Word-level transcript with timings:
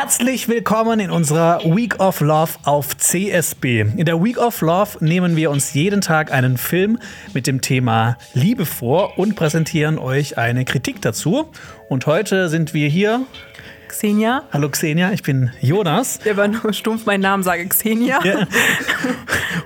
Herzlich 0.00 0.48
willkommen 0.48 0.98
in 0.98 1.10
unserer 1.10 1.60
Week 1.62 2.00
of 2.00 2.22
Love 2.22 2.52
auf 2.64 2.96
CSB. 2.96 3.82
In 3.82 4.06
der 4.06 4.24
Week 4.24 4.38
of 4.38 4.62
Love 4.62 5.04
nehmen 5.04 5.36
wir 5.36 5.50
uns 5.50 5.74
jeden 5.74 6.00
Tag 6.00 6.32
einen 6.32 6.56
Film 6.56 6.98
mit 7.34 7.46
dem 7.46 7.60
Thema 7.60 8.16
Liebe 8.32 8.64
vor 8.64 9.18
und 9.18 9.36
präsentieren 9.36 9.98
euch 9.98 10.38
eine 10.38 10.64
Kritik 10.64 11.02
dazu. 11.02 11.50
Und 11.90 12.06
heute 12.06 12.48
sind 12.48 12.72
wir 12.72 12.88
hier. 12.88 13.26
Xenia. 13.88 14.44
Hallo 14.50 14.70
Xenia, 14.70 15.12
ich 15.12 15.22
bin 15.22 15.50
Jonas. 15.60 16.20
Der 16.20 16.38
war 16.38 16.48
nur 16.48 16.72
stumpf 16.72 17.04
meinen 17.04 17.20
Namen 17.20 17.42
sage, 17.42 17.68
Xenia. 17.68 18.24
Ja. 18.24 18.46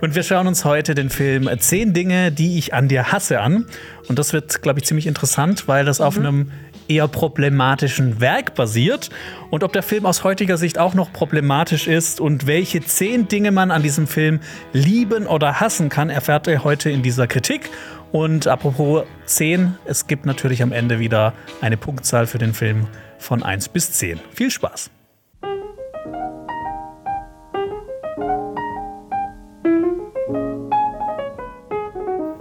Und 0.00 0.16
wir 0.16 0.24
schauen 0.24 0.48
uns 0.48 0.64
heute 0.64 0.96
den 0.96 1.10
Film 1.10 1.48
Zehn 1.60 1.92
Dinge, 1.92 2.32
die 2.32 2.58
ich 2.58 2.74
an 2.74 2.88
dir 2.88 3.12
hasse 3.12 3.40
an. 3.40 3.66
Und 4.08 4.18
das 4.18 4.32
wird, 4.32 4.62
glaube 4.62 4.80
ich, 4.80 4.84
ziemlich 4.84 5.06
interessant, 5.06 5.68
weil 5.68 5.84
das 5.84 6.00
mhm. 6.00 6.04
auf 6.04 6.18
einem 6.18 6.50
eher 6.88 7.08
problematischen 7.08 8.20
Werk 8.20 8.54
basiert 8.54 9.10
und 9.50 9.64
ob 9.64 9.72
der 9.72 9.82
Film 9.82 10.06
aus 10.06 10.24
heutiger 10.24 10.56
Sicht 10.56 10.78
auch 10.78 10.94
noch 10.94 11.12
problematisch 11.12 11.86
ist 11.86 12.20
und 12.20 12.46
welche 12.46 12.80
zehn 12.82 13.28
Dinge 13.28 13.52
man 13.52 13.70
an 13.70 13.82
diesem 13.82 14.06
Film 14.06 14.40
lieben 14.72 15.26
oder 15.26 15.60
hassen 15.60 15.88
kann, 15.88 16.10
erfährt 16.10 16.46
ihr 16.46 16.64
heute 16.64 16.90
in 16.90 17.02
dieser 17.02 17.26
Kritik. 17.26 17.70
Und 18.12 18.46
apropos 18.46 19.04
10, 19.26 19.76
es 19.86 20.06
gibt 20.06 20.24
natürlich 20.24 20.62
am 20.62 20.72
Ende 20.72 21.00
wieder 21.00 21.32
eine 21.60 21.76
Punktzahl 21.76 22.26
für 22.26 22.38
den 22.38 22.54
Film 22.54 22.86
von 23.18 23.42
1 23.42 23.70
bis 23.70 23.92
10. 23.92 24.20
Viel 24.32 24.50
Spaß! 24.50 24.90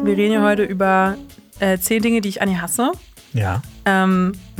Wir 0.03 0.17
reden 0.17 0.33
ja 0.33 0.43
heute 0.43 0.63
über 0.63 1.15
äh, 1.59 1.77
zehn 1.77 2.01
Dinge, 2.01 2.19
die 2.19 2.27
ich 2.27 2.41
an 2.41 2.49
ihr 2.49 2.61
hasse. 2.61 2.91
Ja. 3.33 3.61
Ähm. 3.85 4.33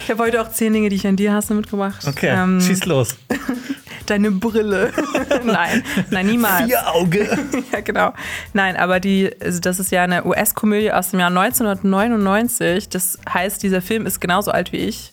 ich 0.00 0.10
habe 0.10 0.22
heute 0.22 0.42
auch 0.42 0.50
zehn 0.50 0.72
Dinge, 0.72 0.88
die 0.88 0.96
ich 0.96 1.06
an 1.06 1.16
dir 1.16 1.32
hasse, 1.32 1.54
mitgebracht. 1.54 2.06
Okay, 2.06 2.28
ähm, 2.28 2.60
schieß 2.60 2.84
los. 2.86 3.16
Deine 4.06 4.30
Brille. 4.30 4.92
nein, 5.44 5.82
nein, 6.10 6.26
niemals. 6.26 6.66
Vier 6.66 6.92
Auge. 6.92 7.28
ja, 7.72 7.80
genau. 7.80 8.12
Nein, 8.52 8.76
aber 8.76 8.98
die, 9.00 9.30
also 9.40 9.60
das 9.60 9.78
ist 9.78 9.92
ja 9.92 10.02
eine 10.02 10.24
US-Komödie 10.26 10.92
aus 10.92 11.10
dem 11.10 11.20
Jahr 11.20 11.28
1999. 11.28 12.88
Das 12.88 13.18
heißt, 13.32 13.62
dieser 13.62 13.80
Film 13.80 14.06
ist 14.06 14.20
genauso 14.20 14.50
alt 14.50 14.72
wie 14.72 14.78
ich. 14.78 15.12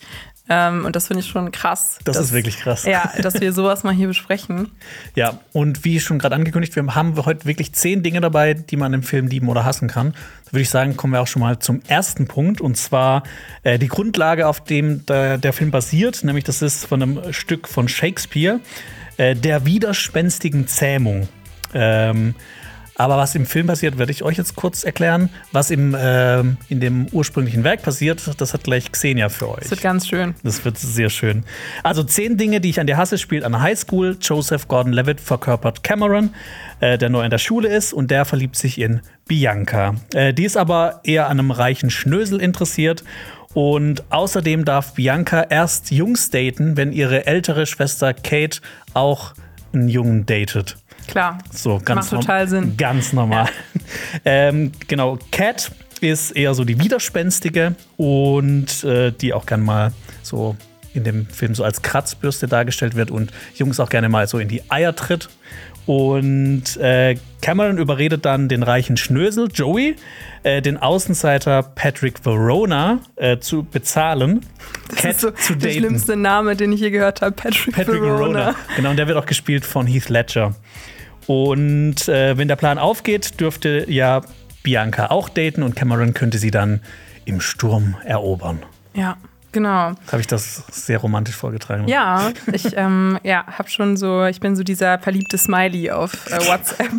Ähm, 0.50 0.86
und 0.86 0.96
das 0.96 1.08
finde 1.08 1.22
ich 1.22 1.28
schon 1.28 1.52
krass. 1.52 2.00
Das 2.06 2.16
dass, 2.16 2.28
ist 2.28 2.34
wirklich 2.34 2.58
krass. 2.60 2.86
Ja, 2.86 3.12
dass 3.22 3.40
wir 3.42 3.52
sowas 3.52 3.84
mal 3.84 3.94
hier 3.94 4.08
besprechen. 4.08 4.72
Ja, 5.16 5.40
und 5.52 5.84
wie 5.84 6.00
schon 6.00 6.20
gerade 6.20 6.36
angekündigt, 6.36 6.76
wir 6.76 6.96
haben 6.96 7.16
heute 7.26 7.46
wirklich 7.46 7.74
zehn 7.74 8.02
Dinge 8.02 8.22
dabei, 8.22 8.54
die 8.54 8.78
man 8.78 8.94
im 8.94 9.04
Film 9.04 9.28
lieben 9.28 9.50
oder 9.50 9.66
hassen 9.66 9.88
kann. 9.88 10.14
Da 10.46 10.54
würde 10.54 10.62
ich 10.62 10.70
sagen, 10.70 10.96
kommen 10.96 11.14
wir 11.14 11.22
auch 11.22 11.28
schon 11.28 11.42
mal 11.42 11.60
zum 11.60 11.82
ersten 11.88 12.28
Punkt. 12.28 12.62
Und 12.62 12.78
zwar 12.78 13.24
äh, 13.64 13.78
die 13.78 13.90
Grundlage, 13.90 14.48
auf 14.48 14.64
dem 14.64 15.06
der, 15.06 15.38
der, 15.38 15.52
Film 15.52 15.72
basiert. 15.72 16.24
Nämlich, 16.24 16.46
das 16.46 16.62
ist 16.62 16.86
von 16.86 17.02
einem 17.02 17.34
Stück 17.34 17.68
von 17.68 17.90
Shakespeare, 17.90 18.62
äh, 19.18 19.36
der 19.36 19.66
widerspenstigen 19.66 20.68
Zähmung. 20.68 21.28
Ähm, 21.74 22.36
aber 22.98 23.18
was 23.18 23.36
im 23.36 23.46
Film 23.46 23.68
passiert, 23.68 23.98
werde 24.00 24.12
ich 24.12 24.24
euch 24.24 24.38
jetzt 24.38 24.56
kurz 24.56 24.84
erklären. 24.84 25.30
Was 25.52 25.70
im, 25.70 25.94
äh, 25.94 26.40
in 26.40 26.80
dem 26.80 27.08
ursprünglichen 27.12 27.64
Werk 27.64 27.84
passiert, 27.84 28.30
das 28.38 28.54
hat 28.54 28.64
gleich 28.64 28.92
Xenia 28.92 29.30
für 29.30 29.50
euch. 29.50 29.62
Das 29.62 29.72
wird 29.72 29.82
ganz 29.82 30.08
schön. 30.08 30.34
Das 30.44 30.66
wird 30.66 30.78
sehr 30.78 31.10
schön. 31.10 31.44
Also 31.84 32.04
zehn 32.04 32.38
Dinge, 32.38 32.60
die 32.60 32.72
ich 32.72 32.80
an 32.80 32.88
dir 32.88 32.98
hasse, 32.98 33.20
spielt 33.20 33.44
an 33.44 33.52
der 33.52 33.62
Highschool. 33.62 34.18
Joseph 34.20 34.68
Gordon-Levitt 34.68 35.22
verkörpert 35.22 35.84
Cameron, 35.84 36.32
äh, 36.80 36.98
der 36.98 37.10
neu 37.10 37.24
in 37.24 37.30
der 37.30 37.38
Schule 37.38 37.68
ist 37.70 37.94
und 37.94 38.10
der 38.10 38.26
verliebt 38.26 38.56
sich 38.56 38.82
in 38.82 39.02
Bianca. 39.28 39.94
Äh, 40.14 40.34
die 40.34 40.46
ist 40.46 40.58
aber 40.58 41.02
eher 41.04 41.26
an 41.28 41.40
einem 41.40 41.52
reichen 41.52 41.92
Schnösel 41.92 42.42
interessiert 42.42 43.04
und 43.54 44.12
außerdem 44.12 44.66
darf 44.66 44.96
Bianca 44.96 45.44
erst 45.44 45.92
Jungs 45.92 46.32
daten, 46.32 46.78
wenn 46.78 46.92
ihre 46.92 47.28
ältere 47.28 47.68
Schwester 47.68 48.14
Kate 48.14 48.60
auch 48.94 49.34
einen 49.74 49.90
Jungen 49.90 50.26
datet. 50.26 50.78
Klar. 51.08 51.38
So, 51.52 51.80
ganz 51.84 52.12
Macht 52.12 52.22
total 52.22 52.48
Sinn. 52.48 52.78
Ganz 52.78 53.14
normal. 53.14 53.46
Ja. 53.46 53.52
ähm, 54.26 54.72
genau, 54.88 55.18
Cat 55.32 55.72
ist 56.02 56.32
eher 56.32 56.54
so 56.54 56.64
die 56.64 56.80
Widerspenstige 56.80 57.76
und 57.96 58.84
äh, 58.84 59.12
die 59.12 59.34
auch 59.34 59.46
gern 59.46 59.64
mal 59.64 59.94
so 60.22 60.56
in 60.94 61.04
dem 61.04 61.28
Film 61.28 61.56
so 61.56 61.64
als 61.64 61.82
Kratzbürste 61.82 62.48
dargestellt 62.48 62.96
wird 62.96 63.12
und 63.12 63.32
Jungs 63.56 63.80
auch 63.80 63.90
gerne 63.90 64.10
mal 64.10 64.28
so 64.28 64.40
in 64.40 64.48
die 64.48 64.70
Eier 64.70 64.96
tritt. 64.96 65.30
Und 65.88 66.76
äh, 66.78 67.16
Cameron 67.42 67.78
überredet 67.78 68.26
dann 68.26 68.50
den 68.50 68.62
reichen 68.62 68.98
Schnösel, 68.98 69.48
Joey, 69.54 69.96
äh, 70.44 70.62
den 70.62 70.78
Außenseiter 70.78 71.64
Patrick 71.64 72.26
Verona 72.26 73.00
äh, 73.16 73.40
zu 73.40 73.64
bezahlen. 73.64 74.42
Das 74.90 75.00
Cat 75.00 75.12
ist 75.12 75.22
so 75.22 75.32
zu 75.32 75.54
daten. 75.54 75.60
der 75.60 75.72
schlimmste 75.72 76.18
Name, 76.18 76.58
den 76.58 76.74
ich 76.74 76.82
je 76.82 76.90
gehört 76.90 77.22
habe, 77.22 77.32
Patrick, 77.32 77.74
Patrick 77.74 78.02
Verona. 78.02 78.20
Verona. 78.20 78.56
Genau, 78.76 78.90
und 78.90 78.98
der 78.98 79.08
wird 79.08 79.18
auch 79.18 79.26
gespielt 79.26 79.66
von 79.66 79.88
Heath 79.88 80.10
Ledger. 80.10 80.56
Und 81.26 82.10
äh, 82.10 82.38
wenn 82.38 82.50
der 82.50 82.58
Plan 82.58 82.78
aufgeht, 82.78 83.40
dürfte 83.40 83.86
ja 83.90 84.24
Bianca 84.64 85.08
auch 85.08 85.30
daten 85.30 85.64
und 85.64 85.78
Cameron 85.78 86.14
könnte 86.14 86.38
sie 86.38 86.52
dann 86.52 86.82
im 87.24 87.40
Sturm 87.40 87.96
erobern. 88.04 88.60
Ja. 88.94 89.16
Genau. 89.58 89.94
Habe 90.12 90.20
ich 90.20 90.28
das 90.28 90.62
sehr 90.72 91.00
romantisch 91.00 91.36
vorgetragen? 91.36 91.88
Ja, 91.88 92.32
ich 92.54 92.78
ähm, 92.78 93.18
ja, 93.24 93.44
habe 93.48 93.68
schon 93.72 93.98
so, 93.98 94.24
ich 94.26 94.40
bin 94.40 94.56
so 94.56 94.62
dieser 94.62 95.00
verliebte 95.00 95.40
Smiley 95.40 95.90
auf 95.90 96.14
äh, 96.28 96.48
WhatsApp. 96.48 96.92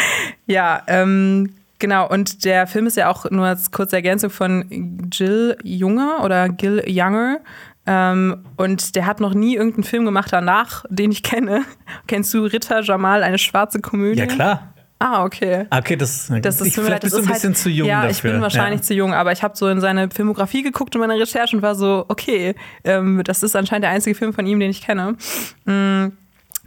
ja, 0.46 0.80
ähm, 0.86 1.52
genau. 1.78 2.08
Und 2.08 2.46
der 2.46 2.66
Film 2.66 2.86
ist 2.86 2.96
ja 2.96 3.10
auch 3.10 3.30
nur 3.30 3.44
als 3.44 3.70
kurze 3.70 3.96
Ergänzung 3.96 4.30
von 4.30 5.10
Jill 5.12 5.58
Junger 5.62 6.24
oder 6.24 6.48
Gil 6.48 6.82
Younger. 6.86 7.40
Ähm, 7.84 8.46
und 8.56 8.96
der 8.96 9.04
hat 9.04 9.20
noch 9.20 9.34
nie 9.34 9.54
irgendeinen 9.54 9.84
Film 9.84 10.06
gemacht 10.06 10.32
danach, 10.32 10.86
den 10.88 11.12
ich 11.12 11.22
kenne. 11.22 11.64
Kennst 12.06 12.32
du 12.32 12.44
Ritter 12.44 12.80
Jamal, 12.80 13.24
eine 13.24 13.36
schwarze 13.36 13.80
Komödie? 13.80 14.20
Ja, 14.20 14.26
klar. 14.26 14.72
Ah, 14.98 15.24
okay. 15.24 15.66
Okay, 15.70 15.96
das, 15.96 16.32
das 16.40 16.60
ist 16.60 16.68
ich, 16.68 16.74
vielleicht 16.74 17.02
bist 17.02 17.14
du 17.14 17.20
ein 17.20 17.26
bisschen 17.26 17.50
halt, 17.50 17.58
zu 17.58 17.68
jung 17.68 17.86
ja, 17.86 18.02
dafür. 18.02 18.10
ich 18.10 18.22
bin 18.22 18.40
wahrscheinlich 18.40 18.80
ja. 18.80 18.86
zu 18.86 18.94
jung, 18.94 19.12
aber 19.12 19.30
ich 19.32 19.42
habe 19.42 19.56
so 19.56 19.68
in 19.68 19.80
seine 19.80 20.08
Filmografie 20.08 20.62
geguckt 20.62 20.94
in 20.94 21.00
meiner 21.02 21.18
Recherche 21.18 21.54
und 21.54 21.62
war 21.62 21.74
so, 21.74 22.06
okay, 22.08 22.54
ähm, 22.82 23.22
das 23.22 23.42
ist 23.42 23.54
anscheinend 23.56 23.84
der 23.84 23.90
einzige 23.90 24.16
Film 24.16 24.32
von 24.32 24.46
ihm, 24.46 24.58
den 24.58 24.70
ich 24.70 24.80
kenne. 24.80 25.16
Mm. 25.64 26.12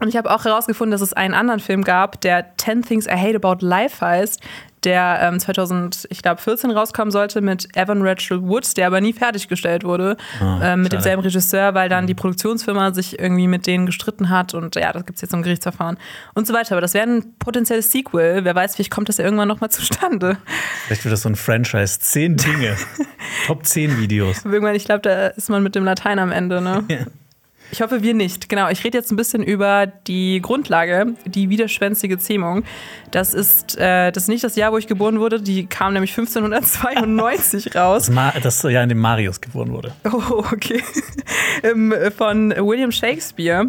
Und 0.02 0.08
ich 0.08 0.16
habe 0.16 0.32
auch 0.34 0.46
herausgefunden, 0.46 0.92
dass 0.92 1.02
es 1.02 1.12
einen 1.12 1.34
anderen 1.34 1.60
Film 1.60 1.84
gab, 1.84 2.22
der 2.22 2.56
10 2.58 2.84
Things 2.84 3.06
I 3.06 3.18
Hate 3.18 3.36
About 3.36 3.66
Life 3.66 4.06
heißt, 4.06 4.42
der 4.84 5.20
ähm, 5.22 5.40
2014 5.40 6.72
rauskommen 6.72 7.12
sollte 7.12 7.42
mit 7.42 7.76
Evan 7.76 8.02
Rachel 8.02 8.42
Wood, 8.42 8.78
der 8.78 8.88
aber 8.88 9.02
nie 9.02 9.14
fertiggestellt 9.14 9.84
wurde, 9.84 10.18
oh, 10.42 10.60
äh, 10.62 10.78
mit 10.78 10.94
demselben 10.94 11.22
Regisseur, 11.22 11.74
weil 11.74 11.90
dann 11.90 12.08
die 12.08 12.14
Produktionsfirma 12.14 12.94
sich 12.94 13.20
irgendwie 13.20 13.48
mit 13.48 13.68
denen 13.68 13.86
gestritten 13.86 14.30
hat 14.30 14.54
und 14.54 14.76
ja, 14.76 14.92
da 14.92 15.02
gibt 15.02 15.16
es 15.16 15.22
jetzt 15.22 15.34
ein 15.34 15.44
Gerichtsverfahren 15.44 15.98
und 16.34 16.48
so 16.48 16.54
weiter. 16.54 16.74
Aber 16.74 16.82
das 16.82 16.94
wäre 16.94 17.08
ein 17.08 17.38
potenzielles 17.40 17.92
Sequel. 17.92 18.44
Wer 18.44 18.56
weiß, 18.56 18.76
vielleicht 18.76 18.92
kommt 18.92 19.10
das 19.10 19.18
ja 19.18 19.26
irgendwann 19.26 19.48
nochmal 19.48 19.72
zustande. 19.72 20.38
Vielleicht 20.86 21.04
wird 21.04 21.14
das 21.14 21.22
so 21.22 21.30
ein 21.30 21.36
Franchise. 21.36 22.00
Zehn 22.00 22.38
Dinge. 22.38 22.76
Top 23.48 23.66
10 23.66 24.00
Videos. 24.00 24.46
Irgendwann, 24.46 24.76
ich 24.76 24.86
glaube, 24.86 25.02
da 25.02 25.28
ist 25.28 25.50
man 25.50 25.64
mit 25.64 25.76
dem 25.76 25.84
Latein 25.84 26.20
am 26.20 26.32
Ende, 26.32 26.62
ne? 26.62 26.84
ja. 26.90 26.98
Ich 27.72 27.82
hoffe, 27.82 28.02
wir 28.02 28.14
nicht. 28.14 28.50
Genau, 28.50 28.70
ich 28.70 28.84
rede 28.84 28.98
jetzt 28.98 29.12
ein 29.12 29.16
bisschen 29.16 29.44
über 29.44 29.86
die 29.86 30.42
Grundlage, 30.42 31.14
die 31.26 31.50
widerspenstige 31.50 32.18
Zähmung. 32.18 32.64
Das 33.12 33.34
ist, 33.34 33.78
äh, 33.78 34.12
das 34.12 34.24
ist 34.24 34.30
nicht 34.30 34.44
das 34.44 34.56
Jahr, 34.56 34.72
wo 34.72 34.78
ich 34.78 34.88
geboren 34.88 35.20
wurde. 35.20 35.42
Die 35.42 35.66
kam 35.68 35.94
nämlich 35.94 36.12
1592 36.12 37.76
raus. 37.76 38.08
Das, 38.08 38.16
Ma 38.16 38.34
das 38.42 38.62
Jahr, 38.64 38.84
in 38.84 38.90
dem 38.90 39.00
Marius 39.00 39.40
geboren 39.40 39.72
wurde. 39.72 39.94
Oh, 40.12 40.44
okay. 40.52 40.82
Ähm, 41.62 41.94
von 42.16 42.52
William 42.52 42.92
Shakespeare. 42.92 43.68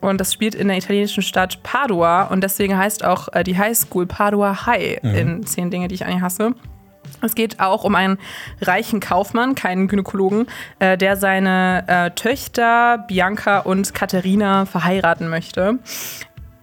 Und 0.00 0.20
das 0.20 0.32
spielt 0.32 0.54
in 0.54 0.68
der 0.68 0.76
italienischen 0.76 1.22
Stadt 1.22 1.62
Padua. 1.62 2.24
Und 2.24 2.42
deswegen 2.42 2.76
heißt 2.76 3.04
auch 3.04 3.28
äh, 3.32 3.42
die 3.42 3.58
High 3.58 3.76
School 3.76 4.06
Padua 4.06 4.66
High 4.66 5.02
mhm. 5.02 5.14
in 5.14 5.46
zehn 5.46 5.70
Dinge, 5.70 5.88
die 5.88 5.94
ich 5.96 6.04
eigentlich 6.04 6.22
hasse. 6.22 6.54
Es 7.22 7.34
geht 7.34 7.60
auch 7.60 7.84
um 7.84 7.94
einen 7.94 8.18
reichen 8.60 9.00
Kaufmann, 9.00 9.54
keinen 9.54 9.88
Gynäkologen, 9.88 10.46
äh, 10.78 10.98
der 10.98 11.16
seine 11.16 11.84
äh, 11.86 12.10
Töchter 12.10 13.04
Bianca 13.08 13.60
und 13.60 13.94
Katharina 13.94 14.66
verheiraten 14.66 15.28
möchte. 15.28 15.78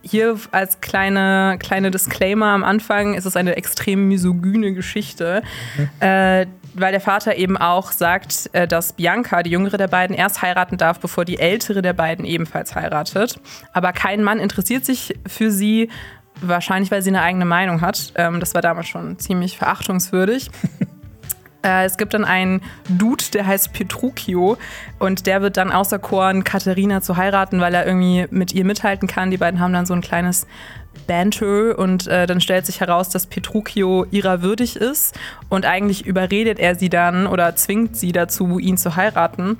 Hier 0.02 0.38
als 0.52 0.80
kleine, 0.80 1.58
kleine 1.60 1.92
Disclaimer 1.92 2.48
am 2.48 2.64
Anfang 2.64 3.16
ist 3.16 3.26
es 3.26 3.36
eine 3.36 3.58
extrem 3.58 4.08
misogyne 4.08 4.74
Geschichte, 4.74 5.44
mhm. 5.78 5.90
äh, 6.00 6.46
weil 6.74 6.92
der 6.92 7.02
Vater 7.02 7.36
eben 7.36 7.58
auch 7.58 7.92
sagt, 7.92 8.50
äh, 8.54 8.68
dass 8.68 8.94
Bianca, 8.94 9.44
die 9.44 9.50
jüngere 9.50 9.78
der 9.78 9.88
beiden, 9.88 10.16
erst 10.16 10.42
heiraten 10.42 10.78
darf, 10.78 11.00
bevor 11.00 11.26
die 11.26 11.40
ältere 11.40 11.82
der 11.82 11.94
beiden 11.94 12.24
ebenfalls 12.26 12.76
heiratet. 12.76 13.40
Aber 13.74 13.92
kein 13.92 14.24
Mann 14.24 14.40
interessiert 14.40 14.86
sich 14.86 15.20
für 15.28 15.52
sie 15.52 15.90
Wahrscheinlich, 16.42 16.92
weil 16.92 17.02
sie 17.02 17.10
eine 17.10 17.22
eigene 17.22 17.46
Meinung 17.46 17.82
hat. 17.82 18.14
Ähm, 18.16 18.40
das 18.40 18.54
war 18.54 18.62
damals 18.62 18.88
schon 18.88 19.20
ziemlich 19.20 19.58
verachtungswürdig. 19.58 20.50
äh, 21.64 21.86
es 21.86 21.98
gibt 21.98 22.14
dann 22.14 22.26
einen 22.26 22.62
Dude, 22.88 23.26
der 23.34 23.46
heißt 23.46 23.74
Petruchio 23.74 24.58
und 25.00 25.28
der 25.28 25.42
wird 25.42 25.58
dann 25.58 25.72
auserkoren, 25.72 26.44
Katharina 26.44 27.02
zu 27.02 27.18
heiraten, 27.18 27.60
weil 27.60 27.74
er 27.74 27.86
irgendwie 27.86 28.28
mit 28.30 28.54
ihr 28.54 28.64
mithalten 28.64 29.08
kann. 29.08 29.32
Die 29.32 29.38
beiden 29.38 29.60
haben 29.60 29.74
dann 29.74 29.86
so 29.86 29.94
ein 29.94 30.02
kleines 30.02 30.48
Banter 31.08 31.78
und 31.78 32.08
äh, 32.08 32.28
dann 32.28 32.42
stellt 32.42 32.66
sich 32.66 32.80
heraus, 32.80 33.10
dass 33.10 33.28
Petruchio 33.28 34.06
ihrer 34.12 34.42
würdig 34.42 34.76
ist 34.76 35.18
und 35.50 35.66
eigentlich 35.66 36.06
überredet 36.06 36.60
er 36.60 36.76
sie 36.76 36.90
dann 36.90 37.28
oder 37.28 37.56
zwingt 37.56 37.98
sie 37.98 38.12
dazu, 38.12 38.60
ihn 38.60 38.78
zu 38.78 38.96
heiraten. 38.96 39.58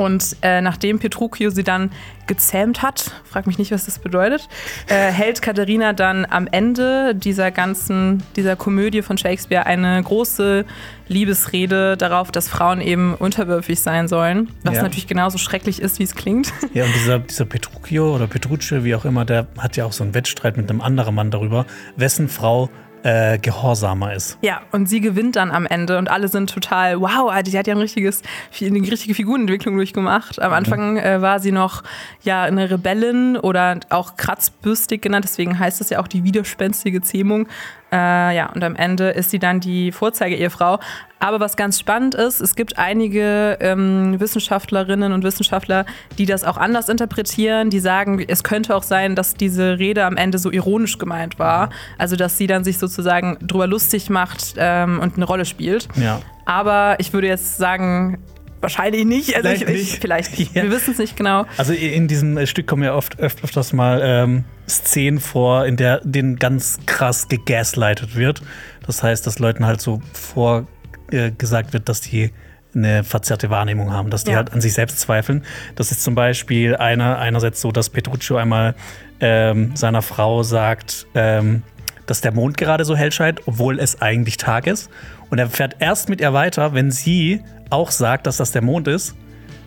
Und 0.00 0.36
äh, 0.40 0.62
nachdem 0.62 0.98
Petruchio 0.98 1.50
sie 1.50 1.62
dann 1.62 1.90
gezähmt 2.26 2.80
hat, 2.80 3.12
frag 3.22 3.46
mich 3.46 3.58
nicht, 3.58 3.70
was 3.70 3.84
das 3.84 3.98
bedeutet, 3.98 4.48
äh, 4.86 4.94
hält 4.94 5.42
Katharina 5.42 5.92
dann 5.92 6.24
am 6.24 6.46
Ende 6.46 7.14
dieser 7.14 7.50
ganzen, 7.50 8.22
dieser 8.34 8.56
Komödie 8.56 9.02
von 9.02 9.18
Shakespeare 9.18 9.66
eine 9.66 10.02
große 10.02 10.64
Liebesrede 11.08 11.98
darauf, 11.98 12.32
dass 12.32 12.48
Frauen 12.48 12.80
eben 12.80 13.14
unterwürfig 13.14 13.78
sein 13.80 14.08
sollen, 14.08 14.48
was 14.64 14.76
ja. 14.76 14.82
natürlich 14.84 15.06
genauso 15.06 15.36
schrecklich 15.36 15.82
ist, 15.82 15.98
wie 15.98 16.04
es 16.04 16.14
klingt. 16.14 16.50
Ja, 16.72 16.84
und 16.84 16.94
dieser, 16.94 17.18
dieser 17.18 17.44
Petruchio 17.44 18.14
oder 18.14 18.26
Petruccio, 18.26 18.84
wie 18.84 18.94
auch 18.94 19.04
immer, 19.04 19.26
der 19.26 19.48
hat 19.58 19.76
ja 19.76 19.84
auch 19.84 19.92
so 19.92 20.02
einen 20.02 20.14
Wettstreit 20.14 20.56
mit 20.56 20.70
einem 20.70 20.80
anderen 20.80 21.14
Mann 21.14 21.30
darüber, 21.30 21.66
wessen 21.96 22.30
Frau 22.30 22.70
äh, 23.02 23.38
gehorsamer 23.38 24.14
ist. 24.14 24.38
Ja, 24.42 24.62
und 24.72 24.88
sie 24.88 25.00
gewinnt 25.00 25.36
dann 25.36 25.50
am 25.50 25.66
Ende 25.66 25.98
und 25.98 26.10
alle 26.10 26.28
sind 26.28 26.50
total, 26.50 27.00
wow, 27.00 27.32
die 27.42 27.56
hat 27.56 27.66
ja 27.66 27.74
ein 27.74 27.80
richtiges, 27.80 28.22
eine 28.60 28.80
richtige 28.80 29.14
Figurenentwicklung 29.14 29.76
durchgemacht. 29.76 30.40
Am 30.40 30.50
mhm. 30.50 30.56
Anfang 30.56 30.96
äh, 30.96 31.22
war 31.22 31.40
sie 31.40 31.52
noch 31.52 31.82
ja 32.22 32.42
eine 32.42 32.70
Rebellin 32.70 33.36
oder 33.36 33.80
auch 33.90 34.16
kratzbürstig 34.16 35.02
genannt, 35.02 35.24
deswegen 35.24 35.58
heißt 35.58 35.80
es 35.80 35.90
ja 35.90 36.00
auch 36.00 36.08
die 36.08 36.24
widerspenstige 36.24 37.00
Zähmung. 37.00 37.48
Äh, 37.92 38.36
ja, 38.36 38.50
und 38.54 38.62
am 38.62 38.76
Ende 38.76 39.10
ist 39.10 39.30
sie 39.30 39.38
dann 39.38 39.60
die 39.60 39.92
Vorzeige-Ehefrau. 39.92 40.78
Aber 41.18 41.38
was 41.38 41.56
ganz 41.56 41.78
spannend 41.78 42.14
ist, 42.14 42.40
es 42.40 42.56
gibt 42.56 42.78
einige 42.78 43.58
ähm, 43.60 44.18
Wissenschaftlerinnen 44.18 45.12
und 45.12 45.22
Wissenschaftler, 45.22 45.84
die 46.16 46.24
das 46.24 46.44
auch 46.44 46.56
anders 46.56 46.88
interpretieren. 46.88 47.68
Die 47.68 47.80
sagen, 47.80 48.24
es 48.26 48.42
könnte 48.42 48.74
auch 48.74 48.82
sein, 48.82 49.16
dass 49.16 49.34
diese 49.34 49.78
Rede 49.78 50.04
am 50.04 50.16
Ende 50.16 50.38
so 50.38 50.50
ironisch 50.50 50.98
gemeint 50.98 51.38
war. 51.38 51.70
Also, 51.98 52.16
dass 52.16 52.38
sie 52.38 52.46
dann 52.46 52.64
sich 52.64 52.78
sozusagen 52.78 53.36
drüber 53.42 53.66
lustig 53.66 54.08
macht 54.08 54.54
ähm, 54.56 54.98
und 55.00 55.16
eine 55.16 55.26
Rolle 55.26 55.44
spielt. 55.44 55.88
Ja. 55.96 56.20
Aber 56.46 56.96
ich 56.98 57.12
würde 57.12 57.26
jetzt 57.26 57.58
sagen, 57.58 58.18
Wahrscheinlich 58.60 59.04
nicht. 59.04 59.34
Also 59.34 59.48
vielleicht 59.48 59.62
ich, 59.62 59.68
nicht. 59.68 59.92
Ich, 59.94 60.00
vielleicht 60.00 60.38
nicht. 60.38 60.54
Ja. 60.54 60.62
Wir 60.64 60.70
wissen 60.70 60.92
es 60.92 60.98
nicht 60.98 61.16
genau. 61.16 61.46
Also 61.56 61.72
in 61.72 62.08
diesem 62.08 62.46
Stück 62.46 62.66
kommen 62.66 62.82
ja 62.82 62.94
oft 62.94 63.18
öfters 63.18 63.72
mal 63.72 64.00
ähm, 64.02 64.44
Szenen 64.68 65.20
vor, 65.20 65.66
in 65.66 65.76
der 65.76 66.00
den 66.04 66.36
ganz 66.36 66.78
krass 66.86 67.28
gegaslightet 67.28 68.16
wird. 68.16 68.42
Das 68.86 69.02
heißt, 69.02 69.26
dass 69.26 69.38
Leuten 69.38 69.66
halt 69.66 69.80
so 69.80 70.00
vorgesagt 70.12 71.70
äh, 71.70 71.72
wird, 71.72 71.88
dass 71.88 72.00
die 72.00 72.32
eine 72.74 73.02
verzerrte 73.04 73.50
Wahrnehmung 73.50 73.92
haben, 73.92 74.10
dass 74.10 74.24
die 74.24 74.30
ja. 74.30 74.38
halt 74.38 74.52
an 74.52 74.60
sich 74.60 74.74
selbst 74.74 75.00
zweifeln. 75.00 75.44
Das 75.74 75.90
ist 75.90 76.02
zum 76.02 76.14
Beispiel 76.14 76.76
einer, 76.76 77.18
einerseits 77.18 77.60
so, 77.60 77.72
dass 77.72 77.90
Petruccio 77.90 78.36
einmal 78.36 78.74
ähm, 79.20 79.74
seiner 79.74 80.02
Frau 80.02 80.42
sagt, 80.42 81.06
ähm, 81.14 81.62
dass 82.06 82.20
der 82.20 82.32
Mond 82.32 82.56
gerade 82.56 82.84
so 82.84 82.96
hell 82.96 83.12
scheint, 83.12 83.46
obwohl 83.46 83.78
es 83.78 84.00
eigentlich 84.02 84.36
Tag 84.36 84.66
ist. 84.66 84.90
Und 85.30 85.38
er 85.38 85.48
fährt 85.48 85.76
erst 85.78 86.08
mit 86.08 86.20
ihr 86.20 86.32
weiter, 86.32 86.74
wenn 86.74 86.90
sie 86.90 87.42
auch 87.70 87.90
sagt, 87.90 88.26
dass 88.26 88.36
das 88.36 88.52
der 88.52 88.62
Mond 88.62 88.88
ist. 88.88 89.14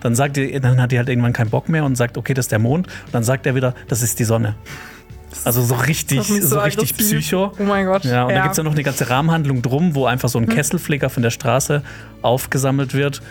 Dann, 0.00 0.14
sagt 0.14 0.36
die, 0.36 0.60
dann 0.60 0.80
hat 0.80 0.92
die 0.92 0.98
halt 0.98 1.08
irgendwann 1.08 1.32
keinen 1.32 1.50
Bock 1.50 1.68
mehr 1.68 1.84
und 1.84 1.96
sagt, 1.96 2.18
okay, 2.18 2.34
das 2.34 2.44
ist 2.46 2.52
der 2.52 2.58
Mond. 2.58 2.86
Und 2.86 3.14
dann 3.14 3.24
sagt 3.24 3.46
er 3.46 3.54
wieder, 3.54 3.74
das 3.88 4.02
ist 4.02 4.18
die 4.18 4.24
Sonne. 4.24 4.54
Also 5.44 5.62
so 5.62 5.74
richtig, 5.74 6.22
so, 6.22 6.40
so 6.40 6.58
richtig 6.60 6.96
Psycho. 6.96 7.52
Oh 7.58 7.62
mein 7.62 7.86
Gott. 7.86 8.04
Ja, 8.04 8.24
und 8.24 8.30
ja. 8.30 8.36
da 8.36 8.42
gibt 8.42 8.52
es 8.52 8.58
ja 8.58 8.64
noch 8.64 8.72
eine 8.72 8.82
ganze 8.82 9.08
Rahmenhandlung 9.10 9.62
drum, 9.62 9.94
wo 9.94 10.06
einfach 10.06 10.28
so 10.28 10.38
ein 10.38 10.46
hm. 10.46 10.54
Kesselflicker 10.54 11.10
von 11.10 11.22
der 11.22 11.30
Straße 11.30 11.82
aufgesammelt 12.22 12.94
wird, 12.94 13.22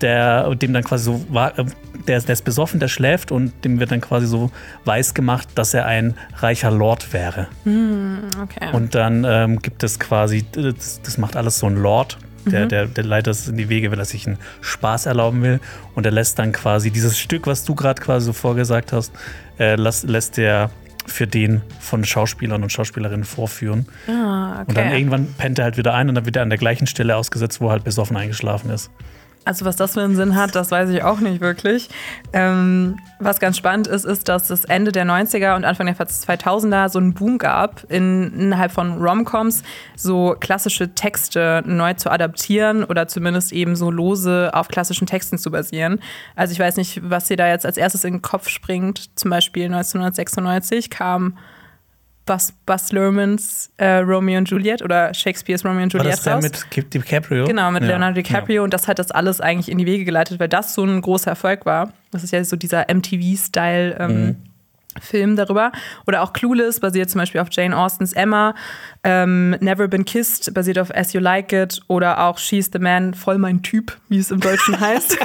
der 0.00 0.54
dem 0.56 0.72
dann 0.72 0.82
quasi 0.82 1.04
so 1.04 1.24
äh, 1.34 1.64
der, 2.06 2.20
der 2.20 2.32
ist 2.32 2.44
besoffen, 2.44 2.80
der 2.80 2.88
schläft 2.88 3.32
und 3.32 3.52
dem 3.64 3.80
wird 3.80 3.90
dann 3.92 4.00
quasi 4.00 4.26
so 4.26 4.50
weiß 4.84 5.14
gemacht, 5.14 5.48
dass 5.54 5.74
er 5.74 5.86
ein 5.86 6.14
reicher 6.36 6.70
Lord 6.70 7.12
wäre. 7.12 7.46
Hm, 7.64 8.18
okay. 8.42 8.70
Und 8.72 8.94
dann 8.94 9.24
ähm, 9.26 9.62
gibt 9.62 9.82
es 9.82 9.98
quasi, 9.98 10.44
das, 10.52 11.00
das 11.02 11.18
macht 11.18 11.36
alles 11.36 11.58
so 11.58 11.66
ein 11.66 11.76
Lord. 11.76 12.18
Der, 12.46 12.64
mhm. 12.64 12.68
der, 12.68 12.86
der 12.86 13.04
leitet 13.04 13.28
das 13.28 13.48
in 13.48 13.56
die 13.56 13.68
Wege, 13.68 13.90
wenn 13.90 13.98
er 13.98 14.04
sich 14.04 14.26
einen 14.26 14.38
Spaß 14.60 15.06
erlauben 15.06 15.42
will. 15.42 15.60
Und 15.94 16.06
er 16.06 16.12
lässt 16.12 16.38
dann 16.38 16.52
quasi 16.52 16.90
dieses 16.90 17.18
Stück, 17.18 17.46
was 17.46 17.64
du 17.64 17.74
gerade 17.74 18.00
quasi 18.00 18.26
so 18.26 18.32
vorgesagt 18.32 18.92
hast, 18.92 19.12
äh, 19.58 19.76
lässt, 19.76 20.04
lässt 20.04 20.38
er 20.38 20.70
für 21.06 21.26
den 21.26 21.62
von 21.80 22.04
Schauspielern 22.04 22.62
und 22.62 22.70
Schauspielerinnen 22.70 23.24
vorführen. 23.24 23.86
Ah, 24.08 24.60
okay. 24.60 24.64
Und 24.68 24.76
dann 24.78 24.92
irgendwann 24.92 25.34
pennt 25.34 25.58
er 25.58 25.64
halt 25.64 25.76
wieder 25.76 25.94
ein 25.94 26.08
und 26.08 26.14
dann 26.14 26.24
wird 26.24 26.36
er 26.36 26.42
an 26.42 26.50
der 26.50 26.58
gleichen 26.58 26.86
Stelle 26.86 27.16
ausgesetzt, 27.16 27.60
wo 27.60 27.66
er 27.66 27.72
halt 27.72 27.84
besoffen 27.84 28.16
eingeschlafen 28.16 28.70
ist. 28.70 28.90
Also 29.44 29.64
was 29.64 29.76
das 29.76 29.92
für 29.92 30.02
einen 30.02 30.16
Sinn 30.16 30.34
hat, 30.36 30.54
das 30.54 30.70
weiß 30.70 30.88
ich 30.90 31.02
auch 31.02 31.20
nicht 31.20 31.40
wirklich. 31.40 31.90
Ähm, 32.32 32.98
was 33.18 33.40
ganz 33.40 33.58
spannend 33.58 33.86
ist, 33.86 34.04
ist, 34.04 34.28
dass 34.28 34.48
es 34.48 34.64
Ende 34.64 34.90
der 34.90 35.04
90er 35.04 35.54
und 35.56 35.64
Anfang 35.64 35.86
der 35.86 35.96
2000er 35.96 36.88
so 36.88 36.98
einen 36.98 37.12
Boom 37.12 37.38
gab, 37.38 37.84
in, 37.90 38.32
innerhalb 38.38 38.72
von 38.72 39.02
Romcoms 39.02 39.62
so 39.96 40.34
klassische 40.40 40.94
Texte 40.94 41.62
neu 41.66 41.92
zu 41.94 42.10
adaptieren 42.10 42.84
oder 42.84 43.06
zumindest 43.06 43.52
eben 43.52 43.76
so 43.76 43.90
lose 43.90 44.50
auf 44.54 44.68
klassischen 44.68 45.06
Texten 45.06 45.36
zu 45.36 45.50
basieren. 45.50 46.00
Also 46.36 46.52
ich 46.52 46.58
weiß 46.58 46.76
nicht, 46.76 47.00
was 47.08 47.26
dir 47.28 47.36
da 47.36 47.48
jetzt 47.48 47.66
als 47.66 47.76
erstes 47.76 48.04
in 48.04 48.14
den 48.14 48.22
Kopf 48.22 48.48
springt. 48.48 49.10
Zum 49.18 49.30
Beispiel 49.30 49.66
1996 49.66 50.88
kam 50.88 51.36
Buzz, 52.26 52.52
Buzz 52.64 52.92
Lermans 52.92 53.70
äh, 53.76 53.96
Romeo 53.98 54.38
und 54.38 54.48
Juliet 54.48 54.82
oder 54.82 55.12
Shakespeares 55.12 55.64
Romeo 55.64 55.82
und 55.82 55.92
Juliet 55.92 56.24
War 56.24 56.40
das 56.40 56.44
raus. 56.54 56.66
mit 56.76 56.94
DiCaprio? 56.94 57.44
Genau, 57.44 57.70
mit 57.70 57.82
ja. 57.82 57.88
Leonardo 57.90 58.14
DiCaprio. 58.14 58.56
Ja. 58.56 58.62
Und 58.62 58.72
das 58.72 58.88
hat 58.88 58.98
das 58.98 59.10
alles 59.10 59.40
eigentlich 59.40 59.70
in 59.70 59.78
die 59.78 59.86
Wege 59.86 60.04
geleitet, 60.04 60.40
weil 60.40 60.48
das 60.48 60.74
so 60.74 60.84
ein 60.84 61.02
großer 61.02 61.30
Erfolg 61.30 61.66
war. 61.66 61.92
Das 62.10 62.24
ist 62.24 62.32
ja 62.32 62.42
so 62.44 62.56
dieser 62.56 62.86
MTV-Style. 62.92 63.96
Ähm, 63.98 64.24
mhm. 64.24 64.36
Film 65.00 65.36
darüber. 65.36 65.72
Oder 66.06 66.22
auch 66.22 66.32
Clueless 66.32 66.80
basiert 66.80 67.10
zum 67.10 67.18
Beispiel 67.18 67.40
auf 67.40 67.48
Jane 67.50 67.76
Austens 67.76 68.12
Emma. 68.12 68.54
Ähm, 69.02 69.50
Never 69.60 69.88
Been 69.88 70.04
Kissed 70.04 70.54
basiert 70.54 70.78
auf 70.78 70.94
As 70.94 71.12
You 71.12 71.20
Like 71.20 71.52
It. 71.52 71.80
Oder 71.88 72.20
auch 72.24 72.38
She's 72.38 72.70
the 72.72 72.78
Man, 72.78 73.14
voll 73.14 73.38
mein 73.38 73.62
Typ, 73.62 73.96
wie 74.08 74.18
es 74.18 74.30
im 74.30 74.40
Deutschen 74.40 74.78
heißt. 74.80 75.18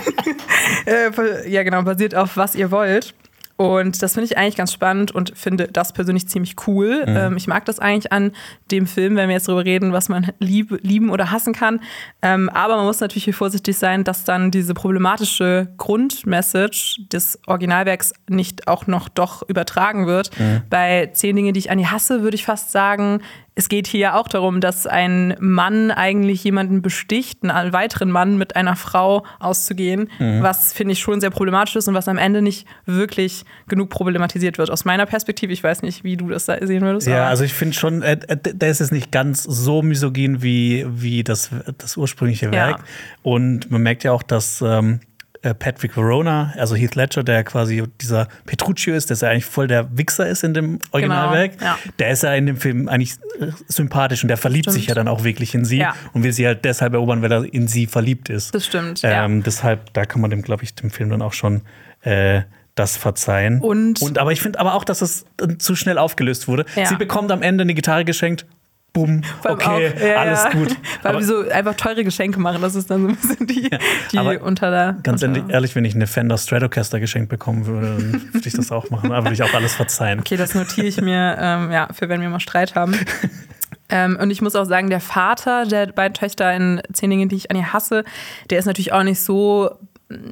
äh, 0.86 1.50
ja, 1.50 1.64
genau, 1.64 1.84
basiert 1.84 2.16
auf 2.16 2.36
Was 2.38 2.56
ihr 2.56 2.72
wollt. 2.72 3.14
Und 3.60 4.02
das 4.02 4.14
finde 4.14 4.24
ich 4.24 4.38
eigentlich 4.38 4.56
ganz 4.56 4.72
spannend 4.72 5.12
und 5.12 5.34
finde 5.36 5.68
das 5.68 5.92
persönlich 5.92 6.30
ziemlich 6.30 6.56
cool. 6.66 7.04
Mhm. 7.06 7.18
Ähm, 7.18 7.36
ich 7.36 7.46
mag 7.46 7.66
das 7.66 7.78
eigentlich 7.78 8.14
an 8.14 8.32
dem 8.72 8.88
Film, 8.88 9.18
wenn 9.18 9.28
wir 9.28 9.36
jetzt 9.36 9.50
darüber 9.50 9.66
reden, 9.66 9.92
was 9.92 10.08
man 10.08 10.32
lieb, 10.40 10.80
lieben 10.82 11.10
oder 11.10 11.30
hassen 11.30 11.52
kann. 11.52 11.82
Ähm, 12.22 12.48
aber 12.48 12.78
man 12.78 12.86
muss 12.86 13.02
natürlich 13.02 13.36
vorsichtig 13.36 13.78
sein, 13.78 14.06
dass 14.06 14.24
dann 14.24 14.50
diese 14.50 14.74
problematische 14.74 15.68
Grundmessage 15.76 17.02
des 17.12 17.38
Originalwerks 17.48 18.14
nicht 18.30 18.70
auch 18.70 18.88
noch 18.88 19.10
doch 19.10 19.44
übertragen 19.50 20.08
wird. 20.08 20.40
Mhm. 20.40 20.62
Bei 20.70 21.08
zehn 21.08 21.36
Dinge, 21.36 21.52
die 21.52 21.60
ich 21.60 21.70
an 21.70 21.80
die 21.80 21.88
hasse, 21.88 22.22
würde 22.22 22.36
ich 22.36 22.46
fast 22.46 22.72
sagen, 22.72 23.20
es 23.60 23.68
geht 23.68 23.88
hier 23.88 24.00
ja 24.00 24.18
auch 24.18 24.30
darum, 24.30 24.62
dass 24.62 24.88
ein 24.88 25.36
Mann 25.42 25.92
eigentlich 25.92 26.46
jemanden 26.46 26.82
besticht, 26.82 27.44
einen 27.44 27.74
weiteren 27.74 28.10
Mann 28.10 28.38
mit 28.38 28.56
einer 28.56 28.78
Frau 28.78 29.26
auszugehen, 29.38 30.10
mhm. 30.18 30.42
was 30.42 30.72
finde 30.72 30.94
ich 30.94 31.00
schon 31.00 31.20
sehr 31.20 31.30
problematisch 31.30 31.76
ist 31.76 31.90
und 31.90 31.94
was 31.94 32.08
am 32.08 32.18
Ende 32.18 32.42
nicht 32.42 32.66
wirklich 32.86 33.44
genug 33.68 33.90
problematisiert 33.90 34.58
wird. 34.58 34.72
Aus 34.72 34.86
meiner 34.86 35.06
Perspektive, 35.06 35.52
ich 35.52 35.62
weiß 35.62 35.82
nicht, 35.82 36.06
wie 36.06 36.16
du 36.16 36.30
das 36.30 36.46
sehen 36.46 36.84
würdest. 36.84 37.08
Ja, 37.08 37.28
also 37.28 37.44
ich 37.44 37.54
finde 37.54 37.76
schon, 37.76 38.02
äh, 38.02 38.18
äh, 38.30 38.38
der 38.38 38.70
ist 38.70 38.80
es 38.80 38.92
nicht 38.92 39.12
ganz 39.12 39.44
so 39.44 39.82
misogyn 39.82 40.42
wie, 40.42 40.86
wie 40.88 41.26
das, 41.26 41.50
das 41.78 41.98
ursprüngliche 41.98 42.54
Werk. 42.54 42.78
Ja. 42.78 42.84
Und 43.24 43.70
man 43.72 43.82
merkt 43.82 44.06
ja 44.06 44.14
auch, 44.14 44.24
dass 44.24 44.62
ähm, 44.62 45.02
äh, 45.02 45.09
Patrick 45.42 45.96
Verona, 45.96 46.54
also 46.58 46.76
Heath 46.76 46.96
Ledger, 46.96 47.24
der 47.24 47.44
quasi 47.46 47.84
dieser 48.02 48.28
Petruccio 48.46 48.94
ist, 48.94 49.10
der 49.10 49.18
ja 49.18 49.30
eigentlich 49.30 49.46
voll 49.46 49.68
der 49.68 49.98
Wichser 49.98 50.28
ist 50.28 50.44
in 50.44 50.54
dem 50.54 50.80
Originalwerk, 50.92 51.58
genau, 51.58 51.72
ja. 51.72 51.78
der 51.98 52.10
ist 52.12 52.24
ja 52.24 52.34
in 52.34 52.46
dem 52.46 52.58
Film 52.58 52.90
eigentlich 52.90 53.14
äh, 53.40 53.48
sympathisch 53.68 54.22
und 54.22 54.28
der 54.28 54.38
verliebt 54.38 54.66
stimmt. 54.66 54.76
sich 54.76 54.88
ja 54.88 54.96
dann 54.96 55.08
auch 55.08 55.24
wirklich 55.24 55.56
in 55.56 55.64
sie 55.64 55.80
ja. 55.80 55.96
und 56.14 56.24
will 56.24 56.34
sie 56.34 56.46
halt 56.46 56.66
deshalb 56.66 56.94
erobern, 56.94 57.22
weil 57.22 57.32
er 57.32 57.54
in 57.54 57.68
sie 57.70 57.88
verliebt 57.88 58.30
ist. 58.30 58.54
Das 58.54 58.66
stimmt. 58.66 59.02
Ähm, 59.04 59.38
ja. 59.38 59.44
Deshalb, 59.44 59.94
da 59.94 60.06
kann 60.06 60.22
man 60.22 60.30
dem, 60.30 60.42
glaube 60.42 60.64
ich, 60.64 60.76
dem 60.76 60.90
Film 60.90 61.10
dann 61.10 61.22
auch 61.22 61.34
schon 61.34 61.62
äh, 62.02 62.42
das 62.76 62.98
verzeihen. 62.98 63.62
Und, 63.62 64.02
und 64.02 64.18
aber 64.18 64.32
ich 64.32 64.42
finde 64.42 64.60
aber 64.60 64.74
auch, 64.74 64.84
dass 64.84 65.02
es 65.02 65.26
zu 65.58 65.76
schnell 65.76 65.98
aufgelöst 65.98 66.48
wurde. 66.48 66.66
Sie 66.86 66.96
bekommt 66.96 67.32
am 67.32 67.42
Ende 67.42 67.64
eine 67.64 67.74
Gitarre 67.74 68.06
geschenkt 68.06 68.46
bumm, 68.94 69.22
okay, 69.44 69.94
auch, 69.96 70.02
ja, 70.02 70.16
alles 70.18 70.44
ja. 70.44 70.50
gut. 70.52 70.70
Weil 71.02 71.12
aber, 71.12 71.20
wir 71.20 71.26
so 71.26 71.50
einfach 71.50 71.76
teure 71.76 72.04
Geschenke 72.04 72.40
machen, 72.40 72.62
das 72.62 72.76
ist 72.76 72.90
dann 72.90 73.02
so 73.02 73.08
ein 73.10 73.16
bisschen 73.16 73.48
die, 73.48 73.70
die 74.12 74.38
unter 74.38 74.72
der. 74.72 74.98
Ganz 75.04 75.24
unter 75.24 75.50
ehrlich, 75.50 75.76
wenn 75.76 75.86
ich 75.86 75.96
eine 75.96 76.08
Fender 76.08 76.38
Stratocaster 76.38 77.00
geschenkt 77.00 77.30
bekommen 77.30 77.66
würde, 77.66 77.88
dann 77.88 78.34
würde 78.34 78.48
ich 78.48 78.54
das 78.54 78.72
auch 78.72 78.90
machen. 78.90 79.10
Da 79.10 79.24
würde 79.24 79.34
ich 79.34 79.44
auch 79.44 79.54
alles 79.54 79.76
verzeihen. 79.76 80.20
Okay, 80.20 80.38
das 80.38 80.56
notiere 80.56 80.88
ich 80.88 81.02
mir, 81.02 81.38
ähm, 81.40 81.72
ja, 81.72 81.88
für 81.94 82.10
wenn 82.10 82.22
wir 82.22 82.30
mal 82.30 82.40
Streit 82.40 82.76
haben. 82.76 82.96
ähm, 83.90 84.18
und 84.22 84.32
ich 84.32 84.42
muss 84.42 84.56
auch 84.56 84.66
sagen, 84.66 84.90
der 84.90 85.02
Vater 85.02 85.66
der 85.66 85.88
beiden 85.88 86.14
Töchter 86.14 86.54
in 86.54 86.82
Zehn 86.94 87.10
Dinge, 87.10 87.28
die 87.28 87.36
ich 87.36 87.52
an 87.52 87.58
ihr 87.58 87.74
hasse, 87.74 88.04
der 88.50 88.60
ist 88.60 88.66
natürlich 88.66 88.94
auch 88.94 89.04
nicht 89.04 89.22
so 89.22 89.70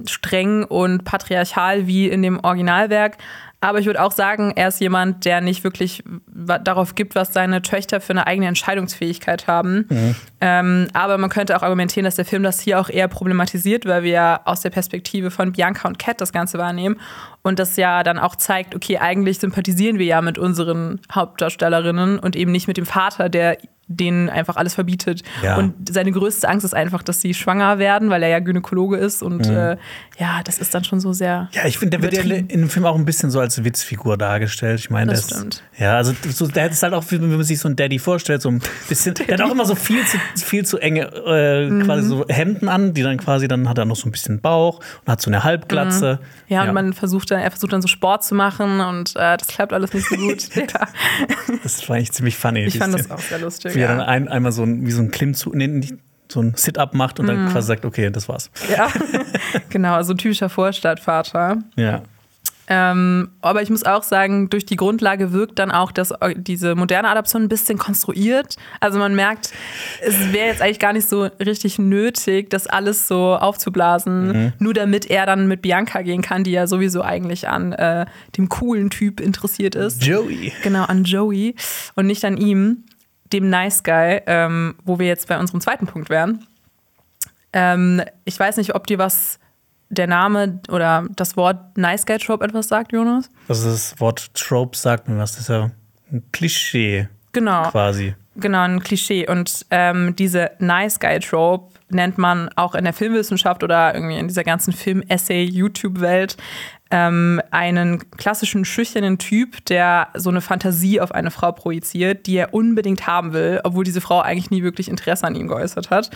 streng 0.06 0.64
und 0.64 1.04
patriarchal 1.04 1.88
wie 1.88 2.10
in 2.10 2.24
dem 2.24 2.40
Originalwerk. 2.40 3.18
Aber 3.68 3.80
ich 3.80 3.86
würde 3.86 4.02
auch 4.02 4.14
sagen, 4.14 4.54
er 4.56 4.70
ist 4.70 4.80
jemand, 4.80 5.26
der 5.26 5.42
nicht 5.42 5.66
wirklich 5.66 6.02
darauf 6.26 6.96
gibt, 6.96 7.16
was 7.16 7.34
seine 7.34 7.62
Töchter 7.62 8.00
für 8.00 8.14
eine 8.14 8.26
eigene 8.26 8.48
Entscheidungsfähigkeit 8.48 9.48
haben. 9.48 9.88
Mhm. 9.90 10.16
Ähm, 10.40 10.88
aber 10.94 11.18
man 11.18 11.30
könnte 11.30 11.54
auch 11.58 11.64
argumentieren, 11.64 12.06
dass 12.06 12.16
der 12.16 12.24
Film 12.24 12.44
das 12.44 12.62
hier 12.62 12.80
auch 12.80 12.88
eher 12.88 13.10
problematisiert, 13.10 13.86
weil 13.86 14.04
wir 14.04 14.12
ja 14.12 14.40
aus 14.46 14.62
der 14.62 14.70
Perspektive 14.70 15.32
von 15.32 15.52
Bianca 15.52 15.86
und 15.86 16.00
Cat 16.00 16.22
das 16.22 16.32
Ganze 16.32 16.58
wahrnehmen. 16.58 16.98
Und 17.42 17.60
das 17.60 17.76
ja 17.76 18.04
dann 18.04 18.20
auch 18.20 18.38
zeigt, 18.38 18.74
okay, 18.74 19.00
eigentlich 19.00 19.40
sympathisieren 19.40 20.00
wir 20.00 20.06
ja 20.06 20.22
mit 20.22 20.38
unseren 20.38 21.02
Hauptdarstellerinnen 21.12 22.20
und 22.20 22.38
eben 22.38 22.54
nicht 22.54 22.70
mit 22.70 22.78
dem 22.78 22.86
Vater, 22.86 23.28
der 23.28 23.58
denen 23.88 24.30
einfach 24.30 24.56
alles 24.58 24.74
verbietet. 24.74 25.24
Ja. 25.44 25.58
Und 25.58 25.74
seine 25.90 26.12
größte 26.12 26.48
Angst 26.50 26.66
ist 26.66 26.74
einfach, 26.74 27.04
dass 27.04 27.22
sie 27.22 27.34
schwanger 27.34 27.80
werden, 27.80 28.10
weil 28.10 28.22
er 28.24 28.30
ja 28.30 28.40
Gynäkologe 28.40 28.98
ist. 28.98 29.24
Und 29.24 29.48
Mhm. 29.48 29.56
äh, 29.56 29.78
ja, 30.20 30.42
das 30.44 30.60
ist 30.60 30.74
dann 30.76 30.84
schon 30.84 31.00
so 31.00 31.14
sehr. 31.14 31.50
Ja, 31.54 31.66
ich 31.66 31.78
finde, 31.78 31.98
der 31.98 32.04
wird 32.12 32.14
ja 32.26 32.36
in 32.36 32.48
dem 32.48 32.70
Film 32.70 32.86
auch 32.86 32.96
ein 32.96 33.06
bisschen 33.06 33.32
so 33.32 33.40
als 33.40 33.64
Witzfigur 33.64 34.18
dargestellt. 34.18 34.80
Ich 34.80 34.90
meine, 34.90 35.12
Das 35.12 35.22
ist- 35.22 35.30
stimmt. 35.36 35.64
Ja, 35.78 35.96
also 35.96 36.14
so, 36.30 36.48
der 36.48 36.70
ist 36.70 36.84
halt 36.84 36.94
auch, 36.94 37.04
wie 37.10 37.20
man 37.20 37.44
sich 37.44 37.60
so 37.60 37.68
einen 37.68 37.76
Daddy 37.76 38.00
vorstellt, 38.00 38.42
so 38.42 38.50
ein 38.50 38.62
bisschen. 38.90 39.14
der 39.14 39.38
hat 39.38 39.42
auch 39.42 39.52
immer 39.52 39.66
so 39.66 39.76
viel 39.76 40.04
zu, 40.06 40.18
viel 40.44 40.66
zu 40.66 40.80
enge 40.80 41.04
äh, 41.26 41.70
Mhm. 41.70 41.84
quasi 41.84 42.08
so 42.08 42.26
Hemden 42.28 42.68
an, 42.68 42.94
die 42.94 43.04
dann 43.04 43.18
quasi, 43.18 43.48
dann 43.48 43.70
hat 43.70 43.78
er 43.78 43.86
noch 43.86 43.96
so 43.96 44.08
ein 44.08 44.12
bisschen 44.12 44.42
Bauch 44.42 44.80
und 45.06 45.12
hat 45.12 45.22
so 45.22 45.30
eine 45.30 45.44
Halbglatze. 45.44 46.20
Mhm. 46.22 46.54
Ja, 46.54 46.64
und 46.64 46.74
man 46.74 46.94
versucht 46.94 47.32
dann, 47.32 47.40
er 47.40 47.52
versucht 47.52 47.72
dann 47.74 47.82
so 47.82 47.88
Sport 47.88 48.24
zu 48.26 48.36
machen 48.36 48.80
und 48.82 49.16
äh, 49.16 49.38
das 49.38 49.48
klappt 49.48 49.72
alles 49.72 49.94
nicht 49.94 50.08
so 50.10 50.16
gut. 50.16 50.50
ja. 50.56 50.64
Das 51.64 51.88
war 51.88 51.96
eigentlich 51.96 52.12
ziemlich 52.12 52.36
funny. 52.38 52.66
Ich 52.66 52.78
fand 52.78 52.94
das 52.94 53.10
auch 53.12 53.20
sehr 53.20 53.40
lustig. 53.40 53.77
Wie 53.78 53.82
er 53.82 53.88
dann 53.90 54.00
Ja. 54.00 54.06
ein, 54.06 54.28
einmal 54.28 54.52
so 54.52 54.64
ein, 54.64 54.86
wie 54.86 54.92
so 54.92 55.02
ein 55.02 55.12
Klimmzug, 55.12 55.56
nee, 55.56 55.68
nicht, 55.68 55.94
so 56.30 56.42
ein 56.42 56.54
Sit-Up 56.56 56.94
macht 56.94 57.20
und 57.20 57.26
Mhm. 57.26 57.30
dann 57.30 57.50
quasi 57.50 57.68
sagt, 57.68 57.86
okay, 57.86 58.10
das 58.10 58.28
war's. 58.28 58.52
ja, 58.70 58.90
genau, 59.70 60.02
so 60.04 60.14
ein 60.14 60.18
typischer 60.18 60.50
Vorstadtvater. 60.50 61.60
Ja. 61.78 62.02
Ähm, 62.70 63.30
aber 63.40 63.62
ich 63.62 63.70
muss 63.70 63.86
auch 63.86 64.04
sagen, 64.04 64.50
durch 64.50 64.66
die 64.66 64.76
Grundlage 64.76 65.32
wirkt 65.32 65.58
dann 65.58 65.72
auch 65.72 65.90
das, 65.94 66.14
diese 66.36 66.76
moderne 66.76 67.08
Adaption 67.08 67.44
ein 67.44 67.48
bisschen 67.48 67.78
konstruiert. 67.78 68.58
Also 68.82 69.00
man 69.00 69.16
merkt, 69.16 69.54
es 70.06 70.34
wäre 70.34 70.48
jetzt 70.48 70.62
eigentlich 70.62 70.80
gar 70.80 70.92
nicht 70.92 71.08
so 71.08 71.24
richtig 71.40 71.80
nötig, 71.80 72.50
das 72.50 72.68
alles 72.68 73.08
so 73.08 73.38
aufzublasen, 73.38 74.52
nur 74.60 74.74
damit 74.74 75.10
er 75.10 75.26
dann 75.26 75.48
mit 75.48 75.62
Bianca 75.62 76.02
gehen 76.02 76.22
kann, 76.22 76.44
die 76.44 76.52
ja 76.52 76.68
sowieso 76.68 77.04
eigentlich 77.04 77.48
an 77.48 77.72
äh, 77.72 78.06
dem 78.36 78.50
coolen 78.50 78.90
Typ 78.90 79.22
interessiert 79.22 79.76
ist. 79.76 80.04
Joey. 80.06 80.52
Genau, 80.62 80.84
an 80.84 81.06
Joey 81.06 81.56
und 81.96 82.06
nicht 82.06 82.26
an 82.26 82.36
ihm, 82.36 82.84
dem 83.34 83.50
Nice 83.50 83.84
Guy, 83.84 84.22
ähm, 84.26 84.76
wo 84.84 85.00
wir 85.00 85.08
jetzt 85.08 85.28
bei 85.28 85.38
unserem 85.40 85.62
zweiten 85.62 85.86
Punkt 85.88 86.10
wären. 86.10 86.46
Ähm, 87.54 88.02
ich 88.26 88.40
weiß 88.40 88.58
nicht, 88.58 88.76
ob 88.76 88.88
dir 88.88 88.98
was 88.98 89.40
der 89.90 90.08
Name 90.08 90.60
oder 90.70 91.06
das 91.16 91.38
Wort 91.38 91.78
Nice 91.78 92.06
Guy 92.06 92.18
Trope 92.18 92.44
etwas 92.44 92.68
sagt, 92.68 92.92
Jonas? 92.92 93.30
Also 93.48 93.70
das 93.72 94.00
Wort 94.00 94.34
Trope 94.34 94.78
sagt 94.78 95.08
mir 95.08 95.18
was. 95.18 95.32
Das 95.34 95.42
ist 95.42 95.50
ja 95.50 95.72
ein 96.12 96.24
Klischee 96.32 97.08
Genau, 97.32 97.70
quasi. 97.70 98.16
genau, 98.36 98.62
ein 98.64 98.82
Klischee. 98.82 99.28
Und 99.30 99.66
ähm, 99.70 100.16
diese 100.16 100.52
Nice 100.60 101.00
Guy 101.00 101.20
Trope 101.20 101.74
nennt 101.90 102.18
man 102.18 102.50
auch 102.56 102.76
in 102.76 102.84
der 102.84 102.94
Filmwissenschaft 102.94 103.64
oder 103.64 103.94
irgendwie 103.94 104.18
in 104.18 104.28
dieser 104.28 104.44
ganzen 104.44 104.74
Film-Essay-YouTube-Welt 104.74 106.38
ähm, 106.92 107.42
einen 107.52 108.10
klassischen 108.12 108.66
schüchternen 108.66 109.18
Typ, 109.18 109.66
der 109.66 110.10
so 110.14 110.30
eine 110.30 110.42
Fantasie 110.42 111.02
auf 111.02 111.12
eine 111.12 111.32
Frau 111.32 111.52
projiziert, 111.52 112.28
die 112.28 112.38
er 112.38 112.54
unbedingt 112.54 113.08
haben 113.08 113.34
will, 113.34 113.62
obwohl 113.64 113.84
diese 113.84 114.02
Frau 114.02 114.22
eigentlich 114.22 114.52
nie 114.52 114.64
wirklich 114.64 114.90
Interesse 114.90 115.26
an 115.26 115.36
ihm 115.36 115.48
geäußert 115.48 115.90
hat. 115.90 116.10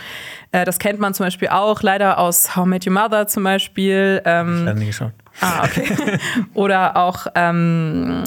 Äh, 0.52 0.64
das 0.64 0.78
kennt 0.78 1.00
man 1.00 1.14
zum 1.14 1.26
Beispiel 1.26 1.48
auch 1.48 1.82
leider 1.82 2.18
aus 2.18 2.56
How 2.56 2.66
Met 2.66 2.86
Your 2.86 2.92
Mother 2.92 3.26
zum 3.26 3.44
Beispiel. 3.44 4.22
Ähm, 4.24 4.64
Leider 4.64 4.78
nie 4.78 4.86
geschaut. 4.86 5.12
Ah, 5.40 5.64
okay. 5.64 6.18
Oder 6.54 6.96
auch 6.96 7.26
ähm, 7.34 8.22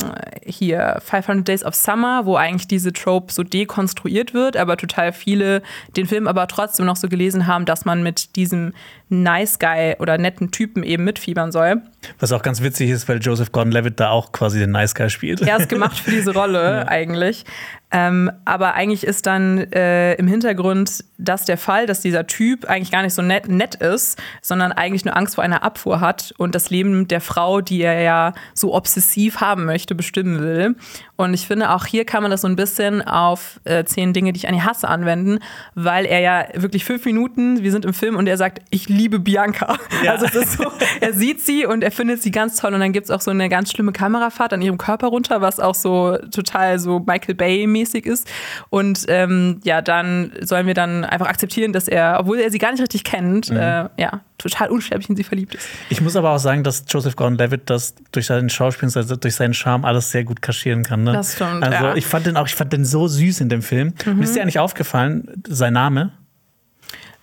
hier 0.46 0.98
500 1.04 1.48
Days 1.48 1.64
of 1.64 1.76
Summer, 1.76 2.26
wo 2.26 2.36
eigentlich 2.36 2.68
diese 2.68 2.94
Trope 2.94 3.32
so 3.32 3.44
dekonstruiert 3.44 4.34
wird, 4.34 4.58
aber 4.58 4.78
total 4.78 5.14
viele 5.14 5.62
den 5.96 6.08
Film 6.08 6.28
aber 6.28 6.48
trotzdem 6.48 6.86
noch 6.86 6.96
so 6.96 7.08
gelesen 7.08 7.48
haben, 7.48 7.66
dass 7.66 7.86
man 7.86 8.04
mit 8.04 8.36
diesem 8.36 8.74
Nice 9.10 9.60
Guy 9.60 9.96
oder 10.00 10.18
netten 10.18 10.52
Typen 10.52 10.84
eben 10.84 11.04
mitfiebern 11.04 11.52
soll. 11.52 11.82
Was 12.20 12.32
auch 12.32 12.42
ganz 12.42 12.62
witzig 12.62 12.90
ist, 12.90 13.08
weil 13.08 13.20
Joseph 13.20 13.52
Gordon-Levitt 13.52 14.00
da 14.00 14.10
auch 14.10 14.32
quasi 14.32 14.60
den 14.60 14.72
Nice 14.72 14.96
Guy 14.96 15.10
spielt. 15.10 15.42
Er 15.42 15.58
ist 15.58 15.70
gemacht 15.70 15.98
für 15.98 16.12
diese 16.12 16.34
Rolle 16.34 16.88
eigentlich. 16.88 17.46
Ähm, 17.92 18.32
aber 18.44 18.74
eigentlich 18.74 19.06
ist 19.06 19.26
dann 19.26 19.60
äh, 19.72 20.16
im 20.16 20.28
Hintergrund 20.28 21.06
das 21.18 21.46
der 21.46 21.58
Fall, 21.58 21.86
dass 21.86 22.02
dieser 22.02 22.28
Typ 22.28 22.66
eigentlich 22.66 22.92
gar 22.92 23.04
nicht 23.04 23.14
so 23.14 23.22
nett, 23.22 23.48
nett 23.48 23.76
ist, 23.76 24.22
sondern 24.42 24.72
eigentlich 24.72 25.06
nur 25.06 25.16
Angst 25.16 25.36
vor 25.36 25.44
einer 25.44 25.64
Abfuhr 25.64 26.02
hat 26.02 26.34
und 26.38 26.56
das 26.56 26.70
Leben 26.70 27.08
der 27.08 27.22
Frau, 27.22 27.62
die 27.62 27.82
er 27.82 28.02
ja 28.02 28.34
so 28.54 28.74
obsessiv 28.74 29.40
haben 29.40 29.66
möchte, 29.66 29.96
bestimmen 29.96 30.42
will. 30.42 30.76
Und 31.16 31.34
ich 31.34 31.48
finde, 31.48 31.70
auch 31.70 31.86
hier 31.86 32.06
kann 32.06 32.22
man 32.22 32.32
das 32.32 32.42
so 32.42 32.48
ein 32.48 32.58
bisschen 32.58 33.02
auf 33.02 33.62
äh, 33.64 33.86
zehn 33.86 34.12
Dinge, 34.12 34.34
die 34.34 34.40
ich 34.40 34.48
an 34.50 34.56
die 34.56 34.64
hasse, 34.64 34.90
anwenden, 34.90 35.40
weil 35.76 36.06
er 36.06 36.20
ja 36.20 36.48
wirklich 36.56 36.84
fünf 36.84 37.06
Minuten, 37.06 37.64
wir 37.64 37.72
sind 37.72 37.86
im 37.86 37.94
Film 37.94 38.18
und 38.18 38.28
er 38.28 38.36
sagt, 38.36 38.62
ich 38.72 38.90
liebe 38.96 39.20
Bianca. 39.20 39.78
Ja. 40.04 40.14
Also 40.14 40.26
es 40.26 40.36
ist 40.36 40.54
so, 40.58 40.66
er 41.02 41.14
sieht 41.14 41.42
sie 41.42 41.66
und 41.66 41.84
er 41.84 41.92
findet 41.92 42.22
sie 42.22 42.32
ganz 42.32 42.56
toll 42.58 42.74
und 42.74 42.80
dann 42.80 42.94
gibt 42.94 43.06
es 43.06 43.12
auch 43.12 43.22
so 43.22 43.32
eine 43.32 43.50
ganz 43.50 43.72
schlimme 43.72 43.92
Kamerafahrt 43.92 44.54
an 44.54 44.62
ihrem 44.62 44.78
Körper 44.78 45.08
runter, 45.08 45.42
was 45.42 45.60
auch 45.60 45.76
so 45.76 46.18
total 46.32 46.80
so 46.80 47.00
Michael 47.00 47.36
Bay-mäßig 47.36 48.06
ist. 48.06 48.28
Und 48.70 49.06
ähm, 49.08 49.60
ja, 49.64 49.82
dann 49.82 50.32
sollen 50.42 50.68
wir 50.68 50.74
dann 50.74 51.04
einfach 51.06 51.28
akzeptieren, 51.28 51.74
dass 51.74 51.88
er, 51.88 52.18
obwohl 52.20 52.40
er 52.40 52.50
sie 52.52 52.58
gar 52.58 52.72
nicht 52.72 52.82
richtig 52.82 53.04
kennt, 53.04 53.50
Mhm. 53.50 53.58
äh, 53.58 53.90
ja, 53.98 54.22
total 54.38 54.70
unsterblich 54.70 55.10
in 55.10 55.16
sie 55.16 55.24
verliebt 55.24 55.56
ist. 55.56 55.68
Ich 55.90 56.02
muss 56.02 56.16
aber 56.16 56.32
auch 56.32 56.38
sagen, 56.40 56.64
dass 56.64 56.84
Joseph 56.88 57.16
Gordon-Levitt 57.16 57.70
das 57.70 57.96
durch 58.12 58.26
seinen 58.28 58.50
Schauspiel, 58.50 58.90
also 58.96 59.16
durch 59.16 59.36
seinen 59.36 59.54
Charme 59.54 59.86
alles 59.86 60.12
sehr 60.12 60.24
gut 60.24 60.42
kaschieren 60.42 60.84
kann. 60.84 61.04
Ne? 61.04 61.14
Das 61.14 61.36
stimmt, 61.36 61.64
Also 61.64 61.84
ja. 61.86 61.92
Mhm. 61.92 61.98
ich 61.98 62.06
fand 62.06 62.26
den 62.26 62.38
auch, 62.38 62.46
ich 62.48 62.56
fand 62.56 62.72
den 62.74 62.86
so 62.86 63.08
süß 63.08 63.42
in 63.42 63.50
dem 63.50 63.62
Film. 63.62 63.94
Mir 64.06 64.24
ist 64.24 64.36
dir 64.36 64.42
eigentlich 64.42 64.60
aufgefallen, 64.60 65.44
sein 65.48 65.74
Name? 65.74 66.12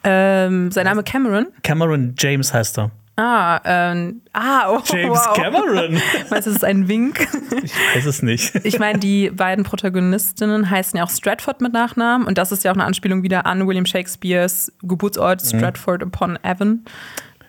Ähm, 0.05 0.71
sein 0.71 0.85
Name 0.85 1.03
Cameron. 1.03 1.47
Cameron 1.63 2.15
James 2.19 2.53
heißt 2.53 2.79
er. 2.79 2.91
Ah, 3.17 3.61
ähm, 3.65 4.23
ah, 4.33 4.71
oh, 4.71 4.81
James 4.85 5.19
wow. 5.19 5.35
Cameron. 5.37 5.93
Meinst 6.31 6.31
du, 6.31 6.35
das 6.35 6.47
ist 6.47 6.65
ein 6.65 6.89
Wink? 6.89 7.29
Ich 7.63 7.73
weiß 7.95 8.07
es 8.07 8.23
nicht. 8.23 8.55
Ich 8.65 8.79
meine, 8.79 8.99
die 8.99 9.31
beiden 9.31 9.65
Protagonistinnen 9.65 10.71
heißen 10.71 10.97
ja 10.97 11.05
auch 11.05 11.11
Stratford 11.11 11.61
mit 11.61 11.75
Nachnamen 11.75 12.27
und 12.27 12.39
das 12.39 12.53
ist 12.53 12.65
ja 12.65 12.71
auch 12.71 12.75
eine 12.75 12.85
Anspielung 12.85 13.23
wieder 13.23 13.45
an 13.45 13.67
William 13.67 13.85
Shakespeares 13.85 14.73
Geburtsort 14.83 15.43
Stratford 15.43 16.03
upon 16.03 16.39
Avon. 16.43 16.85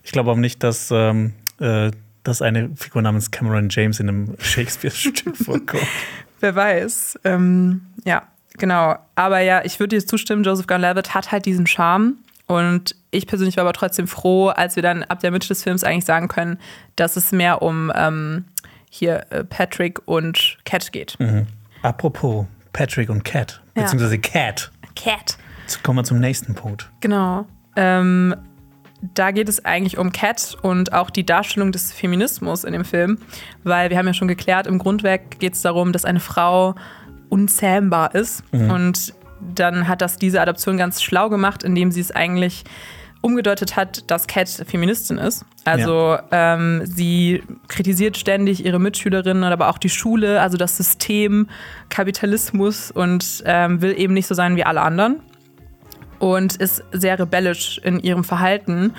Ich 0.03 0.11
glaube 0.11 0.31
auch 0.31 0.37
nicht, 0.37 0.61
dass, 0.63 0.91
ähm, 0.91 1.31
äh, 1.59 1.91
dass 2.23 2.41
eine 2.41 2.71
Figur 2.75 3.01
namens 3.01 3.31
Cameron 3.31 3.69
James 3.69 4.01
in 4.01 4.09
einem 4.09 4.35
Shakespeare-Stück 4.39 5.37
vorkommt. 5.45 5.87
Wer 6.41 6.55
weiß. 6.55 7.19
Ähm, 7.23 7.81
ja, 8.03 8.23
genau. 8.57 8.97
Aber 9.15 9.39
ja, 9.39 9.63
ich 9.63 9.79
würde 9.79 9.95
dir 9.95 10.05
zustimmen, 10.05 10.43
Joseph 10.43 10.67
Gordon-Levitt 10.67 11.13
hat 11.13 11.31
halt 11.31 11.45
diesen 11.45 11.67
Charme. 11.67 12.17
Und 12.47 12.95
ich 13.11 13.25
persönlich 13.27 13.55
war 13.57 13.61
aber 13.63 13.73
trotzdem 13.73 14.07
froh, 14.07 14.49
als 14.49 14.75
wir 14.75 14.83
dann 14.83 15.03
ab 15.03 15.19
der 15.21 15.31
Mitte 15.31 15.47
des 15.47 15.63
Films 15.63 15.83
eigentlich 15.83 16.05
sagen 16.05 16.27
können, 16.27 16.59
dass 16.95 17.15
es 17.15 17.31
mehr 17.31 17.61
um 17.61 17.91
ähm, 17.95 18.45
hier 18.89 19.25
äh, 19.31 19.43
Patrick 19.43 20.01
und 20.05 20.57
Cat 20.65 20.91
geht. 20.91 21.17
Apropos 21.81 22.45
Patrick 22.73 23.09
und 23.09 23.23
Cat, 23.23 23.61
Ja. 23.75 23.83
beziehungsweise 23.83 24.19
Cat. 24.19 24.71
Cat. 24.95 25.37
Jetzt 25.61 25.83
kommen 25.83 25.99
wir 25.99 26.03
zum 26.03 26.19
nächsten 26.19 26.53
Punkt. 26.53 26.89
Genau. 26.99 27.45
Ähm, 27.75 28.35
da 29.15 29.31
geht 29.31 29.49
es 29.49 29.63
eigentlich 29.65 29.97
um 29.97 30.11
Cat 30.11 30.55
und 30.61 30.93
auch 30.93 31.09
die 31.09 31.25
Darstellung 31.25 31.71
des 31.71 31.91
Feminismus 31.91 32.63
in 32.63 32.73
dem 32.73 32.85
Film, 32.85 33.17
weil 33.63 33.89
wir 33.89 33.97
haben 33.97 34.07
ja 34.07 34.13
schon 34.13 34.27
geklärt, 34.27 34.67
im 34.67 34.77
Grundwerk 34.79 35.39
geht 35.39 35.53
es 35.55 35.61
darum, 35.61 35.91
dass 35.91 36.05
eine 36.05 36.19
Frau 36.19 36.75
unzähmbar 37.29 38.13
ist 38.15 38.43
und 38.51 39.13
dann 39.55 39.87
hat 39.87 40.01
das 40.01 40.17
diese 40.17 40.41
Adaption 40.41 40.77
ganz 40.77 41.01
schlau 41.01 41.29
gemacht, 41.29 41.63
indem 41.63 41.91
sie 41.91 42.01
es 42.01 42.11
eigentlich 42.11 42.63
umgedeutet 43.21 43.77
hat, 43.77 44.09
dass 44.11 44.27
Cat 44.27 44.49
Feministin 44.49 45.17
ist. 45.17 45.45
Also 45.63 46.17
ähm, 46.31 46.81
sie 46.85 47.41
kritisiert 47.69 48.17
ständig 48.17 48.65
ihre 48.65 48.79
Mitschülerinnen, 48.79 49.45
aber 49.45 49.69
auch 49.69 49.77
die 49.77 49.89
Schule, 49.89 50.41
also 50.41 50.57
das 50.57 50.75
System, 50.75 51.47
Kapitalismus 51.87 52.91
und 52.91 53.41
ähm, 53.45 53.81
will 53.81 53.97
eben 53.97 54.13
nicht 54.13 54.27
so 54.27 54.35
sein 54.35 54.57
wie 54.57 54.65
alle 54.65 54.81
anderen 54.81 55.21
und 56.19 56.57
ist 56.57 56.83
sehr 56.91 57.17
rebellisch 57.17 57.79
in 57.83 57.99
ihrem 57.99 58.25
Verhalten. 58.25 58.93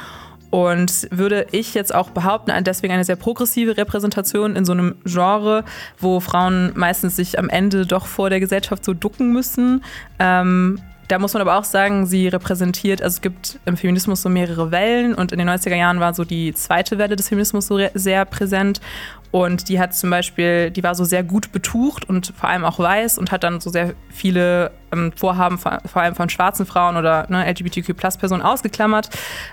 Und 0.54 1.08
würde 1.10 1.48
ich 1.50 1.74
jetzt 1.74 1.92
auch 1.92 2.10
behaupten, 2.10 2.52
deswegen 2.62 2.92
eine 2.92 3.02
sehr 3.02 3.16
progressive 3.16 3.76
Repräsentation 3.76 4.54
in 4.54 4.64
so 4.64 4.70
einem 4.70 4.94
Genre, 5.04 5.64
wo 5.98 6.20
Frauen 6.20 6.70
meistens 6.76 7.16
sich 7.16 7.40
am 7.40 7.48
Ende 7.48 7.86
doch 7.86 8.06
vor 8.06 8.30
der 8.30 8.38
Gesellschaft 8.38 8.84
so 8.84 8.94
ducken 8.94 9.32
müssen. 9.32 9.82
Ähm, 10.20 10.78
da 11.08 11.18
muss 11.18 11.34
man 11.34 11.40
aber 11.40 11.58
auch 11.58 11.64
sagen, 11.64 12.06
sie 12.06 12.28
repräsentiert, 12.28 13.02
also 13.02 13.16
es 13.16 13.20
gibt 13.20 13.58
im 13.64 13.76
Feminismus 13.76 14.22
so 14.22 14.28
mehrere 14.28 14.70
Wellen 14.70 15.16
und 15.16 15.32
in 15.32 15.40
den 15.40 15.48
90er 15.48 15.74
Jahren 15.74 15.98
war 15.98 16.14
so 16.14 16.22
die 16.24 16.54
zweite 16.54 16.98
Welle 16.98 17.16
des 17.16 17.30
Feminismus 17.30 17.66
so 17.66 17.80
sehr 17.94 18.24
präsent. 18.24 18.80
Und 19.32 19.68
die 19.68 19.80
hat 19.80 19.92
zum 19.92 20.10
Beispiel, 20.10 20.70
die 20.70 20.84
war 20.84 20.94
so 20.94 21.02
sehr 21.02 21.24
gut 21.24 21.50
betucht 21.50 22.08
und 22.08 22.32
vor 22.36 22.48
allem 22.48 22.64
auch 22.64 22.78
weiß 22.78 23.18
und 23.18 23.32
hat 23.32 23.42
dann 23.42 23.60
so 23.60 23.70
sehr 23.70 23.94
viele 24.08 24.70
ähm, 24.94 25.12
Vorhaben, 25.16 25.58
vor, 25.58 25.80
vor 25.84 26.02
allem 26.02 26.14
von 26.14 26.28
schwarzen 26.28 26.66
Frauen 26.66 26.96
oder 26.96 27.26
ne, 27.28 27.48
LGBTQ-Plus-Personen 27.50 28.42
ausgeklammert. 28.42 29.10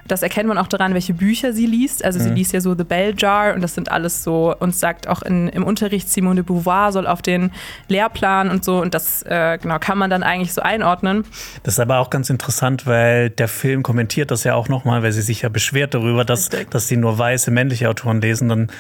Das 0.08 0.24
erkennt 0.24 0.48
man 0.48 0.58
auch 0.58 0.68
daran, 0.68 0.94
welche 0.94 1.14
Bücher 1.14 1.54
sie 1.54 1.66
liest. 1.66 2.04
Also 2.04 2.20
sie 2.20 2.30
liest 2.30 2.54
ja 2.54 2.62
so 2.62 2.76
The 2.76 2.84
Bell 2.84 3.14
Jar 3.18 3.54
und 3.54 3.62
das 3.62 3.76
sind 3.76 3.92
alles 3.92 4.24
so, 4.24 4.56
und 4.60 4.76
sagt 4.76 5.08
auch 5.08 5.22
in, 5.22 5.50
im 5.50 5.64
Unterricht, 5.64 6.10
Simone 6.10 6.36
de 6.36 6.44
Beauvoir 6.44 6.92
soll 6.92 7.08
auf 7.08 7.22
den 7.22 7.52
Lehrplan 7.88 8.50
und 8.50 8.64
so. 8.64 8.82
Und 8.82 8.94
das 8.94 9.24
äh, 9.24 9.58
genau 9.62 9.80
kann 9.80 9.98
man 9.98 10.10
dann 10.10 10.24
eigentlich 10.24 10.54
so 10.54 10.62
einordnen. 10.62 11.24
Das 11.64 11.76
ist 11.76 11.80
aber 11.80 12.00
auch 12.00 12.10
ganz 12.10 12.30
interessant, 12.30 12.86
weil 12.86 13.30
der 13.30 13.48
Film 13.48 13.84
kommentiert 13.84 14.32
das 14.32 14.44
ja 14.44 14.56
auch 14.56 14.70
nochmal, 14.70 15.04
weil 15.04 15.12
sie 15.12 15.22
sich 15.22 15.42
ja 15.42 15.50
beschwert 15.50 15.94
darüber, 15.94 16.26
dass, 16.26 16.52
Richtig. 16.52 16.72
dass 16.72 16.88
sie 16.88 16.98
nur 16.98 17.18
weiße 17.18 17.52
männliche 17.52 17.90
Autoren 17.90 18.22
lesen. 18.22 18.50
Dann 18.50 18.72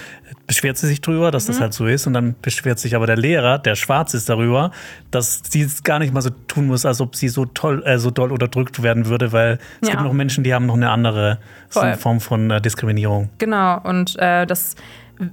beschwert 0.47 0.77
sie 0.77 0.87
sich 0.87 1.01
drüber, 1.01 1.31
dass 1.31 1.45
das 1.45 1.59
halt 1.59 1.73
so 1.73 1.85
ist. 1.85 2.07
Und 2.07 2.13
dann 2.13 2.35
beschwert 2.41 2.79
sich 2.79 2.95
aber 2.95 3.07
der 3.07 3.17
Lehrer, 3.17 3.59
der 3.59 3.75
schwarz 3.75 4.13
ist, 4.13 4.29
darüber, 4.29 4.71
dass 5.11 5.41
sie 5.49 5.61
es 5.61 5.83
gar 5.83 5.99
nicht 5.99 6.13
mal 6.13 6.21
so 6.21 6.31
tun 6.51 6.67
muss, 6.67 6.85
als 6.85 7.01
ob 7.01 7.15
sie 7.15 7.29
so 7.29 7.45
toll, 7.45 7.81
äh, 7.85 7.97
so 7.97 8.11
doll 8.11 8.31
unterdrückt 8.31 8.83
werden 8.83 9.05
würde, 9.07 9.31
weil 9.31 9.59
es 9.81 9.87
Ja. 9.87 9.95
gibt 9.95 10.03
noch 10.05 10.13
Menschen, 10.13 10.43
die 10.43 10.53
haben 10.53 10.65
noch 10.65 10.75
eine 10.75 10.89
andere 10.89 11.39
so 11.69 11.79
eine. 11.79 11.97
Form 11.97 12.19
von 12.19 12.51
äh, 12.51 12.61
Diskriminierung. 12.61 13.29
Genau, 13.37 13.79
und 13.83 14.17
äh, 14.19 14.45
das 14.45 14.75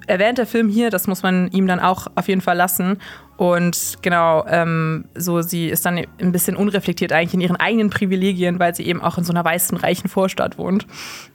erwähnt 0.07 0.37
der 0.39 0.47
Film 0.47 0.69
hier, 0.69 0.91
das 0.91 1.07
muss 1.07 1.23
man 1.23 1.51
ihm 1.51 1.67
dann 1.67 1.81
auch 1.81 2.07
auf 2.15 2.29
jeden 2.29 2.41
Fall 2.43 2.57
lassen. 2.57 2.99
Und 3.39 3.99
genau, 4.03 4.45
ähm, 4.49 5.05
so 5.15 5.43
sie 5.43 5.69
ist 5.69 5.87
dann 5.87 5.97
ein 6.21 6.33
bisschen 6.33 6.57
unreflektiert 6.57 7.13
eigentlich 7.13 7.35
in 7.35 7.41
ihren 7.41 7.57
eigenen 7.57 7.89
Privilegien, 7.89 8.59
weil 8.59 8.75
sie 8.75 8.85
eben 8.85 9.01
auch 9.01 9.17
in 9.17 9.25
so 9.25 9.33
einer 9.33 9.45
weißen, 9.45 9.79
reichen 9.79 10.09
Vorstadt 10.09 10.59
wohnt. 10.59 10.87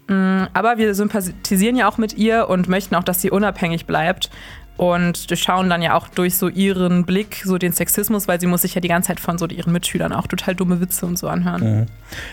Mm, 0.10 0.44
Aber 0.54 0.78
wir 0.78 0.94
sympathisieren 0.96 1.78
ja 1.78 1.88
auch 1.88 1.98
mit 1.98 2.14
ihr 2.18 2.50
und 2.50 2.68
möchten 2.68 2.94
auch, 2.96 3.04
dass 3.06 3.22
sie 3.22 3.32
unabhängig 3.32 3.86
bleibt. 3.86 4.30
Und 4.76 5.30
durchschauen 5.30 5.70
dann 5.70 5.84
ja 5.84 5.94
auch 5.96 6.08
durch 6.08 6.36
so 6.36 6.48
ihren 6.50 7.06
Blick 7.06 7.44
so 7.46 7.60
den 7.60 7.74
Sexismus, 7.74 8.28
weil 8.28 8.42
sie 8.42 8.48
muss 8.48 8.64
sich 8.64 8.74
ja 8.74 8.82
die 8.82 8.88
ganze 8.88 9.10
Zeit 9.10 9.20
von 9.20 9.38
so 9.38 9.46
ihren 9.46 9.72
Mitschülern 9.72 10.12
auch 10.12 10.26
total 10.26 10.56
dumme 10.56 10.82
Witze 10.82 11.06
und 11.06 11.18
so 11.18 11.28
anhören. 11.28 11.88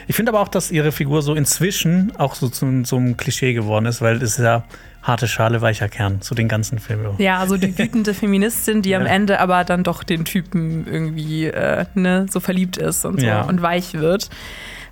Ich 0.09 0.17
finde 0.17 0.33
aber 0.33 0.41
auch, 0.41 0.49
dass 0.49 0.71
ihre 0.71 0.91
Figur 0.91 1.21
so 1.21 1.35
inzwischen 1.35 2.13
auch 2.17 2.35
so 2.35 2.49
zu 2.49 2.83
so 2.85 2.97
einem 2.97 3.17
Klischee 3.19 3.53
geworden 3.53 3.85
ist, 3.85 4.01
weil 4.01 4.17
es 4.17 4.39
ist 4.39 4.45
ja 4.45 4.65
harte 5.03 5.29
Schale, 5.29 5.61
weicher 5.61 5.89
Kern, 5.89 6.19
so 6.23 6.35
den 6.35 6.49
ganzen 6.49 6.79
Film 6.79 7.01
über. 7.01 7.15
Ja, 7.19 7.47
so 7.47 7.57
die 7.59 7.77
wütende 7.79 8.15
Feministin, 8.15 8.81
die 8.83 8.95
am 8.97 9.03
Ja. 9.07 9.09
Ende 9.13 9.39
aber 9.41 9.65
dann 9.65 9.83
doch 9.85 10.03
den 10.03 10.25
Typen 10.25 10.87
irgendwie 10.87 11.47
äh, 11.47 11.85
ne, 11.95 12.27
so 12.31 12.41
verliebt 12.41 12.79
ist 12.79 13.05
und 13.05 13.21
so 13.21 13.27
Ja. 13.27 13.43
und 13.43 13.61
weich 13.63 13.95
wird. 13.95 14.31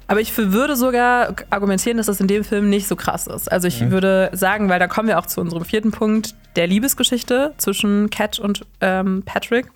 Aber 0.08 0.20
ich 0.20 0.36
würde 0.36 0.74
sogar 0.74 1.34
argumentieren, 1.50 1.98
dass 1.98 2.06
das 2.06 2.18
in 2.20 2.26
dem 2.26 2.42
Film 2.42 2.70
nicht 2.70 2.88
so 2.88 2.96
krass 2.96 3.26
ist. 3.26 3.52
Also 3.52 3.68
ich 3.68 3.90
würde 3.90 4.30
sagen, 4.32 4.70
weil 4.70 4.80
da 4.80 4.88
kommen 4.88 5.06
wir 5.06 5.18
auch 5.18 5.26
zu 5.26 5.40
unserem 5.40 5.66
vierten 5.66 5.90
Punkt, 5.90 6.34
der 6.56 6.66
Liebesgeschichte 6.66 7.52
zwischen 7.58 8.08
Cat 8.08 8.38
und 8.38 8.64
ähm, 8.80 9.22
Patrick. 9.26 9.66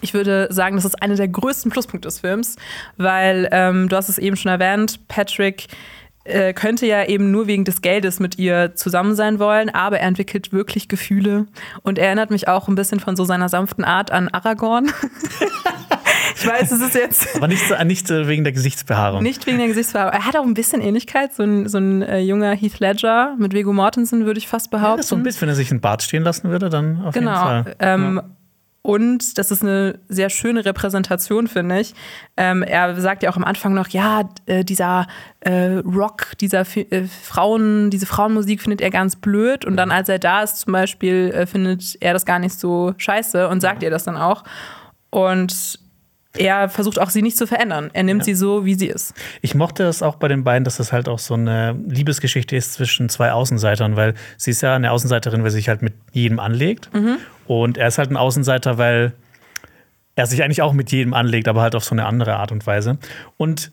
Ich 0.00 0.12
würde 0.12 0.48
sagen, 0.50 0.74
das 0.74 0.84
ist 0.84 1.00
einer 1.00 1.14
der 1.14 1.28
größten 1.28 1.70
Pluspunkte 1.70 2.08
des 2.08 2.18
Films, 2.18 2.56
weil 2.96 3.48
ähm, 3.52 3.88
du 3.88 3.96
hast 3.96 4.08
es 4.08 4.18
eben 4.18 4.36
schon 4.36 4.50
erwähnt, 4.50 5.06
Patrick 5.06 5.68
äh, 6.24 6.52
könnte 6.52 6.86
ja 6.86 7.04
eben 7.04 7.30
nur 7.30 7.46
wegen 7.46 7.64
des 7.64 7.80
Geldes 7.80 8.18
mit 8.18 8.38
ihr 8.38 8.74
zusammen 8.74 9.14
sein 9.14 9.38
wollen, 9.38 9.70
aber 9.70 10.00
er 10.00 10.08
entwickelt 10.08 10.52
wirklich 10.52 10.88
Gefühle 10.88 11.46
und 11.82 11.98
er 11.98 12.06
erinnert 12.06 12.30
mich 12.30 12.48
auch 12.48 12.66
ein 12.66 12.74
bisschen 12.74 12.98
von 12.98 13.14
so 13.14 13.24
seiner 13.24 13.48
sanften 13.48 13.84
Art 13.84 14.10
an 14.10 14.28
Aragorn. 14.28 14.90
ich 16.36 16.46
weiß, 16.46 16.70
es 16.72 16.80
ist 16.80 16.94
jetzt 16.94 17.28
Aber 17.36 17.48
nicht, 17.48 17.66
so- 17.68 17.82
nicht 17.84 18.10
äh, 18.10 18.26
wegen 18.28 18.44
der 18.44 18.52
Gesichtsbehaarung. 18.52 19.22
nicht 19.22 19.46
wegen 19.46 19.58
der 19.58 19.68
Gesichtsfarbe. 19.68 20.12
Er 20.16 20.26
hat 20.26 20.36
auch 20.36 20.44
ein 20.44 20.54
bisschen 20.54 20.80
Ähnlichkeit, 20.80 21.34
so 21.34 21.42
ein, 21.42 21.68
so 21.68 21.78
ein 21.78 22.02
äh, 22.02 22.18
junger 22.20 22.52
Heath 22.54 22.80
Ledger 22.80 23.34
mit 23.38 23.52
Viggo 23.52 23.72
Mortensen, 23.72 24.26
würde 24.26 24.38
ich 24.38 24.48
fast 24.48 24.70
behaupten. 24.70 25.00
Ist 25.00 25.08
so 25.08 25.16
ein 25.16 25.22
bisschen, 25.22 25.42
wenn 25.42 25.48
er 25.50 25.54
sich 25.54 25.70
einen 25.70 25.80
Bart 25.80 26.02
stehen 26.02 26.22
lassen 26.22 26.50
würde, 26.50 26.68
dann 26.70 27.02
auf 27.04 27.14
jeden 27.14 27.26
Genau. 27.26 27.40
Fall. 27.40 27.76
Ähm, 27.78 28.22
Und 28.86 29.38
das 29.38 29.50
ist 29.50 29.62
eine 29.62 29.98
sehr 30.10 30.28
schöne 30.28 30.62
Repräsentation, 30.66 31.48
finde 31.48 31.80
ich. 31.80 31.94
Ähm, 32.36 32.62
er 32.62 33.00
sagt 33.00 33.22
ja 33.22 33.30
auch 33.30 33.36
am 33.38 33.44
Anfang 33.44 33.72
noch, 33.72 33.88
ja, 33.88 34.28
äh, 34.44 34.62
dieser 34.62 35.06
äh, 35.40 35.76
Rock, 35.78 36.32
dieser 36.38 36.66
äh, 36.76 37.04
Frauen, 37.22 37.88
diese 37.88 38.04
Frauenmusik 38.04 38.60
findet 38.60 38.82
er 38.82 38.90
ganz 38.90 39.16
blöd. 39.16 39.64
Und 39.64 39.76
dann, 39.78 39.90
als 39.90 40.10
er 40.10 40.18
da 40.18 40.42
ist, 40.42 40.58
zum 40.58 40.74
Beispiel, 40.74 41.30
äh, 41.34 41.46
findet 41.46 41.96
er 42.02 42.12
das 42.12 42.26
gar 42.26 42.38
nicht 42.38 42.60
so 42.60 42.92
scheiße 42.98 43.48
und 43.48 43.62
sagt 43.62 43.82
ihr 43.82 43.88
das 43.90 44.04
dann 44.04 44.18
auch. 44.18 44.44
Und 45.08 45.78
er 46.36 46.68
versucht 46.68 46.98
auch, 46.98 47.10
sie 47.10 47.22
nicht 47.22 47.36
zu 47.36 47.46
verändern. 47.46 47.90
Er 47.92 48.02
nimmt 48.02 48.24
sie 48.24 48.34
so, 48.34 48.64
wie 48.64 48.74
sie 48.74 48.86
ist. 48.88 49.14
Ich 49.42 49.54
mochte 49.54 49.84
es 49.84 50.02
auch 50.02 50.16
bei 50.16 50.28
den 50.28 50.44
beiden, 50.44 50.64
dass 50.64 50.76
das 50.78 50.92
halt 50.92 51.08
auch 51.08 51.18
so 51.18 51.34
eine 51.34 51.76
Liebesgeschichte 51.88 52.56
ist 52.56 52.74
zwischen 52.74 53.08
zwei 53.08 53.32
Außenseitern, 53.32 53.96
weil 53.96 54.14
sie 54.36 54.50
ist 54.50 54.60
ja 54.60 54.74
eine 54.74 54.90
Außenseiterin, 54.90 55.42
weil 55.44 55.50
sie 55.50 55.56
sich 55.58 55.68
halt 55.68 55.82
mit 55.82 55.94
jedem 56.12 56.40
anlegt. 56.40 56.90
Und 57.46 57.78
er 57.78 57.88
ist 57.88 57.98
halt 57.98 58.10
ein 58.10 58.16
Außenseiter, 58.16 58.78
weil 58.78 59.12
er 60.16 60.26
sich 60.26 60.42
eigentlich 60.42 60.62
auch 60.62 60.72
mit 60.72 60.90
jedem 60.92 61.14
anlegt, 61.14 61.48
aber 61.48 61.62
halt 61.62 61.74
auf 61.74 61.84
so 61.84 61.94
eine 61.94 62.06
andere 62.06 62.36
Art 62.36 62.52
und 62.52 62.66
Weise. 62.66 62.98
Und 63.36 63.72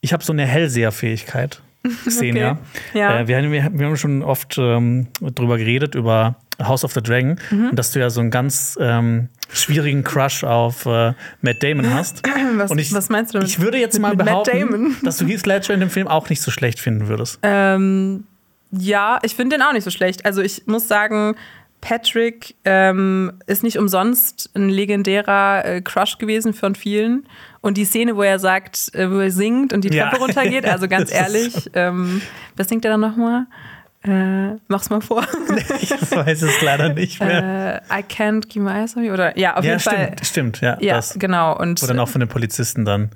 ich 0.00 0.12
habe 0.12 0.22
so 0.24 0.32
eine 0.32 0.44
Hellseherfähigkeit 0.46 1.60
gesehen, 2.04 2.36
Okay. 2.36 2.40
ja. 2.40 2.58
Ja. 2.94 3.20
Äh, 3.20 3.28
wir, 3.28 3.36
haben- 3.38 3.52
wir, 3.52 3.64
haben- 3.64 3.78
wir 3.78 3.86
haben 3.86 3.96
schon 3.96 4.22
oft 4.22 4.56
ähm, 4.58 5.08
drüber 5.20 5.58
geredet, 5.58 5.94
über 5.94 6.36
House 6.62 6.84
of 6.84 6.92
the 6.92 7.02
Dragon, 7.02 7.38
Mhm. 7.50 7.70
und 7.70 7.76
dass 7.78 7.92
du 7.92 8.00
ja 8.00 8.10
so 8.10 8.20
einen 8.20 8.30
ganz 8.30 8.76
ähm, 8.80 9.28
schwierigen 9.52 10.02
Crush 10.04 10.42
auf 10.44 10.86
äh, 10.86 11.12
Matt 11.40 11.62
Damon 11.62 11.92
hast. 11.94 12.22
Was, 12.56 12.70
Und 12.70 12.78
ich, 12.78 12.92
was 12.92 13.08
meinst 13.08 13.32
du 13.34 13.38
damit? 13.38 13.48
Ich 13.48 13.60
würde 13.60 13.78
jetzt 13.78 13.94
Mit- 13.94 14.02
mal 14.02 14.16
behaupten, 14.16 14.58
Damon? 14.58 14.96
dass 15.04 15.18
du 15.18 15.26
Heath 15.26 15.46
Ledger 15.46 15.74
in 15.74 15.80
dem 15.80 15.90
Film 15.90 16.08
auch 16.08 16.28
nicht 16.30 16.42
so 16.42 16.50
schlecht 16.50 16.80
finden 16.80 17.08
würdest. 17.08 17.38
Ähm, 17.42 18.24
ja, 18.70 19.18
ich 19.22 19.34
finde 19.34 19.56
den 19.56 19.62
auch 19.64 19.72
nicht 19.72 19.84
so 19.84 19.90
schlecht. 19.90 20.26
Also 20.26 20.42
ich 20.42 20.64
muss 20.66 20.88
sagen, 20.88 21.36
Patrick 21.80 22.56
ähm, 22.64 23.32
ist 23.46 23.62
nicht 23.62 23.78
umsonst 23.78 24.50
ein 24.56 24.68
legendärer 24.68 25.64
äh, 25.64 25.80
Crush 25.80 26.18
gewesen 26.18 26.52
von 26.52 26.74
vielen. 26.74 27.26
Und 27.60 27.76
die 27.76 27.84
Szene, 27.84 28.16
wo 28.16 28.22
er 28.22 28.38
sagt, 28.40 28.92
äh, 28.94 29.10
wo 29.10 29.18
er 29.20 29.30
singt 29.30 29.72
und 29.72 29.84
die 29.84 29.94
Ja. 29.94 30.08
Treppe 30.10 30.22
runtergeht, 30.24 30.66
also 30.66 30.88
ganz 30.88 31.12
ehrlich, 31.12 31.70
ähm, 31.74 32.20
was 32.56 32.68
singt 32.68 32.84
er 32.84 32.90
dann 32.92 33.00
nochmal? 33.00 33.46
Äh, 34.04 34.56
mach's 34.68 34.90
mal 34.90 35.00
vor. 35.00 35.24
Ich 35.80 35.90
weiß 35.90 36.42
es 36.42 36.62
leider 36.62 36.92
nicht 36.94 37.20
mehr. 37.20 37.82
äh, 37.90 38.00
I 38.00 38.02
can't 38.02 38.48
keep 38.48 38.62
my 38.62 38.70
eyes 38.70 38.96
on 38.96 39.04
you. 39.04 39.12
Oder 39.12 39.36
ja, 39.38 39.56
auf 39.56 39.64
ja, 39.64 39.70
jeden 39.72 39.80
Fall. 39.80 39.94
stimmt, 40.22 40.26
stimmt, 40.26 40.60
ja. 40.60 40.78
Ja, 40.80 40.94
das. 40.96 41.14
genau. 41.18 41.56
Und 41.58 41.88
dann 41.88 41.98
auch 41.98 42.08
von 42.08 42.20
den 42.20 42.28
Polizisten 42.28 42.84
dann. 42.84 43.10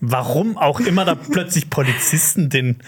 Warum 0.00 0.56
auch 0.56 0.78
immer 0.80 1.04
da 1.04 1.14
plötzlich 1.16 1.70
Polizisten 1.70 2.50
den 2.50 2.78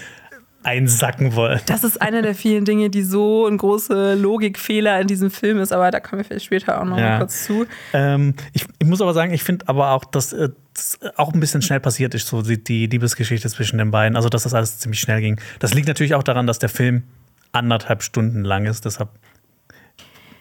einsacken 0.63 1.35
wollen. 1.35 1.59
Das 1.67 1.85
ist 1.85 2.01
einer 2.03 2.21
der 2.23 2.35
vielen 2.35 2.65
Dinge, 2.67 2.91
die 2.91 3.03
so 3.03 3.47
ein 3.47 3.57
großer 3.57 4.15
Logikfehler 4.15 5.01
in 5.01 5.07
diesem 5.07 5.31
Film 5.31 5.59
ist, 5.59 5.73
aber 5.73 5.91
da 5.91 6.01
kommen 6.01 6.21
wir 6.21 6.25
vielleicht 6.27 6.45
später 6.45 6.81
auch 6.81 6.85
noch 6.85 6.99
Ja. 6.99 7.11
mal 7.13 7.19
kurz 7.21 7.47
zu. 7.47 7.67
Ähm, 7.95 8.35
ich, 8.53 8.67
ich 8.79 8.87
muss 8.87 9.01
aber 9.01 9.15
sagen, 9.15 9.33
ich 9.33 9.43
finde 9.43 9.67
aber 9.69 9.93
auch, 9.93 10.05
dass 10.05 10.35
äh, 10.35 10.51
das 10.75 10.99
auch 11.17 11.33
ein 11.33 11.41
bisschen 11.41 11.63
schnell 11.63 11.81
passiert 11.81 12.15
ist, 12.15 12.29
so 12.29 12.43
die, 12.43 12.63
die 12.63 12.87
Liebesgeschichte 12.87 13.49
zwischen 13.49 13.79
den 13.79 13.91
beiden. 13.91 14.17
Also, 14.17 14.29
dass 14.29 14.43
das 14.43 14.53
alles 14.53 14.79
ziemlich 14.79 15.01
schnell 15.01 15.21
ging. 15.23 15.41
Das 15.61 15.73
liegt 15.73 15.89
natürlich 15.89 16.15
auch 16.15 16.23
daran, 16.23 16.47
dass 16.47 16.59
der 16.59 16.69
Film 16.69 17.05
anderthalb 17.53 18.03
Stunden 18.03 18.45
lang 18.45 18.67
ist. 18.67 18.85
Deshalb 18.85 19.11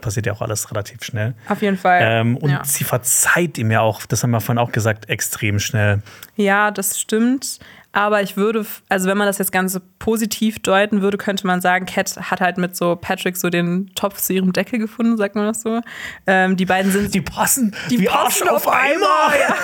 passiert 0.01 0.25
ja 0.25 0.33
auch 0.33 0.41
alles 0.41 0.71
relativ 0.71 1.03
schnell. 1.03 1.35
Auf 1.47 1.61
jeden 1.61 1.77
Fall. 1.77 1.99
Ähm, 2.01 2.37
und 2.37 2.49
ja. 2.49 2.63
sie 2.63 2.83
verzeiht 2.83 3.57
ihm 3.57 3.71
ja 3.71 3.81
auch, 3.81 4.05
das 4.05 4.23
haben 4.23 4.31
wir 4.31 4.41
vorhin 4.41 4.59
auch 4.59 4.71
gesagt, 4.71 5.09
extrem 5.09 5.59
schnell. 5.59 6.01
ja, 6.35 6.71
das 6.71 6.99
stimmt. 6.99 7.59
Aber 7.91 8.21
ich 8.21 8.37
würde, 8.37 8.67
also 8.87 9.09
wenn 9.09 9.17
man 9.17 9.25
das 9.25 9.39
jetzt 9.39 9.51
ganz 9.51 9.79
positiv 9.97 10.59
deuten 10.59 11.01
würde, 11.01 11.17
könnte 11.17 11.47
man 11.47 11.59
sagen, 11.59 11.87
Cat 11.87 12.17
hat 12.17 12.39
halt 12.39 12.59
mit 12.59 12.75
so 12.75 12.95
Patrick 12.95 13.35
so 13.35 13.49
den 13.49 13.89
Topf 13.95 14.21
zu 14.21 14.33
ihrem 14.33 14.53
Deckel 14.53 14.77
gefunden, 14.77 15.17
sagt 15.17 15.33
man 15.33 15.47
das 15.47 15.61
so. 15.61 15.81
Ähm, 16.27 16.55
die 16.55 16.67
beiden 16.67 16.91
sind 16.91 17.15
Die 17.15 17.21
passen 17.21 17.75
die 17.89 18.01
wie 18.01 18.05
passen 18.05 18.47
Arsch 18.47 18.51
auf 18.51 18.67
Eimer. 18.67 19.33
Ja. 19.39 19.55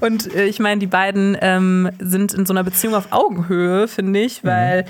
Und 0.00 0.32
äh, 0.32 0.44
ich 0.44 0.60
meine, 0.60 0.78
die 0.78 0.86
beiden 0.86 1.36
ähm, 1.40 1.90
sind 1.98 2.32
in 2.32 2.46
so 2.46 2.52
einer 2.52 2.62
Beziehung 2.62 2.94
auf 2.94 3.08
Augenhöhe, 3.10 3.88
finde 3.88 4.20
ich, 4.20 4.44
weil 4.44 4.84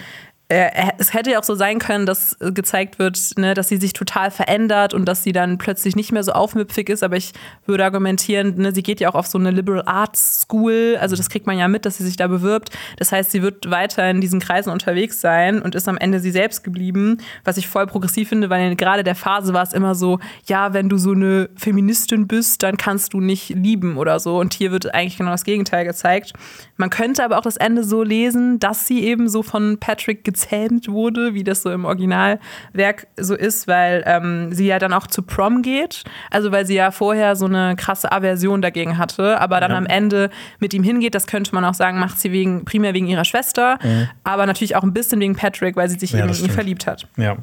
äh, 0.55 0.93
es 0.99 1.13
hätte 1.13 1.31
ja 1.31 1.39
auch 1.39 1.45
so 1.45 1.55
sein 1.55 1.79
können, 1.79 2.07
dass 2.07 2.41
äh, 2.41 2.53
gezeigt 2.53 2.99
wird, 2.99 3.19
ne, 3.37 3.55
dass 3.55 3.69
sie 3.69 3.79
sich 3.79 3.93
total 3.93 4.31
verändert 4.31 4.95
und 4.95 5.07
dass 5.07 5.23
sie 5.23 5.33
dann 5.33 5.59
plötzlich 5.59 5.97
nicht 5.97 6.13
mehr 6.13 6.23
so 6.23 6.33
aufmüpfig 6.33 6.89
ist. 6.89 7.03
Aber 7.03 7.17
ich 7.17 7.33
würde 7.67 7.85
argumentieren, 7.85 8.57
ne, 8.57 8.75
sie 8.75 8.83
geht 8.83 9.01
ja 9.01 9.09
auch 9.11 9.15
auf 9.15 9.27
so 9.27 9.39
eine 9.39 9.51
Liberal 9.51 9.83
Arts 9.87 10.43
School. 10.43 10.97
Also 11.01 11.17
das 11.17 11.29
kriegt 11.29 11.47
man 11.47 11.59
ja 11.59 11.69
mit, 11.69 11.87
dass 11.87 11.99
sie 11.99 12.05
sich 12.05 12.17
da 12.17 12.29
bewirbt. 12.29 12.71
Das 12.99 13.13
heißt, 13.13 13.31
sie 13.31 13.43
wird 13.43 13.71
weiter 13.71 14.09
in 14.09 14.21
diesen 14.21 14.41
Kreisen 14.41 14.71
unterwegs 14.71 15.21
sein 15.21 15.61
und 15.61 15.75
ist 15.75 15.89
am 15.89 15.97
Ende 15.97 16.21
sie 16.21 16.31
selbst 16.31 16.63
geblieben, 16.65 17.19
was 17.45 17.57
ich 17.57 17.69
voll 17.69 17.87
progressiv 17.87 18.29
finde, 18.29 18.51
weil 18.51 18.71
in 18.71 18.77
gerade 18.77 19.03
der 19.03 19.15
Phase 19.15 19.53
war 19.55 19.63
es 19.63 19.73
immer 19.73 19.95
so, 19.95 20.21
ja, 20.47 20.73
wenn 20.73 20.89
du 20.89 20.99
so 20.99 21.13
eine 21.13 21.49
Feministin 21.57 22.29
bist, 22.29 22.63
dann 22.63 22.77
kannst 22.77 23.15
du 23.15 23.21
nicht 23.21 23.51
lieben 23.51 23.97
oder 23.97 24.21
so. 24.21 24.39
Und 24.39 24.55
hier 24.55 24.71
wird 24.71 24.95
eigentlich 24.95 25.17
genau 25.17 25.31
das 25.31 25.45
Gegenteil 25.45 25.85
gezeigt. 25.85 26.33
Man 26.77 26.91
könnte 26.91 27.25
aber 27.25 27.39
auch 27.39 27.43
das 27.43 27.57
Ende 27.57 27.85
so 27.85 28.03
lesen, 28.03 28.59
dass 28.61 28.87
sie 28.87 29.05
eben 29.05 29.29
so 29.29 29.43
von 29.43 29.79
Patrick 29.79 30.25
gezähmt 30.45 30.89
wurde, 30.89 31.35
wie 31.35 31.45
das 31.45 31.63
so 31.63 31.71
im 31.71 31.85
Originalwerk 31.85 33.07
so 33.17 33.35
ist, 33.35 33.67
weil 33.69 34.03
ähm, 34.07 34.53
sie 34.53 34.67
ja 34.67 34.79
dann 34.79 34.93
auch 34.93 35.07
zu 35.07 35.23
Prom 35.23 35.63
geht. 35.63 36.05
Also 36.31 36.53
weil 36.53 36.67
sie 36.67 36.75
ja 36.75 36.91
vorher 36.91 37.37
so 37.37 37.47
eine 37.47 37.77
krasse 37.77 38.13
Aversion 38.13 38.63
dagegen 38.63 38.99
hatte, 38.99 39.41
aber 39.41 39.61
dann 39.61 39.73
Ja. 39.73 39.79
am 39.79 39.87
Ende 39.87 40.31
mit 40.61 40.75
ihm 40.75 40.83
hingeht, 40.83 41.15
das 41.15 41.27
könnte 41.27 41.55
man 41.55 41.65
auch 41.65 41.75
sagen, 41.75 41.99
macht 41.99 42.21
sie 42.21 42.33
wegen, 42.33 42.65
primär 42.65 42.95
wegen 42.95 43.07
ihrer 43.07 43.25
Schwester, 43.25 43.79
aber 44.23 44.47
natürlich 44.47 44.77
auch 44.77 44.83
ein 44.83 44.93
bisschen 44.93 45.21
wegen 45.21 45.35
Patrick, 45.37 45.77
weil 45.77 45.89
sie 45.89 45.99
sich 45.99 46.13
Ja, 46.13 46.25
in 46.25 46.35
ihn 46.35 46.51
verliebt 46.51 46.87
hat. 46.87 47.07
Ja. 47.17 47.37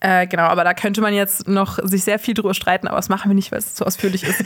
Äh, 0.00 0.26
genau, 0.26 0.44
aber 0.44 0.64
da 0.64 0.74
könnte 0.74 1.00
man 1.00 1.14
jetzt 1.14 1.48
noch 1.48 1.78
sich 1.82 2.04
sehr 2.04 2.18
viel 2.18 2.34
drüber 2.34 2.52
streiten, 2.52 2.88
aber 2.88 2.96
das 2.96 3.08
machen 3.08 3.30
wir 3.30 3.34
nicht, 3.34 3.50
weil 3.52 3.58
es 3.60 3.74
zu 3.74 3.86
ausführlich 3.86 4.22
ist. 4.24 4.44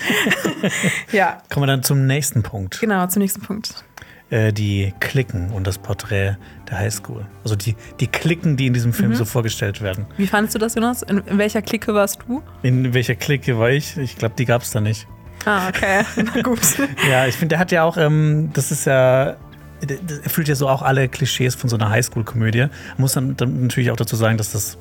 ja, 1.12 1.38
Kommen 1.52 1.64
wir 1.64 1.66
dann 1.68 1.82
zum 1.82 2.06
nächsten 2.06 2.42
Punkt. 2.44 2.78
genau, 2.80 3.06
zum 3.08 3.22
nächsten 3.22 3.40
Punkt. 3.40 3.84
Äh, 4.30 4.52
die 4.52 4.92
Klicken 5.00 5.50
und 5.52 5.66
das 5.66 5.78
Porträt 5.78 6.36
der 6.68 6.78
Highschool. 6.78 7.24
Also 7.44 7.56
die, 7.56 7.74
die 7.98 8.06
Klicken, 8.08 8.58
die 8.58 8.66
in 8.66 8.74
diesem 8.74 8.90
Mhm. 8.90 8.94
Film 8.94 9.14
so 9.14 9.24
vorgestellt 9.24 9.80
werden. 9.80 10.04
Wie 10.18 10.26
fandest 10.26 10.54
du 10.54 10.58
das, 10.58 10.74
Jonas? 10.74 11.02
In, 11.02 11.18
in 11.18 11.38
welcher 11.38 11.62
Clique 11.62 11.94
warst 11.94 12.18
du? 12.28 12.42
In 12.62 12.92
welcher 12.92 13.14
Clique 13.14 13.58
war 13.58 13.70
ich? 13.70 13.96
Ich 13.96 14.16
glaube, 14.18 14.34
die 14.38 14.44
gab 14.44 14.62
es 14.62 14.70
da 14.70 14.80
nicht. 14.82 15.06
Ah, 15.46 15.68
okay. 15.68 16.02
Na 16.34 16.42
gut. 16.42 16.60
Ja, 17.08 17.26
ich 17.26 17.36
finde, 17.36 17.54
der 17.54 17.58
hat 17.58 17.72
ja 17.72 17.84
auch, 17.84 17.96
ähm, 17.96 18.50
das 18.52 18.70
ist 18.70 18.84
ja, 18.84 19.36
der 19.82 19.96
erfüllt 20.24 20.48
ja 20.48 20.54
so 20.56 20.68
auch 20.68 20.82
alle 20.82 21.08
Klischees 21.08 21.54
von 21.54 21.70
so 21.70 21.76
einer 21.76 21.88
Highschool-Komödie. 21.88 22.66
Muss 22.98 23.14
dann, 23.14 23.34
dann 23.36 23.62
natürlich 23.62 23.90
auch 23.90 23.96
dazu 23.96 24.16
sagen, 24.16 24.36
dass 24.36 24.52
das 24.52 24.76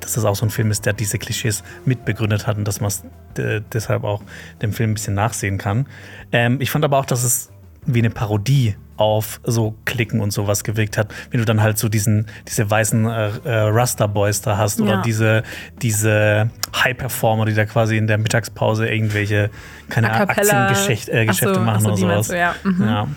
dass 0.00 0.14
das 0.14 0.24
auch 0.24 0.34
so 0.34 0.44
ein 0.46 0.50
Film 0.50 0.72
ist, 0.72 0.84
der 0.84 0.94
diese 0.94 1.16
Klischees 1.16 1.62
mitbegründet 1.84 2.48
hat 2.48 2.56
und 2.56 2.66
dass 2.66 2.80
man 2.80 2.88
es 2.88 3.04
äh, 3.38 3.60
deshalb 3.72 4.02
auch 4.02 4.20
dem 4.60 4.72
Film 4.72 4.90
ein 4.90 4.94
bisschen 4.94 5.14
nachsehen 5.14 5.58
kann. 5.58 5.86
Ähm, 6.32 6.60
ich 6.60 6.72
fand 6.72 6.84
aber 6.84 6.98
auch, 6.98 7.04
dass 7.04 7.22
es 7.22 7.50
wie 7.86 7.98
eine 8.00 8.10
Parodie 8.10 8.76
auf 8.96 9.40
so 9.44 9.74
Klicken 9.84 10.20
und 10.20 10.32
sowas 10.32 10.62
gewirkt 10.64 10.96
hat, 10.96 11.12
wenn 11.30 11.40
du 11.40 11.46
dann 11.46 11.60
halt 11.60 11.78
so 11.78 11.88
diesen, 11.88 12.26
diese 12.46 12.70
weißen 12.70 13.06
äh, 13.06 13.28
äh, 13.44 13.58
Raster-Boys 13.70 14.42
da 14.42 14.56
hast 14.58 14.80
oder 14.80 14.92
Ja. 14.92 15.02
diese, 15.02 15.42
diese 15.80 16.50
High-Performer, 16.76 17.46
die 17.46 17.54
da 17.54 17.64
quasi 17.64 17.96
in 17.96 18.06
der 18.06 18.18
Mittagspause 18.18 18.88
irgendwelche, 18.88 19.50
keine 19.88 20.12
Aktiengeschäfte 20.12 21.10
äh, 21.10 21.32
so, 21.32 21.60
machen 21.60 21.80
so, 21.80 21.88
oder 21.88 21.96
sowas. 21.96 22.28
du, 22.28 22.38
ja. 22.38 22.54
Mhm. 22.62 22.84
ja. 22.84 23.08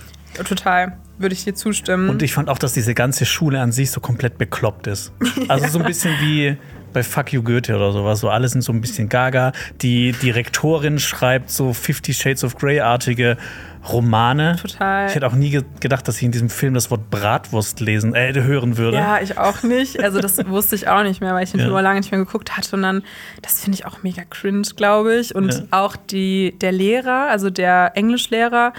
Total. 0.44 0.98
Würde 1.18 1.34
ich 1.34 1.44
dir 1.46 1.56
zustimmen. 1.56 2.10
Und 2.10 2.22
ich 2.24 2.34
fand 2.34 2.50
auch, 2.50 2.58
dass 2.58 2.74
diese 2.74 2.94
ganze 2.94 3.26
Schule 3.26 3.62
an 3.62 3.72
sich 3.72 3.92
so 3.92 4.02
komplett 4.02 4.38
bekloppt 4.38 4.88
ist. 4.88 5.14
Also 5.48 5.68
so 5.68 5.80
ein 5.80 5.86
bisschen 5.86 6.14
wie 6.20 6.58
bei 6.96 7.04
Fuck 7.04 7.32
You 7.34 7.44
Goethe 7.44 7.76
oder 7.76 7.92
sowas. 7.92 8.20
So 8.22 8.30
alle 8.30 8.48
sind 8.48 8.62
so 8.64 8.74
ein 8.74 8.82
bisschen 8.82 9.08
gaga. 9.10 9.52
Die, 9.82 10.14
die 10.22 10.32
Rektorin 10.32 10.98
schreibt 10.98 11.52
so 11.52 11.74
Fifty 11.74 12.14
Shades 12.14 12.44
of 12.44 12.58
Grey-artige 12.58 13.38
Romane. 13.88 14.56
Total. 14.60 15.08
Ich 15.08 15.14
hätte 15.16 15.28
auch 15.28 15.34
nie 15.34 15.52
ge 15.52 15.64
gedacht, 15.80 16.08
dass 16.08 16.18
ich 16.18 16.24
in 16.24 16.32
diesem 16.32 16.50
Film 16.50 16.74
das 16.74 16.90
Wort 16.90 17.12
Bratwurst 17.12 17.80
lesen, 17.82 18.16
äh, 18.16 18.34
hören 18.34 18.78
würde. 18.78 18.98
Ja, 18.98 19.20
ich 19.22 19.38
auch 19.38 19.62
nicht. 19.62 20.00
Also 20.02 20.20
das 20.20 20.38
wusste 20.48 20.76
ich 20.76 20.88
auch 20.88 21.04
nicht 21.04 21.22
mehr, 21.22 21.34
weil 21.36 21.44
ich 21.44 21.52
den 21.52 21.60
Ja. 21.60 21.68
Film 21.68 21.78
lange 21.84 22.00
nicht 22.00 22.12
mehr 22.12 22.20
geguckt 22.20 22.58
hatte. 22.58 22.76
Und 22.76 22.82
dann, 22.82 23.04
das 23.44 23.62
finde 23.62 23.78
ich 23.78 23.86
auch 23.86 24.02
mega 24.02 24.24
cringe, 24.28 24.68
glaube 24.76 25.16
ich. 25.18 25.36
Und 25.36 25.54
Ja. 25.54 25.60
auch 25.72 25.96
die, 25.96 26.56
der 26.60 26.72
Lehrer, 26.72 27.28
also 27.30 27.50
der 27.52 27.92
Englischlehrer, 27.96 28.74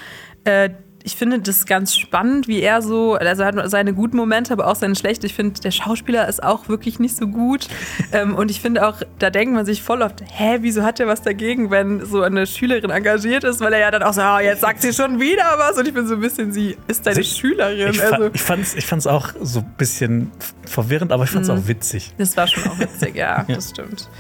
äh, 0.45 0.71
ich 1.07 1.15
finde 1.15 1.39
das 1.39 1.67
ganz 1.67 1.97
spannend, 1.97 2.49
wie 2.49 2.61
er 2.61 2.83
so, 2.83 3.15
also 3.15 3.43
er 3.45 3.55
hat 3.55 3.71
seine 3.71 3.95
guten 3.95 4.17
Momente, 4.17 4.53
aber 4.53 4.67
auch 4.67 4.75
seine 4.75 4.97
schlechten. 4.97 5.25
Ich 5.25 5.35
finde, 5.35 5.61
der 5.61 5.71
Schauspieler 5.71 6.29
ist 6.29 6.43
auch 6.43 6.69
wirklich 6.69 6.99
nicht 6.99 7.17
so 7.17 7.29
gut. 7.29 7.69
ähm, 8.13 8.35
und 8.35 8.51
ich 8.51 8.61
finde 8.61 8.85
auch, 8.87 9.01
da 9.21 9.31
denkt 9.31 9.55
man 9.55 9.65
sich 9.65 9.85
voll 9.85 10.03
oft, 10.03 10.21
hä, 10.29 10.59
wieso 10.63 10.83
hat 10.83 10.99
er 10.99 11.07
was 11.07 11.23
dagegen, 11.23 11.71
wenn 11.71 12.05
so 12.05 12.23
eine 12.23 12.45
Schülerin 12.45 12.91
engagiert 12.91 13.45
ist? 13.45 13.61
Weil 13.61 13.73
er 13.75 13.79
ja 13.79 13.91
dann 13.93 14.03
auch 14.03 14.15
so, 14.15 14.21
oh, 14.21 14.41
jetzt 14.41 14.63
sagt 14.63 14.83
sie 14.83 14.93
schon 14.93 15.21
wieder 15.21 15.45
was. 15.59 15.79
Und 15.79 15.87
ich 15.87 15.95
bin 15.95 16.09
so 16.09 16.15
ein 16.15 16.21
bisschen, 16.21 16.51
sie 16.51 16.77
ist 16.89 17.07
deine 17.07 17.23
Sie- 17.23 17.39
Schülerin. 17.39 17.93
Ich, 17.95 18.03
also, 18.03 18.31
ich, 18.35 18.43
fand's, 18.43 18.75
ich 18.75 18.85
fand's 18.85 19.07
auch 19.07 19.29
so 19.41 19.61
ein 19.61 19.75
bisschen 19.79 20.33
verwirrend, 20.65 21.13
aber 21.13 21.23
ich 21.23 21.31
fand's 21.31 21.49
auch 21.49 21.69
witzig. 21.69 22.13
Das 22.19 22.37
war 22.37 22.49
schon 22.49 22.65
auch 22.69 22.81
witzig, 22.81 23.15
ja, 23.15 23.45
das 23.49 23.71
stimmt. 23.71 24.11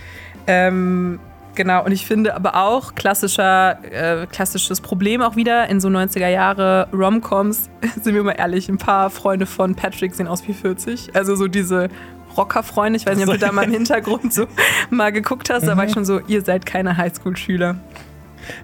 Ähm, 0.46 1.18
genau, 1.56 1.84
und 1.84 1.90
ich 1.90 2.06
finde 2.06 2.34
aber 2.34 2.54
auch 2.54 2.94
klassischer, 2.94 3.78
äh, 3.90 4.26
klassisches 4.26 4.80
Problem 4.80 5.22
auch 5.22 5.34
wieder 5.34 5.68
in 5.68 5.80
so 5.80 5.88
90er 5.88 6.28
Jahre 6.28 6.88
Romcoms, 6.92 7.68
sind 8.02 8.14
wir 8.14 8.22
mal 8.22 8.32
ehrlich, 8.32 8.68
ein 8.68 8.78
paar 8.78 9.10
Freunde 9.10 9.46
von 9.46 9.74
Patrick 9.74 10.14
sehen 10.14 10.28
aus 10.28 10.46
wie 10.46 10.52
40. 10.52 11.16
Also 11.16 11.34
so 11.34 11.48
diese 11.48 11.88
Rockerfreunde, 12.36 12.98
ich 12.98 13.06
weiß 13.06 13.16
nicht, 13.16 13.26
ob 13.26 13.34
du 13.34 13.40
da 13.40 13.50
mal 13.50 13.64
im 13.64 13.72
Hintergrund 13.72 14.32
so 14.32 14.46
mal 14.90 15.10
geguckt 15.10 15.50
hast, 15.50 15.66
da 15.66 15.76
war 15.76 15.86
ich 15.86 15.92
schon 15.92 16.04
so, 16.04 16.20
ihr 16.28 16.42
seid 16.42 16.66
keine 16.66 16.96
Highschool-Schüler. 16.96 17.76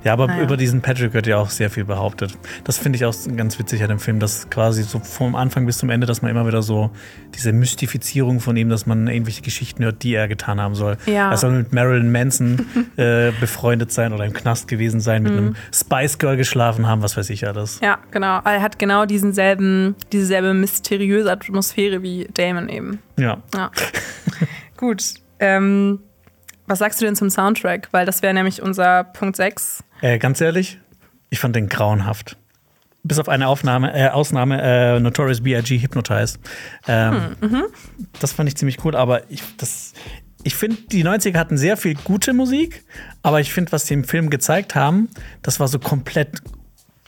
Ja, 0.05 0.12
aber 0.12 0.27
Naja. 0.27 0.42
über 0.42 0.57
diesen 0.57 0.81
Patrick 0.83 1.12
wird 1.14 1.27
ja 1.27 1.38
auch 1.38 1.51
sehr 1.51 1.71
viel 1.71 1.85
behauptet. 1.85 2.37
Das 2.64 2.79
finde 2.79 2.97
ich 2.97 3.05
auch 3.05 3.14
ganz 3.37 3.59
witzig 3.59 3.83
an 3.83 3.88
dem 3.88 3.99
Film, 3.99 4.18
dass 4.18 4.49
quasi 4.51 4.83
so 4.83 4.99
vom 4.99 5.35
Anfang 5.35 5.66
bis 5.66 5.79
zum 5.79 5.90
Ende, 5.90 6.07
dass 6.07 6.23
man 6.23 6.31
immer 6.31 6.47
wieder 6.47 6.62
so 6.62 6.90
diese 7.35 7.53
Mystifizierung 7.53 8.40
von 8.40 8.57
ihm, 8.57 8.68
dass 8.68 8.87
man 8.87 9.07
irgendwelche 9.09 9.42
Geschichten 9.42 9.85
hört, 9.85 10.03
die 10.03 10.14
er 10.14 10.29
getan 10.29 10.61
haben 10.61 10.75
soll. 10.75 10.97
Ja. 11.07 11.31
Er 11.31 11.37
soll 11.37 11.53
mit 11.53 11.73
Marilyn 11.73 12.11
Manson 12.12 12.66
äh, 12.97 13.33
befreundet 13.40 13.92
sein 13.92 14.12
oder 14.12 14.25
im 14.25 14.33
Knast 14.33 14.68
gewesen 14.68 15.01
sein, 15.01 15.23
mit 15.23 15.33
einem 15.33 15.57
Spice 15.75 16.18
Girl 16.18 16.37
geschlafen 16.37 16.87
haben, 16.87 17.03
was 17.03 17.16
weiß 17.16 17.31
ich 17.31 17.47
alles. 17.47 17.81
Ja, 17.83 17.99
genau. 18.11 18.40
Er 18.45 18.62
hat 18.62 18.79
genau 18.79 19.07
diesen 19.07 19.33
selben, 19.33 19.95
dieselbe 20.12 20.55
mysteriöse 20.55 21.31
Atmosphäre 21.31 22.03
wie 22.03 22.29
Damon 22.35 22.68
eben. 22.68 22.99
Ja. 23.18 23.38
Ja. 23.55 23.71
Gut. 24.77 25.14
Ähm, 25.38 26.01
was 26.66 26.79
sagst 26.79 27.01
du 27.01 27.05
denn 27.05 27.16
zum 27.16 27.31
Soundtrack? 27.31 27.88
Weil 27.92 28.07
das 28.07 28.22
wäre 28.22 28.35
nämlich 28.35 28.62
unser 28.62 29.05
Punkt 29.05 29.37
6. 29.37 29.83
Äh, 30.01 30.18
ganz 30.18 30.40
ehrlich, 30.40 30.79
ich 31.31 31.38
fand 31.38 31.57
den 31.57 31.68
grauenhaft. 31.68 32.37
Bis 33.05 33.18
auf 33.18 33.29
eine 33.29 33.48
Aufnahme, 33.48 33.92
äh, 33.94 34.09
Ausnahme, 34.11 34.62
äh, 34.62 35.01
Notorious 35.01 35.42
B.I.G. 35.42 35.79
Hypnotize. 35.79 36.38
Ähm, 36.87 37.37
Das 38.20 38.33
fand 38.33 38.48
ich 38.48 38.57
ziemlich 38.57 38.85
cool, 38.85 38.94
aber 38.94 39.29
ich, 39.29 39.42
das, 39.57 39.92
ich 40.44 40.55
finde, 40.55 40.77
die 40.83 41.05
90er 41.05 41.37
hatten 41.37 41.59
sehr 41.59 41.77
viel 41.77 41.94
gute 42.05 42.33
Musik, 42.33 42.85
aber 43.22 43.40
ich 43.40 43.53
finde, 43.53 43.72
was 43.72 43.87
sie 43.88 43.94
im 43.94 44.05
Film 44.05 44.31
gezeigt 44.31 44.77
haben, 44.77 45.09
das 45.42 45.59
war 45.59 45.66
so 45.66 45.81
komplett, 45.81 46.42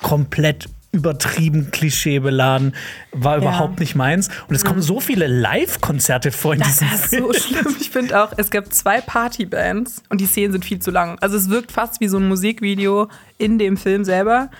komplett 0.02 0.68
übertrieben, 0.94 1.70
klischeebeladen, 1.70 2.74
war 3.12 3.36
überhaupt 3.36 3.80
nicht 3.80 3.94
meins. 3.94 4.28
Und 4.48 4.54
es 4.54 4.64
kommen 4.64 4.80
so 4.82 5.00
viele 5.00 5.26
Live-Konzerte 5.26 6.30
vor 6.32 6.54
in 6.54 6.60
Das 6.60 6.78
diesem 6.78 6.88
ist 6.94 7.06
Film. 7.06 7.24
so 7.26 7.32
schlimm. 7.32 7.76
Ich 7.80 7.90
finde 7.90 8.22
auch, 8.22 8.32
es 8.36 8.50
gibt 8.50 8.74
zwei 8.74 9.00
Partybands 9.00 10.02
und 10.08 10.20
die 10.20 10.26
Szenen 10.26 10.52
sind 10.52 10.64
viel 10.64 10.78
zu 10.78 10.90
lang. 10.90 11.18
Also 11.20 11.36
es 11.36 11.50
wirkt 11.50 11.72
fast 11.72 12.00
wie 12.00 12.08
so 12.08 12.18
ein 12.18 12.28
Musikvideo 12.28 13.08
in 13.38 13.58
dem 13.58 13.76
Film 13.76 14.04
selber. 14.04 14.50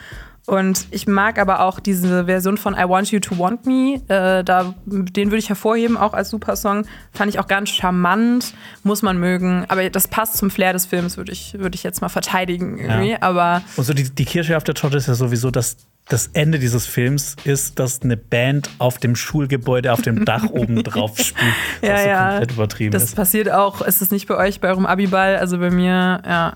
Und 0.47 0.87
ich 0.91 1.07
mag 1.07 1.39
aber 1.39 1.61
auch 1.61 1.81
diese 1.81 2.27
Version 2.27 2.59
von 2.59 2.75
I 2.75 2.87
Want 2.87 3.11
You 3.11 3.19
to 3.21 3.39
Want 3.39 3.65
Me. 3.65 4.03
Äh, 4.09 4.45
da, 4.45 4.75
den 4.85 5.31
würde 5.31 5.39
ich 5.39 5.49
hervorheben, 5.49 5.97
auch 5.97 6.13
als 6.13 6.31
Supersong. 6.31 6.87
Fand 7.13 7.33
ich 7.33 7.39
auch 7.39 7.47
ganz 7.47 7.71
charmant, 7.71 8.55
muss 8.83 9.01
man 9.01 9.19
mögen. 9.19 9.65
Aber 9.69 9.89
das 9.89 10.09
passt 10.09 10.37
zum 10.37 10.51
Flair 10.51 10.75
des 10.75 10.85
Films, 10.85 11.17
würde 11.17 11.33
ich, 11.33 11.55
würde 11.59 11.77
ich 11.77 11.83
jetzt 11.83 12.03
mal 12.03 12.11
verteidigen 12.11 12.79
irgendwie. 12.79 13.13
Ja. 13.13 13.23
Aber 13.23 13.63
Und 13.77 13.85
so 13.85 13.95
die, 13.95 14.11
die 14.11 14.25
Kirsche 14.27 14.57
auf 14.57 14.65
der 14.65 14.75
Torte 14.75 14.99
ist 14.99 15.09
ja 15.09 15.15
sowieso, 15.15 15.51
dass 15.51 15.77
das 16.09 16.29
Ende 16.35 16.59
dieses 16.59 16.87
Films 16.87 17.37
ist, 17.45 17.79
dass 17.79 18.03
eine 18.03 18.19
Band 18.19 18.69
auf 18.79 18.99
dem 18.99 19.17
Schulgebäude 19.17 19.93
auf 19.93 20.03
dem 20.03 20.27
Dach 20.27 20.45
oben 20.51 20.83
drauf 20.83 21.19
spielt. 21.19 21.55
Was 21.81 21.89
ja, 21.89 21.99
so 21.99 22.09
ja. 22.09 22.29
komplett 22.29 22.53
übertrieben 22.53 22.93
das 22.93 23.05
ist. 23.05 23.17
passiert 23.17 23.51
auch. 23.51 23.81
Ist 23.81 24.03
es 24.03 24.11
nicht 24.11 24.29
bei 24.29 24.37
euch, 24.37 24.61
bei 24.61 24.69
eurem 24.69 24.85
Abiball? 24.85 25.37
Also 25.37 25.59
bei 25.59 25.71
mir, 25.71 26.21
ja, 26.27 26.55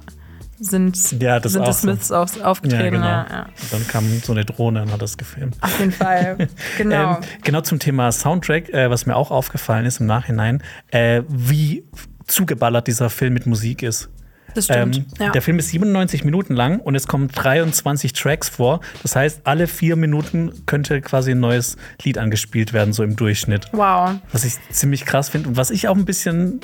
sind, 0.61 1.21
Ja, 1.23 1.41
das 1.41 1.53
sind 1.53 1.67
die 1.67 1.73
so. 1.73 1.79
Smiths 1.81 2.13
auf, 2.13 2.37
Ja, 2.37 2.45
aufgetreten. 2.45 2.93
genau. 2.97 3.07
Ja, 3.07 3.27
ja. 3.31 3.43
Und 3.63 3.73
dann 3.73 3.87
kam 3.89 4.05
so 4.21 4.33
eine 4.33 4.45
Drohne 4.45 4.83
und 4.83 4.93
hat 4.93 5.01
das 5.03 5.17
gefilmt. 5.17 5.57
Auf 5.61 5.79
jeden 5.79 5.93
Fall. 5.93 6.37
Genau. 6.79 7.13
Ähm, 7.15 7.17
genau 7.43 7.61
zum 7.63 7.79
Thema 7.79 8.11
Soundtrack, 8.13 8.69
äh, 8.71 8.91
was 8.91 9.07
mir 9.07 9.17
auch 9.17 9.31
aufgefallen 9.31 9.87
ist 9.87 10.01
im 10.01 10.07
Nachhinein, 10.07 10.63
äh, 10.89 11.23
wie 11.29 11.85
zugeballert 12.27 12.87
dieser 12.87 13.11
Film 13.11 13.35
mit 13.35 13.47
Musik 13.47 13.83
ist. 13.83 14.09
Das 14.55 14.65
stimmt. 14.67 14.97
Ähm, 14.99 15.05
ja. 15.19 15.31
Der 15.31 15.43
Film 15.43 15.59
ist 15.59 15.69
97 15.69 16.25
Minuten 16.25 16.55
lang 16.55 16.81
und 16.81 16.95
es 16.95 17.07
kommen 17.07 17.29
23 17.29 18.13
Tracks 18.13 18.49
vor. 18.49 18.81
Das 19.03 19.15
heißt, 19.17 19.43
alle 19.45 19.67
vier 19.67 19.97
Minuten 19.97 20.53
könnte 20.67 21.01
quasi 21.01 21.33
ein 21.33 21.41
neues 21.41 21.77
Lied 22.03 22.19
angespielt 22.19 22.73
werden, 22.73 22.93
so 22.93 23.03
im 23.03 23.17
Durchschnitt. 23.17 23.67
Wow. 23.73 24.17
Was 24.33 24.45
ich 24.45 24.55
ziemlich 24.71 25.05
krass 25.05 25.29
finde 25.29 25.49
und 25.51 25.57
was 25.57 25.71
ich 25.71 25.89
auch 25.89 25.97
ein 25.97 26.05
bisschen, 26.05 26.61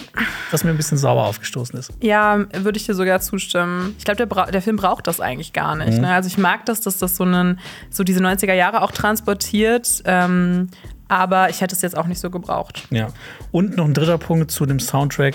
was 0.50 0.64
mir 0.64 0.70
ein 0.70 0.76
bisschen 0.76 0.98
sauer 0.98 1.24
aufgestoßen 1.24 1.78
ist. 1.78 1.92
Ja, 2.00 2.44
würde 2.54 2.78
ich 2.78 2.86
dir 2.86 2.94
sogar 2.94 3.20
zustimmen. 3.20 3.94
Ich 3.98 4.04
glaube, 4.04 4.26
der, 4.26 4.46
der 4.50 4.62
Film 4.62 4.76
braucht 4.76 5.06
das 5.06 5.20
eigentlich 5.20 5.52
gar 5.52 5.74
Mhm. 5.74 5.84
nicht. 5.84 5.98
Ne? 5.98 6.12
Also 6.12 6.26
ich 6.28 6.38
mag 6.38 6.66
das, 6.66 6.80
dass 6.80 6.98
das 6.98 7.16
so, 7.16 7.24
einen, 7.24 7.58
so 7.90 8.04
diese 8.04 8.20
90er 8.20 8.54
Jahre 8.54 8.82
auch 8.82 8.90
transportiert. 8.92 10.02
Ähm, 10.04 10.68
aber 11.08 11.50
ich 11.50 11.60
hätte 11.60 11.74
es 11.74 11.82
jetzt 11.82 11.96
auch 11.96 12.06
nicht 12.06 12.18
so 12.18 12.30
gebraucht. 12.30 12.86
Ja. 12.90 13.08
Und 13.52 13.76
noch 13.76 13.84
ein 13.84 13.94
dritter 13.94 14.18
Punkt 14.18 14.50
zu 14.50 14.64
dem 14.66 14.80
Soundtrack. 14.80 15.34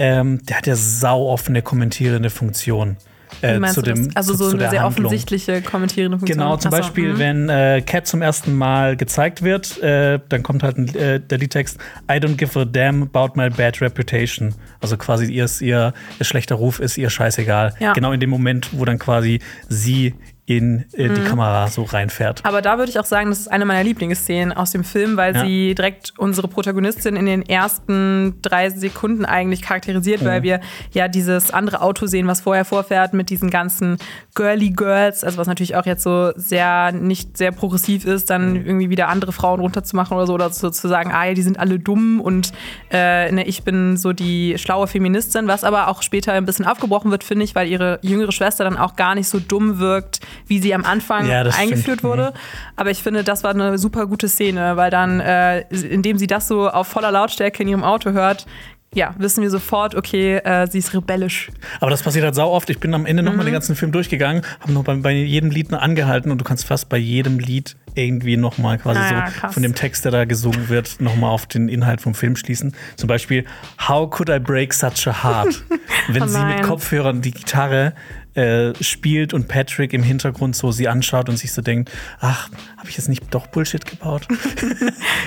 Ähm, 0.00 0.40
der 0.46 0.56
hat 0.56 0.66
ja 0.66 0.76
sau 0.76 1.28
offene 1.28 1.60
kommentierende 1.60 2.30
Funktion. 2.30 2.96
Äh, 3.42 3.60
zu 3.68 3.82
dem? 3.82 4.10
Also 4.14 4.32
zu, 4.32 4.38
so 4.38 4.50
zu 4.50 4.56
eine 4.56 4.70
sehr 4.70 4.82
Handlung. 4.82 5.06
offensichtliche 5.06 5.62
kommentierende 5.62 6.18
Funktion. 6.18 6.38
Genau, 6.38 6.56
zum 6.56 6.72
Ach 6.72 6.76
so, 6.76 6.82
Beispiel, 6.82 7.12
mhm. 7.14 7.18
wenn 7.18 7.48
äh, 7.48 7.82
Cat 7.82 8.06
zum 8.06 8.22
ersten 8.22 8.54
Mal 8.54 8.96
gezeigt 8.96 9.42
wird, 9.42 9.80
äh, 9.82 10.18
dann 10.28 10.42
kommt 10.42 10.62
halt 10.62 10.78
ein, 10.78 10.94
äh, 10.94 11.20
der 11.20 11.38
Liedtext 11.38 11.78
I 12.10 12.14
don't 12.14 12.36
give 12.36 12.58
a 12.58 12.64
damn 12.64 13.02
about 13.02 13.32
my 13.36 13.50
bad 13.50 13.80
reputation. 13.80 14.54
Also 14.80 14.96
quasi 14.96 15.30
ihr, 15.32 15.44
ist 15.44 15.60
ihr, 15.60 15.92
ihr 16.18 16.24
schlechter 16.24 16.56
Ruf 16.56 16.80
ist 16.80 16.98
ihr 16.98 17.10
scheißegal. 17.10 17.74
Ja. 17.78 17.92
Genau 17.92 18.12
in 18.12 18.20
dem 18.20 18.30
Moment, 18.30 18.70
wo 18.72 18.84
dann 18.84 18.98
quasi 18.98 19.40
sie 19.68 20.14
in 20.50 20.84
äh, 20.94 21.08
Mhm. 21.08 21.14
die 21.14 21.20
Kamera 21.20 21.68
so 21.68 21.84
reinfährt. 21.84 22.44
Aber 22.44 22.60
da 22.60 22.76
würde 22.76 22.90
ich 22.90 22.98
auch 22.98 23.04
sagen, 23.04 23.30
das 23.30 23.38
ist 23.38 23.48
eine 23.52 23.64
meiner 23.64 23.84
Lieblingsszenen 23.84 24.52
aus 24.52 24.72
dem 24.72 24.82
Film, 24.82 25.16
weil 25.16 25.36
Ja. 25.36 25.44
sie 25.44 25.76
direkt 25.76 26.12
unsere 26.18 26.48
Protagonistin 26.48 27.14
in 27.14 27.24
den 27.26 27.42
ersten 27.48 28.34
drei 28.42 28.68
Sekunden 28.70 29.24
eigentlich 29.24 29.62
charakterisiert, 29.62 30.22
Mhm. 30.22 30.26
weil 30.26 30.42
wir 30.42 30.60
ja 30.92 31.06
dieses 31.06 31.52
andere 31.52 31.82
Auto 31.82 32.06
sehen, 32.06 32.26
was 32.26 32.40
vorher 32.40 32.64
vorfährt 32.64 33.14
mit 33.14 33.30
diesen 33.30 33.48
ganzen 33.50 33.98
Girly 34.34 34.70
Girls, 34.70 35.22
also 35.22 35.38
was 35.38 35.46
natürlich 35.46 35.76
auch 35.76 35.86
jetzt 35.86 36.02
so 36.02 36.32
sehr 36.34 36.90
nicht 36.90 37.36
sehr 37.38 37.52
progressiv 37.52 38.04
ist, 38.04 38.28
dann 38.30 38.54
Mhm. 38.54 38.66
irgendwie 38.66 38.90
wieder 38.90 39.08
andere 39.08 39.30
Frauen 39.32 39.60
runterzumachen 39.60 40.16
oder 40.16 40.26
so 40.26 40.34
oder 40.34 40.50
so 40.50 40.70
zu 40.70 40.88
sagen, 40.88 41.12
ah 41.12 41.26
ja, 41.26 41.34
die 41.34 41.42
sind 41.42 41.60
alle 41.60 41.78
dumm 41.78 42.20
und 42.20 42.52
äh, 42.90 43.30
ne, 43.30 43.44
ich 43.46 43.62
bin 43.62 43.96
so 43.96 44.12
die 44.12 44.56
schlaue 44.58 44.88
Feministin, 44.88 45.46
was 45.46 45.62
aber 45.62 45.86
auch 45.86 46.02
später 46.02 46.32
ein 46.32 46.44
bisschen 46.44 46.66
aufgebrochen 46.66 47.12
wird, 47.12 47.22
finde 47.22 47.44
ich, 47.44 47.54
weil 47.54 47.68
ihre 47.68 48.00
jüngere 48.02 48.32
Schwester 48.32 48.64
dann 48.64 48.76
auch 48.76 48.96
gar 48.96 49.14
nicht 49.14 49.28
so 49.28 49.38
dumm 49.38 49.78
wirkt, 49.78 50.18
wie 50.46 50.58
sie 50.60 50.74
am 50.74 50.84
Anfang 50.84 51.26
Ja, 51.28 51.40
stimmt. 51.50 51.58
eingeführt 51.72 52.02
wurde. 52.04 52.32
Aber 52.76 52.90
ich 52.90 53.02
finde, 53.02 53.24
das 53.24 53.44
war 53.44 53.50
eine 53.52 53.78
super 53.78 54.06
gute 54.06 54.28
Szene, 54.28 54.76
weil 54.76 54.90
dann, 54.90 55.20
äh, 55.20 55.60
indem 55.70 56.18
sie 56.18 56.26
das 56.26 56.48
so 56.48 56.68
auf 56.68 56.86
voller 56.88 57.10
Lautstärke 57.10 57.62
in 57.62 57.68
ihrem 57.68 57.84
Auto 57.84 58.10
hört, 58.12 58.46
ja, 58.92 59.14
wissen 59.18 59.40
wir 59.42 59.50
sofort, 59.50 59.94
okay, 59.94 60.38
äh, 60.38 60.66
sie 60.66 60.78
ist 60.78 60.92
rebellisch. 60.92 61.50
Aber 61.78 61.92
das 61.92 62.02
passiert 62.02 62.24
halt 62.24 62.34
sau 62.34 62.50
oft. 62.50 62.68
Ich 62.70 62.80
bin 62.80 62.92
am 62.92 63.06
Ende 63.06 63.22
Mhm. 63.22 63.28
nochmal 63.28 63.44
den 63.44 63.52
ganzen 63.52 63.76
Film 63.76 63.92
durchgegangen, 63.92 64.42
habe 64.58 64.72
noch 64.72 64.82
bei, 64.82 64.96
bei 64.96 65.12
jedem 65.12 65.50
Lied 65.50 65.72
angehalten 65.72 66.32
und 66.32 66.38
du 66.38 66.44
kannst 66.44 66.64
fast 66.66 66.88
bei 66.88 66.96
jedem 66.96 67.38
Lied 67.38 67.76
irgendwie 67.94 68.36
nochmal 68.36 68.78
quasi 68.78 68.98
Ah 68.98 69.10
ja, 69.12 69.26
so 69.30 69.40
krass. 69.40 69.54
von 69.54 69.62
dem 69.62 69.76
Text, 69.76 70.04
der 70.04 70.10
da 70.10 70.24
gesungen 70.24 70.68
wird, 70.68 71.00
nochmal 71.00 71.30
auf 71.30 71.46
den 71.46 71.68
Inhalt 71.68 72.00
vom 72.00 72.14
Film 72.14 72.34
schließen. 72.34 72.74
Zum 72.96 73.06
Beispiel, 73.06 73.44
How 73.88 74.10
could 74.10 74.28
I 74.28 74.40
break 74.40 74.74
such 74.74 75.06
a 75.06 75.22
heart? 75.22 75.62
Wenn 76.08 76.24
Oh 76.24 76.26
sie 76.26 76.44
mit. 76.44 76.62
Kopfhörern 76.62 77.20
die 77.22 77.30
Gitarre 77.30 77.92
äh, 78.40 78.72
spielt 78.82 79.34
und 79.34 79.48
Patrick 79.48 79.92
im 79.92 80.02
Hintergrund 80.02 80.56
so 80.56 80.72
sie 80.72 80.88
anschaut 80.88 81.28
und 81.28 81.36
sich 81.36 81.52
so 81.52 81.60
denkt, 81.60 81.90
ach, 82.20 82.48
habe 82.78 82.88
ich 82.88 82.96
jetzt 82.96 83.08
nicht 83.08 83.22
doch 83.32 83.46
Bullshit 83.46 83.84
gebaut? 83.84 84.26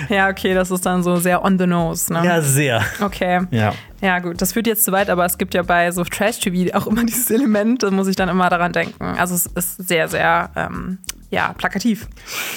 Ja, 0.08 0.28
okay, 0.28 0.54
das 0.54 0.70
ist 0.70 0.84
dann 0.84 1.02
so 1.02 1.16
sehr 1.16 1.42
on 1.44 1.58
the 1.58 1.66
nose, 1.66 2.12
ne? 2.12 2.22
ja, 2.24 2.42
sehr. 2.42 2.82
Okay. 3.00 3.42
Ja. 3.50 3.72
Ja, 4.02 4.18
gut, 4.18 4.42
das 4.42 4.52
führt 4.52 4.66
jetzt 4.66 4.84
zu 4.84 4.92
weit, 4.92 5.08
aber 5.08 5.24
es 5.24 5.38
gibt 5.38 5.54
ja 5.54 5.62
bei 5.62 5.90
so 5.90 6.04
Trash-TV 6.04 6.76
auch 6.76 6.86
immer 6.86 7.04
dieses 7.06 7.30
Element, 7.30 7.82
da 7.82 7.90
muss 7.90 8.06
ich 8.08 8.16
dann 8.16 8.28
immer 8.28 8.50
daran 8.50 8.72
denken. 8.72 9.02
Also 9.02 9.34
es 9.34 9.46
ist 9.46 9.88
sehr, 9.88 10.08
sehr, 10.08 10.50
ähm, 10.56 10.98
ja, 11.30 11.52
plakativ. 11.52 12.06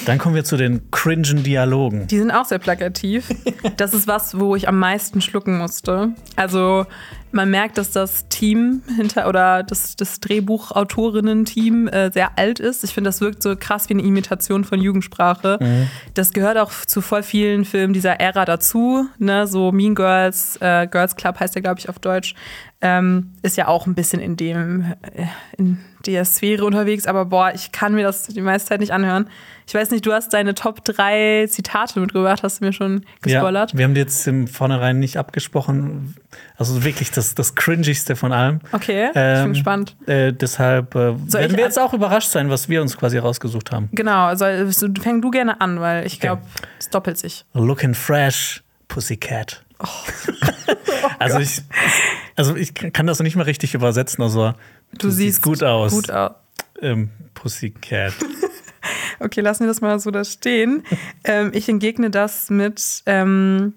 Dann 0.05 0.17
kommen 0.17 0.35
wir 0.35 0.43
zu 0.43 0.57
den 0.57 0.91
cringen 0.91 1.43
Dialogen. 1.43 2.07
Die 2.07 2.17
sind 2.17 2.31
auch 2.31 2.45
sehr 2.45 2.59
plakativ. 2.59 3.29
Das 3.77 3.93
ist 3.93 4.07
was, 4.07 4.37
wo 4.37 4.55
ich 4.55 4.67
am 4.67 4.77
meisten 4.77 5.21
schlucken 5.21 5.57
musste. 5.57 6.09
Also 6.35 6.85
man 7.31 7.49
merkt, 7.49 7.77
dass 7.77 7.91
das 7.91 8.27
Team 8.29 8.81
hinter 8.95 9.27
oder 9.27 9.63
das, 9.63 9.95
das 9.95 10.19
Drehbuchautorinnen-Team 10.19 11.87
äh, 11.87 12.11
sehr 12.11 12.37
alt 12.37 12.59
ist. 12.59 12.83
Ich 12.83 12.93
finde, 12.93 13.09
das 13.09 13.21
wirkt 13.21 13.43
so 13.43 13.55
krass 13.55 13.89
wie 13.89 13.93
eine 13.93 14.03
Imitation 14.03 14.63
von 14.63 14.81
Jugendsprache. 14.81 15.59
Das 16.13 16.33
gehört 16.33 16.57
auch 16.57 16.71
zu 16.71 17.01
voll 17.01 17.23
vielen 17.23 17.65
Filmen 17.65 17.93
dieser 17.93 18.19
Ära 18.19 18.45
dazu. 18.45 19.07
Ne? 19.17 19.47
So 19.47 19.71
Mean 19.71 19.95
Girls, 19.95 20.57
äh, 20.61 20.87
Girls 20.87 21.15
Club 21.15 21.39
heißt 21.39 21.55
der, 21.55 21.61
glaube 21.61 21.79
ich, 21.79 21.89
auf 21.89 21.99
Deutsch. 21.99 22.35
Ähm, 22.79 23.33
ist 23.41 23.57
ja 23.57 23.67
auch 23.67 23.87
ein 23.87 23.95
bisschen 23.95 24.19
in 24.19 24.37
dem, 24.37 24.93
äh, 25.01 25.25
in 25.57 25.79
der 26.05 26.25
Sphäre 26.25 26.63
unterwegs, 26.63 27.07
aber 27.07 27.25
boah, 27.25 27.51
ich 27.53 27.71
kann 27.71 27.95
mir 27.95 28.03
das 28.03 28.27
die 28.27 28.41
meiste 28.41 28.69
Zeit 28.69 28.79
nicht 28.79 28.93
anhören. 28.93 29.29
Ich 29.67 29.73
weiß 29.73 29.91
nicht, 29.91 30.05
du 30.05 30.13
hast 30.13 30.33
deine 30.33 30.55
Top 30.55 30.85
3 30.85 31.47
Zitate 31.49 31.99
mitgebracht, 31.99 32.41
hast 32.41 32.61
du 32.61 32.65
mir 32.65 32.71
schon 32.71 33.05
gespoilert. 33.21 33.73
Ja, 33.73 33.77
wir 33.77 33.83
haben 33.83 33.95
die 33.95 33.99
jetzt 33.99 34.25
im 34.25 34.47
Vornherein 34.47 34.97
nicht 34.99 35.17
abgesprochen. 35.17 36.15
Also 36.55 36.85
wirklich 36.85 37.11
das, 37.11 37.35
das 37.35 37.53
Cringigste 37.55 38.15
von 38.15 38.31
allem. 38.31 38.61
Okay, 38.71 39.07
ich 39.09 39.15
Ähm, 39.15 39.43
bin 39.43 39.53
gespannt. 39.53 39.97
Äh, 40.05 40.31
deshalb 40.31 40.95
äh, 40.95 40.99
werden 40.99 41.51
ich 41.51 41.57
wir 41.57 41.65
jetzt 41.65 41.77
auch 41.77 41.93
überrascht 41.93 42.29
sein, 42.29 42.49
was 42.49 42.69
wir 42.69 42.81
uns 42.81 42.97
quasi 42.97 43.17
rausgesucht 43.17 43.73
haben. 43.73 43.89
Genau, 43.91 44.27
also 44.27 44.45
so, 44.71 44.87
fäng 45.01 45.21
du 45.21 45.31
gerne 45.31 45.59
an, 45.59 45.81
weil 45.81 46.05
ich 46.07 46.21
glaube, 46.21 46.43
es 46.79 46.89
doppelt 46.89 47.17
sich. 47.17 47.43
Looking 47.53 47.93
fresh, 47.93 48.63
Pussycat. 48.87 49.65
Oh. 49.79 49.87
also, 51.19 51.39
ich, 51.39 51.61
also 52.37 52.55
ich 52.55 52.73
kann 52.73 53.05
das 53.05 53.19
noch 53.19 53.25
nicht 53.25 53.35
mal 53.35 53.43
richtig 53.43 53.73
übersetzen. 53.73 54.23
Also 54.23 54.53
Du, 54.97 55.09
siehst 55.09 55.41
gut 55.41 55.61
aus. 55.61 55.91
Gut 55.91 56.09
aus. 56.09 56.31
Ähm, 56.81 57.09
Pussycat. 57.33 58.13
Okay, 59.19 59.41
lassen 59.41 59.61
wir 59.63 59.67
das 59.67 59.81
mal 59.81 59.99
so 59.99 60.11
da 60.11 60.23
stehen. 60.23 60.83
ähm, 61.23 61.51
ich 61.53 61.67
entgegne 61.69 62.09
das 62.09 62.49
mit 62.49 63.03
ähm, 63.05 63.73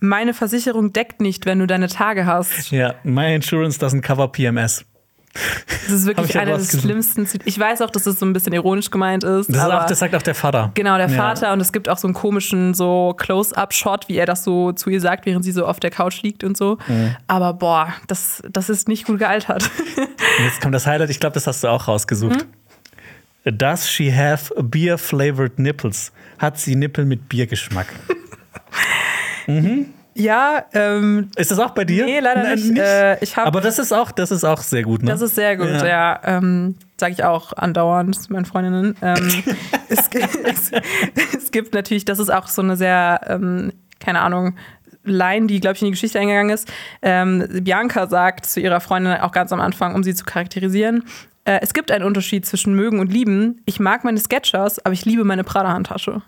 meine 0.00 0.32
Versicherung 0.34 0.92
deckt 0.92 1.20
nicht, 1.20 1.46
wenn 1.46 1.58
du 1.58 1.66
deine 1.66 1.88
Tage 1.88 2.26
hast. 2.26 2.70
ja, 2.70 2.94
my 3.04 3.34
insurance 3.34 3.78
doesn't 3.78 4.00
cover 4.00 4.28
PMS. 4.28 4.84
Das 5.32 5.92
ist 5.92 6.06
wirklich 6.06 6.30
ich 6.30 6.34
ja 6.34 6.40
einer 6.40 6.52
des 6.54 6.62
rausgesucht. 6.62 6.82
schlimmsten. 6.84 7.28
Ich 7.44 7.56
weiß 7.56 7.82
auch, 7.82 7.90
dass 7.90 8.02
das 8.02 8.18
so 8.18 8.26
ein 8.26 8.32
bisschen 8.32 8.52
ironisch 8.52 8.90
gemeint 8.90 9.22
ist. 9.22 9.46
Das, 9.48 9.70
auch, 9.70 9.86
das 9.86 10.00
sagt 10.00 10.12
auch 10.16 10.22
der 10.22 10.34
Vater. 10.34 10.72
Genau, 10.74 10.96
der 10.96 11.08
Ja. 11.08 11.16
Vater 11.16 11.52
und 11.52 11.60
es 11.60 11.70
gibt 11.72 11.88
auch 11.88 11.98
so 11.98 12.08
einen 12.08 12.14
komischen 12.14 12.74
so 12.74 13.14
Close-up-Shot, 13.16 14.08
wie 14.08 14.16
er 14.16 14.26
das 14.26 14.42
so 14.42 14.72
zu 14.72 14.90
ihr 14.90 15.00
sagt, 15.00 15.26
während 15.26 15.44
sie 15.44 15.52
so 15.52 15.66
auf 15.66 15.78
der 15.78 15.90
Couch 15.90 16.22
liegt 16.22 16.42
und 16.42 16.56
so. 16.56 16.78
Mhm. 16.88 17.14
Aber 17.28 17.52
boah, 17.52 17.94
das, 18.08 18.42
das 18.50 18.68
ist 18.70 18.88
nicht 18.88 19.06
gut 19.06 19.20
gealtert. 19.20 19.70
Und 19.96 20.44
jetzt 20.44 20.60
kommt 20.60 20.74
das 20.74 20.86
Highlight, 20.86 21.10
ich 21.10 21.20
glaube, 21.20 21.34
das 21.34 21.46
hast 21.46 21.62
du 21.62 21.68
auch 21.68 21.86
rausgesucht. 21.86 22.40
Hm? 22.42 22.48
Does 23.44 23.88
she 23.88 24.14
have 24.14 24.52
beer-flavored 24.56 25.58
nipples? 25.58 26.12
Hat 26.38 26.58
sie 26.58 26.74
Nippel 26.74 27.04
mit 27.04 27.28
Biergeschmack? 27.28 27.86
ja, 30.14 30.64
ähm, 30.74 31.30
Ist 31.36 31.50
das 31.50 31.58
auch 31.58 31.70
bei 31.70 31.84
dir? 31.84 32.04
nee, 32.04 32.20
leider 32.20 32.42
Nein, 32.42 32.58
nicht. 32.58 32.78
Äh, 32.78 33.22
ich 33.22 33.36
hab, 33.36 33.46
Aber 33.46 33.60
das 33.60 33.78
ist 33.78 33.92
auch, 33.92 34.12
das 34.12 34.30
ist 34.30 34.44
auch 34.44 34.60
sehr 34.60 34.82
gut, 34.82 35.02
ne? 35.02 35.10
das 35.10 35.22
ist 35.22 35.34
sehr 35.34 35.56
gut, 35.56 35.68
ja. 35.68 35.86
Ja. 35.86 36.20
ähm, 36.24 36.76
Sage 36.98 37.14
ich 37.14 37.24
auch 37.24 37.54
andauernd 37.54 38.20
zu 38.20 38.30
meinen 38.32 38.44
Freundinnen. 38.44 38.94
Ähm, 39.00 39.42
es, 39.88 40.10
es, 40.44 40.72
es 41.34 41.50
gibt 41.50 41.72
natürlich, 41.72 42.04
das 42.04 42.18
ist 42.18 42.30
auch 42.30 42.46
so 42.46 42.60
eine 42.60 42.76
sehr, 42.76 43.20
ähm, 43.26 43.72
keine 44.00 44.20
Ahnung, 44.20 44.56
Line, 45.02 45.46
die, 45.46 45.60
glaube 45.60 45.76
ich, 45.76 45.82
in 45.82 45.86
die 45.86 45.92
Geschichte 45.92 46.18
eingegangen 46.20 46.50
ist. 46.50 46.70
Ähm, 47.00 47.46
Bianca 47.62 48.06
sagt 48.06 48.44
zu 48.44 48.60
ihrer 48.60 48.80
Freundin 48.80 49.14
auch 49.14 49.32
ganz 49.32 49.52
am 49.52 49.60
Anfang, 49.60 49.94
um 49.94 50.02
sie 50.02 50.14
zu 50.14 50.24
charakterisieren, 50.24 51.04
äh, 51.44 51.58
es 51.62 51.72
gibt 51.72 51.90
einen 51.90 52.04
Unterschied 52.04 52.44
zwischen 52.46 52.74
mögen 52.74 52.98
und 53.00 53.12
lieben. 53.12 53.60
Ich 53.66 53.80
mag 53.80 54.04
meine 54.04 54.18
Sketchers, 54.18 54.78
aber 54.84 54.92
ich 54.92 55.04
liebe 55.04 55.24
meine 55.24 55.44
Prada-Handtasche. 55.44 56.22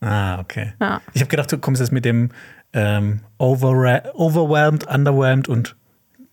Ah, 0.00 0.38
okay. 0.40 0.72
Ja. 0.80 1.00
Ich 1.12 1.20
habe 1.20 1.28
gedacht, 1.30 1.52
du 1.52 1.58
kommst 1.58 1.80
jetzt 1.80 1.92
mit 1.92 2.04
dem 2.04 2.30
ähm, 2.72 3.20
overwhelmed, 3.38 4.86
underwhelmed 4.86 5.48
und 5.48 5.76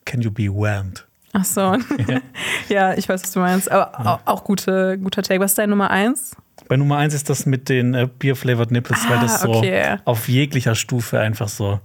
can 0.06 0.22
you 0.22 0.32
be 0.32 0.44
whelmed? 0.44 1.06
Ach 1.34 1.44
so. 1.46 1.76
Ja, 2.70 2.94
ich 2.94 3.08
weiß, 3.10 3.24
was 3.24 3.32
du 3.32 3.40
meinst. 3.40 3.70
Aber 3.72 4.00
au- 4.06 4.20
auch 4.32 4.44
gute, 4.44 4.98
guter 4.98 5.22
Take. 5.24 5.40
Was 5.40 5.52
ist 5.52 5.58
dein 5.58 5.70
Nummer 5.70 5.90
eins? 5.92 6.36
Bei 6.68 6.76
Nummer 6.78 6.98
eins 6.98 7.14
ist 7.14 7.30
das 7.30 7.46
mit 7.46 7.70
den 7.70 7.94
äh, 7.94 8.08
Beer-flavored 8.20 8.72
nipples, 8.72 9.00
weil 9.10 9.18
Ah, 9.18 9.22
das 9.22 9.42
so 9.42 9.50
okay. 9.54 9.98
auf 10.06 10.28
jeglicher 10.28 10.76
Stufe 10.76 11.20
einfach 11.20 11.48
so. 11.50 11.80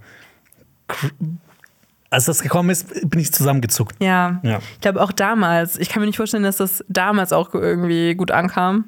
Als 2.12 2.26
das 2.26 2.42
gekommen 2.42 2.68
ist, 2.68 3.08
bin 3.08 3.20
ich 3.20 3.32
zusammengezuckt. 3.32 3.96
Ja. 4.02 4.38
Ja. 4.42 4.58
Ich 4.74 4.80
glaube 4.80 5.00
auch 5.02 5.12
damals. 5.12 5.78
Ich 5.78 5.88
kann 5.88 6.00
mir 6.00 6.06
nicht 6.06 6.18
vorstellen, 6.18 6.42
dass 6.42 6.58
das 6.58 6.84
damals 6.88 7.32
auch 7.32 7.54
irgendwie 7.54 8.14
gut 8.14 8.30
ankam. 8.30 8.84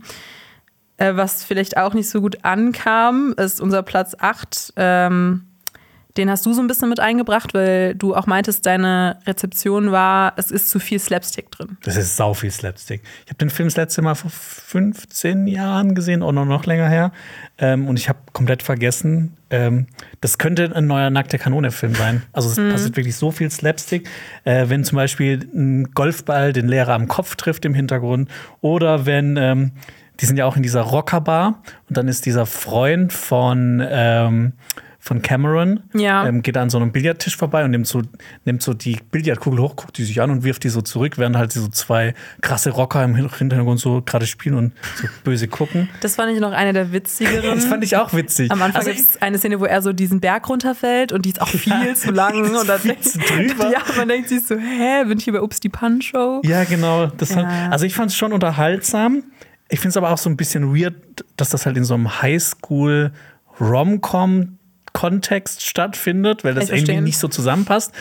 Äh, 0.98 1.16
was 1.16 1.42
vielleicht 1.42 1.78
auch 1.78 1.94
nicht 1.94 2.10
so 2.10 2.20
gut 2.20 2.44
ankam, 2.44 3.34
ist 3.38 3.62
unser 3.62 3.82
Platz 3.82 4.14
8. 4.18 4.74
Ähm, 4.76 5.46
den 6.16 6.30
hast 6.30 6.46
du 6.46 6.52
so 6.52 6.60
ein 6.60 6.68
bisschen 6.68 6.88
mit 6.88 7.00
eingebracht, 7.00 7.54
weil 7.54 7.96
du 7.96 8.14
auch 8.14 8.26
meintest, 8.26 8.64
deine 8.66 9.18
Rezeption 9.26 9.90
war, 9.90 10.34
es 10.36 10.52
ist 10.52 10.70
zu 10.70 10.78
viel 10.78 11.00
Slapstick 11.00 11.50
drin. 11.50 11.76
Das 11.82 11.96
ist 11.96 12.16
sau 12.16 12.34
viel 12.34 12.52
Slapstick. 12.52 13.02
Ich 13.24 13.30
habe 13.30 13.38
den 13.38 13.50
Film 13.50 13.66
das 13.66 13.76
letzte 13.76 14.00
Mal 14.00 14.14
vor 14.14 14.30
15 14.30 15.48
Jahren 15.48 15.96
gesehen 15.96 16.22
oder 16.22 16.44
noch 16.44 16.66
länger 16.66 16.88
her. 16.88 17.10
Ähm, 17.58 17.88
und 17.88 17.98
ich 17.98 18.08
habe 18.08 18.18
komplett 18.32 18.62
vergessen, 18.62 19.36
ähm, 19.50 19.86
das 20.20 20.38
könnte 20.38 20.74
ein 20.74 20.86
neuer 20.86 21.10
Nackte 21.10 21.38
Kanone-Film 21.38 21.94
sein. 21.96 22.22
Also 22.32 22.48
es 22.48 22.72
passiert 22.72 22.96
wirklich 22.96 23.16
so 23.16 23.32
viel 23.32 23.50
Slapstick. 23.50 24.08
Äh, 24.44 24.68
wenn 24.68 24.84
zum 24.84 24.96
Beispiel 24.96 25.48
ein 25.52 25.90
Golfball 25.94 26.52
den 26.52 26.68
Lehrer 26.68 26.94
am 26.94 27.08
Kopf 27.08 27.34
trifft 27.34 27.64
im 27.64 27.74
Hintergrund. 27.74 28.30
Oder 28.60 29.04
wenn, 29.04 29.36
ähm, 29.36 29.72
die 30.20 30.26
sind 30.26 30.36
ja 30.36 30.46
auch 30.46 30.56
in 30.56 30.62
dieser 30.62 30.82
Rockerbar 30.82 31.60
und 31.88 31.96
dann 31.96 32.06
ist 32.06 32.24
dieser 32.24 32.46
Freund 32.46 33.12
von 33.12 33.84
ähm, 33.84 34.52
von 35.06 35.20
Cameron, 35.20 35.80
Ja. 35.92 36.26
ähm, 36.26 36.40
geht 36.40 36.56
an 36.56 36.70
so 36.70 36.78
einem 36.78 36.90
Billardtisch 36.90 37.36
vorbei 37.36 37.62
und 37.62 37.72
nimmt 37.72 37.86
so, 37.86 38.00
nimmt 38.46 38.62
so 38.62 38.72
die 38.72 38.96
Billardkugel 39.10 39.60
hoch, 39.60 39.76
guckt 39.76 39.98
die 39.98 40.04
sich 40.04 40.22
an 40.22 40.30
und 40.30 40.44
wirft 40.44 40.64
die 40.64 40.70
so 40.70 40.80
zurück, 40.80 41.18
während 41.18 41.36
halt 41.36 41.52
so 41.52 41.68
zwei 41.68 42.14
krasse 42.40 42.70
Rocker 42.70 43.04
im 43.04 43.14
Hin- 43.14 43.28
Hintergrund 43.28 43.78
so 43.80 44.00
gerade 44.00 44.26
spielen 44.26 44.54
und 44.54 44.72
so 44.96 45.06
böse 45.22 45.46
gucken. 45.46 45.90
Das 46.00 46.16
fand 46.16 46.32
ich 46.32 46.40
noch 46.40 46.52
eine 46.52 46.72
der 46.72 46.90
witzigeren. 46.90 47.44
Das 47.54 47.66
fand 47.66 47.84
ich 47.84 47.96
auch 47.98 48.14
witzig. 48.14 48.50
Am 48.50 48.62
Anfang 48.62 48.80
Also 48.80 48.92
gibt 48.92 49.00
es 49.06 49.20
eine 49.20 49.36
Szene, 49.36 49.60
wo 49.60 49.66
er 49.66 49.82
so 49.82 49.92
diesen 49.92 50.20
Berg 50.20 50.48
runterfällt 50.48 51.12
und 51.12 51.26
die 51.26 51.30
ist 51.32 51.42
auch 51.42 51.48
viel 51.48 51.94
zu 51.94 52.10
lang. 52.10 52.34
Und 52.58 52.66
dann 52.66 52.80
viel 52.80 52.98
zu 53.00 53.18
drüber. 53.18 53.70
Ja, 53.72 53.80
man 53.98 54.08
denkt 54.08 54.30
sich 54.30 54.46
so, 54.46 54.56
hä, 54.56 55.04
bin 55.04 55.18
ich 55.18 55.24
hier 55.24 55.34
bei 55.34 55.42
Ups 55.42 55.60
die 55.60 55.68
Pan-Show? 55.68 56.40
Ja, 56.44 56.64
genau. 56.64 57.04
Ja. 57.04 57.36
Hat, 57.36 57.72
also 57.72 57.84
ich 57.84 57.94
fand 57.94 58.10
es 58.10 58.16
schon 58.16 58.32
unterhaltsam. 58.32 59.22
Ich 59.68 59.80
finde 59.80 59.90
es 59.90 59.96
aber 59.98 60.10
auch 60.10 60.18
so 60.18 60.30
ein 60.30 60.38
bisschen 60.38 60.74
weird, 60.74 60.94
dass 61.36 61.50
das 61.50 61.66
halt 61.66 61.76
in 61.76 61.84
so 61.84 61.92
einem 61.92 62.20
Highschool-Rom-Com-Kontext 64.94 65.66
stattfindet, 65.66 66.44
weil 66.44 66.54
das 66.54 66.70
irgendwie 66.70 67.00
nicht 67.00 67.18
so 67.18 67.28
zusammenpasst. 67.28 67.92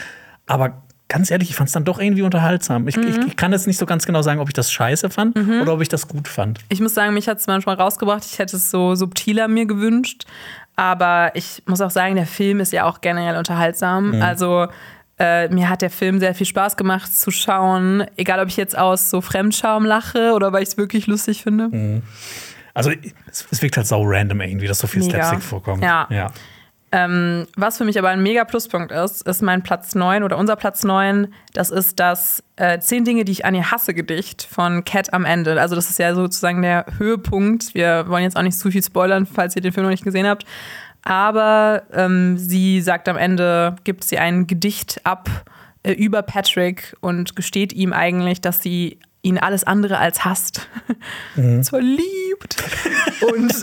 Aber 0.46 0.84
ganz 1.10 1.30
ehrlich, 1.32 1.50
ich 1.50 1.56
fand 1.56 1.68
es 1.68 1.74
dann 1.74 1.86
doch 1.86 2.00
irgendwie 2.00 2.24
unterhaltsam. 2.24 2.88
Ich, 2.88 2.96
Mhm. 2.98 3.08
ich, 3.08 3.18
ich 3.28 3.36
kann 3.36 3.52
jetzt 3.52 3.68
nicht 3.68 3.78
so 3.78 3.86
ganz 3.86 4.06
genau 4.06 4.22
sagen, 4.22 4.40
ob 4.40 4.48
ich 4.48 4.54
das 4.54 4.72
scheiße 4.72 5.10
fand 5.10 5.38
oder 5.38 5.74
ob 5.74 5.82
ich 5.82 5.90
das 5.90 6.08
gut 6.08 6.28
fand. 6.28 6.60
Ich 6.70 6.80
muss 6.82 6.94
sagen, 6.94 7.14
mich 7.14 7.28
hat 7.28 7.40
es 7.40 7.48
manchmal 7.48 7.76
rausgebracht. 7.76 8.24
Ich 8.26 8.40
hätte 8.40 8.56
es 8.56 8.72
so 8.72 8.96
subtiler 8.96 9.48
mir 9.48 9.66
gewünscht. 9.66 10.24
Aber 10.76 11.32
ich 11.36 11.62
muss 11.68 11.82
auch 11.82 11.92
sagen, 11.92 12.16
der 12.16 12.26
Film 12.26 12.60
ist 12.60 12.74
ja 12.74 12.86
auch 12.86 13.02
generell 13.02 13.38
unterhaltsam. 13.38 14.20
Also 14.22 14.68
äh, 15.20 15.48
mir 15.50 15.70
hat 15.70 15.84
der 15.84 15.92
Film 15.92 16.20
sehr 16.20 16.34
viel 16.34 16.48
Spaß 16.48 16.78
gemacht 16.78 17.16
zu 17.16 17.30
schauen. 17.30 18.06
Egal, 18.18 18.40
ob 18.40 18.48
ich 18.48 18.58
jetzt 18.58 18.76
aus 18.76 19.12
so 19.12 19.22
Fremdschaum 19.22 19.86
lache 19.86 20.34
oder 20.34 20.52
weil 20.52 20.64
ich 20.64 20.70
es 20.70 20.78
wirklich 20.78 21.06
lustig 21.06 21.44
finde. 21.44 22.02
Also 22.74 22.90
es, 23.30 23.46
es 23.52 23.62
wirkt 23.62 23.78
halt 23.78 23.86
sau 23.86 24.02
random 24.04 24.42
irgendwie, 24.42 24.66
dass 24.66 24.80
so 24.80 24.88
viel 24.88 25.04
Mega. 25.04 25.20
Slapstick 25.20 25.44
vorkommt. 25.44 25.84
Ja. 25.84 26.08
ja. 26.10 26.32
Ähm, 26.96 27.48
was 27.58 27.80
für 27.80 27.86
mich 27.86 27.98
aber 27.98 28.10
ein 28.10 28.22
mega 28.22 28.46
Pluspunkt 28.46 28.92
ist, 28.92 29.28
ist 29.28 29.42
mein 29.42 29.64
Platz 29.64 29.96
9 29.96 30.22
oder 30.22 30.38
unser 30.38 30.56
Platz 30.56 30.84
9. 30.84 31.34
Das 31.54 31.72
ist 31.72 32.00
das 32.00 32.44
äh, 32.56 32.78
10 32.80 33.04
Dinge, 33.04 33.26
die 33.26 33.32
ich 33.32 33.46
an 33.46 33.56
ihr 33.56 33.72
hasse 33.72 33.96
Gedicht 33.96 34.44
von 34.44 34.86
Cat 34.86 35.12
am 35.12 35.26
Ende. 35.26 35.60
Also 35.60 35.74
das 35.74 35.90
ist 35.90 35.98
ja 35.98 36.14
sozusagen 36.14 36.62
der 36.62 36.86
Höhepunkt. 37.00 37.74
Wir 37.74 38.08
wollen 38.10 38.22
jetzt 38.22 38.38
auch 38.38 38.44
nicht 38.44 38.60
zu 38.60 38.70
viel 38.70 38.84
spoilern, 38.84 39.26
falls 39.26 39.56
ihr 39.56 39.64
den 39.64 39.74
Film 39.74 39.86
noch 39.86 39.92
nicht 39.92 40.04
gesehen 40.04 40.28
habt. 40.28 40.46
Aber 41.02 41.82
ähm, 41.92 42.38
sie 42.38 42.80
sagt 42.80 43.10
am 43.10 43.18
Ende, 43.18 43.76
gibt 43.84 44.04
sie 44.04 44.20
ein 44.20 44.46
Gedicht 44.46 45.02
ab 45.04 45.32
äh, 45.82 45.94
über 45.94 46.22
Patrick 46.22 46.96
und 47.02 47.36
gesteht 47.36 47.74
ihm 47.74 47.92
eigentlich, 47.92 48.40
dass 48.40 48.62
sie 48.62 49.00
ihn 49.24 49.40
alles 49.40 49.64
andere 49.64 49.98
als 49.98 50.24
hasst. 50.24 50.70
Mhm. 51.36 51.64
Zwar 51.64 51.82
lieb. 51.82 52.24
verliebt. 52.44 52.64
Und 53.22 53.54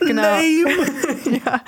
genau. 0.00 0.38
ja. 1.44 1.60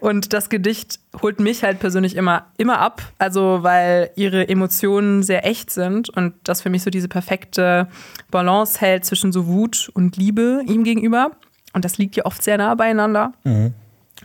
Und 0.00 0.32
das 0.32 0.48
Gedicht 0.48 1.00
holt 1.20 1.40
mich 1.40 1.64
halt 1.64 1.80
persönlich 1.80 2.16
immer, 2.16 2.46
immer 2.56 2.78
ab. 2.78 3.02
Also, 3.18 3.62
weil 3.62 4.10
ihre 4.16 4.48
Emotionen 4.48 5.22
sehr 5.22 5.46
echt 5.46 5.70
sind 5.70 6.10
und 6.10 6.34
das 6.44 6.62
für 6.62 6.70
mich 6.70 6.82
so 6.82 6.90
diese 6.90 7.08
perfekte 7.08 7.88
Balance 8.30 8.80
hält 8.80 9.04
zwischen 9.04 9.32
so 9.32 9.46
Wut 9.46 9.90
und 9.94 10.16
Liebe 10.16 10.62
ihm 10.66 10.84
gegenüber. 10.84 11.32
Und 11.72 11.84
das 11.84 11.98
liegt 11.98 12.16
ja 12.16 12.24
oft 12.24 12.42
sehr 12.42 12.58
nah 12.58 12.74
beieinander. 12.74 13.32
Mhm. 13.44 13.74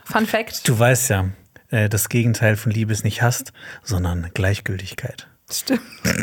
Fun 0.03 0.25
Fact. 0.25 0.67
Du 0.67 0.77
weißt 0.77 1.09
ja, 1.09 1.29
äh, 1.69 1.89
das 1.89 2.09
Gegenteil 2.09 2.55
von 2.55 2.71
Liebe 2.71 2.93
ist 2.93 3.03
nicht 3.03 3.21
Hass, 3.21 3.45
sondern 3.83 4.29
Gleichgültigkeit. 4.33 5.27
Stimmt. 5.51 5.81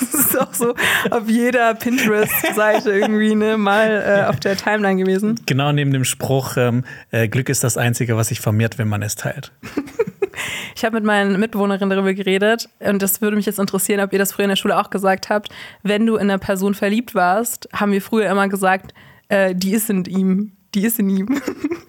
Das 0.00 0.26
ist 0.26 0.38
auch 0.38 0.54
so 0.54 0.74
auf 1.10 1.28
jeder 1.28 1.74
Pinterest-Seite 1.74 2.92
irgendwie 2.92 3.34
ne, 3.34 3.56
mal 3.56 4.22
äh, 4.24 4.28
auf 4.28 4.40
der 4.40 4.56
Timeline 4.56 4.96
gewesen. 5.02 5.40
Genau 5.46 5.72
neben 5.72 5.92
dem 5.92 6.04
Spruch, 6.04 6.56
ähm, 6.56 6.84
äh, 7.10 7.28
Glück 7.28 7.48
ist 7.48 7.64
das 7.64 7.76
Einzige, 7.76 8.16
was 8.16 8.28
sich 8.28 8.40
vermehrt, 8.40 8.78
wenn 8.78 8.88
man 8.88 9.02
es 9.02 9.16
teilt. 9.16 9.52
ich 10.74 10.84
habe 10.84 10.96
mit 10.96 11.04
meinen 11.04 11.38
Mitbewohnerinnen 11.38 11.90
darüber 11.90 12.14
geredet 12.14 12.68
und 12.80 13.02
das 13.02 13.20
würde 13.20 13.36
mich 13.36 13.46
jetzt 13.46 13.58
interessieren, 13.58 14.00
ob 14.00 14.12
ihr 14.12 14.18
das 14.18 14.32
früher 14.32 14.44
in 14.44 14.50
der 14.50 14.56
Schule 14.56 14.78
auch 14.78 14.90
gesagt 14.90 15.30
habt. 15.30 15.48
Wenn 15.82 16.06
du 16.06 16.16
in 16.16 16.30
eine 16.30 16.38
Person 16.38 16.74
verliebt 16.74 17.14
warst, 17.14 17.68
haben 17.72 17.92
wir 17.92 18.02
früher 18.02 18.28
immer 18.30 18.48
gesagt, 18.48 18.94
äh, 19.28 19.54
die 19.54 19.72
ist 19.72 19.90
in 19.90 20.04
ihm. 20.04 20.52
Die 20.74 20.84
ist 20.84 20.98
in 20.98 21.10
ihm. 21.10 21.40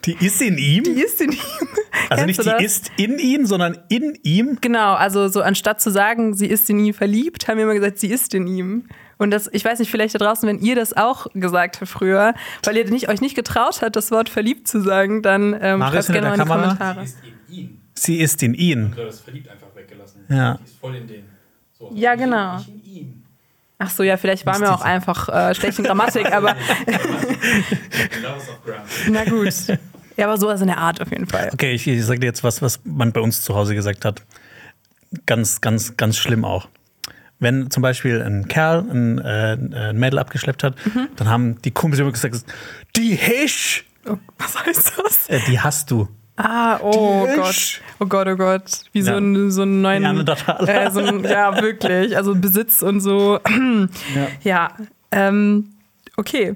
Die 0.05 0.13
ist 0.19 0.41
in 0.41 0.57
ihm? 0.57 0.83
Die 0.83 1.01
ist 1.01 1.21
in 1.21 1.31
ihm. 1.31 1.39
Also 2.09 2.25
Kennst 2.25 2.45
nicht 2.45 2.59
die 2.59 2.65
ist 2.65 2.91
in 2.97 3.19
ihm, 3.19 3.45
sondern 3.45 3.77
in 3.87 4.17
ihm? 4.23 4.57
Genau, 4.59 4.95
also 4.95 5.29
so 5.29 5.41
anstatt 5.41 5.79
zu 5.79 5.91
sagen, 5.91 6.33
sie 6.33 6.47
ist 6.47 6.69
in 6.69 6.79
ihn 6.79 6.93
verliebt, 6.93 7.47
haben 7.47 7.57
wir 7.57 7.63
immer 7.63 7.73
gesagt, 7.73 7.99
sie 7.99 8.07
ist 8.07 8.33
in 8.33 8.47
ihm. 8.47 8.87
Und 9.17 9.31
das, 9.31 9.49
ich 9.53 9.63
weiß 9.63 9.79
nicht, 9.79 9.91
vielleicht 9.91 10.15
da 10.15 10.19
draußen, 10.19 10.47
wenn 10.47 10.59
ihr 10.59 10.75
das 10.75 10.95
auch 10.97 11.27
gesagt 11.33 11.79
habt 11.79 11.89
früher, 11.89 12.33
weil 12.63 12.75
ihr 12.75 12.89
nicht, 12.89 13.07
euch 13.07 13.21
nicht 13.21 13.35
getraut 13.35 13.81
habt, 13.81 13.95
das 13.95 14.11
Wort 14.11 14.27
verliebt 14.27 14.67
zu 14.67 14.81
sagen, 14.81 15.21
dann 15.21 15.55
ähm, 15.61 15.81
schreibt 15.81 16.07
gerne 16.07 16.29
mal 16.29 16.33
in 16.33 16.41
die 16.41 16.47
Kommentare. 16.47 17.05
Sie 17.05 17.13
ist 17.13 17.23
in 17.23 17.55
ihn. 17.55 17.81
Sie 17.93 18.19
ist 18.19 18.43
in 18.43 18.53
ihn. 18.55 18.93
Du 18.95 19.05
hast 19.05 19.19
verliebt 19.21 19.49
einfach 19.49 19.73
weggelassen. 19.75 20.25
Ja. 20.29 20.55
Die 20.55 20.63
ist 20.63 20.79
voll 20.79 20.95
in 20.95 21.07
den. 21.07 21.23
So, 21.77 21.91
ja, 21.93 22.15
genau. 22.15 22.57
In 22.57 22.73
ihm. 22.75 22.80
Ach 23.83 23.89
so, 23.89 24.03
ja, 24.03 24.15
vielleicht 24.15 24.45
waren 24.45 24.61
wir 24.61 24.71
auch 24.71 24.83
einfach 24.83 25.27
äh, 25.27 25.55
schlecht 25.55 25.79
in 25.79 25.85
Grammatik, 25.85 26.31
aber. 26.31 26.55
Na 29.09 29.25
gut. 29.25 29.51
Ja, 30.17 30.27
aber 30.27 30.37
sowas 30.37 30.61
in 30.61 30.67
der 30.67 30.77
Art 30.77 31.01
auf 31.01 31.09
jeden 31.09 31.25
Fall. 31.25 31.49
Okay, 31.51 31.71
ich, 31.71 31.87
ich 31.87 32.05
sage 32.05 32.19
dir 32.19 32.27
jetzt 32.27 32.43
was, 32.43 32.61
was 32.61 32.79
man 32.83 33.11
bei 33.11 33.21
uns 33.21 33.41
zu 33.41 33.55
Hause 33.55 33.73
gesagt 33.73 34.05
hat. 34.05 34.21
Ganz, 35.25 35.61
ganz, 35.61 35.97
ganz 35.97 36.17
schlimm 36.17 36.45
auch. 36.45 36.67
Wenn 37.39 37.71
zum 37.71 37.81
Beispiel 37.81 38.21
ein 38.21 38.47
Kerl 38.47 38.85
ein, 38.87 39.17
äh, 39.17 39.57
ein 39.89 39.97
Mädel 39.97 40.19
abgeschleppt 40.19 40.63
hat, 40.63 40.75
mhm. 40.85 41.07
dann 41.15 41.27
haben 41.27 41.59
die 41.63 41.71
Kumpels 41.71 41.99
immer 41.99 42.11
gesagt, 42.11 42.45
die 42.95 43.15
Hisch. 43.15 43.87
Oh, 44.05 44.17
was 44.37 44.63
heißt 44.63 44.93
das? 45.03 45.27
Äh, 45.27 45.39
die 45.47 45.59
hast 45.59 45.89
du. 45.89 46.07
Ah, 46.43 46.79
oh 46.81 47.27
Gott. 47.35 47.81
Oh 47.99 48.05
Gott, 48.07 48.27
oh 48.27 48.35
Gott. 48.35 48.63
Wie 48.93 48.99
ja. 48.99 49.05
so, 49.05 49.17
ein, 49.17 49.51
so 49.51 49.61
ein 49.61 49.81
neuen. 49.81 50.27
Äh, 50.27 50.91
so 50.91 50.99
ein, 50.99 51.23
ja, 51.23 51.61
wirklich. 51.61 52.17
Also 52.17 52.33
Besitz 52.33 52.81
und 52.81 52.99
so. 52.99 53.39
ja. 54.15 54.27
ja 54.43 54.71
ähm, 55.11 55.73
okay. 56.17 56.55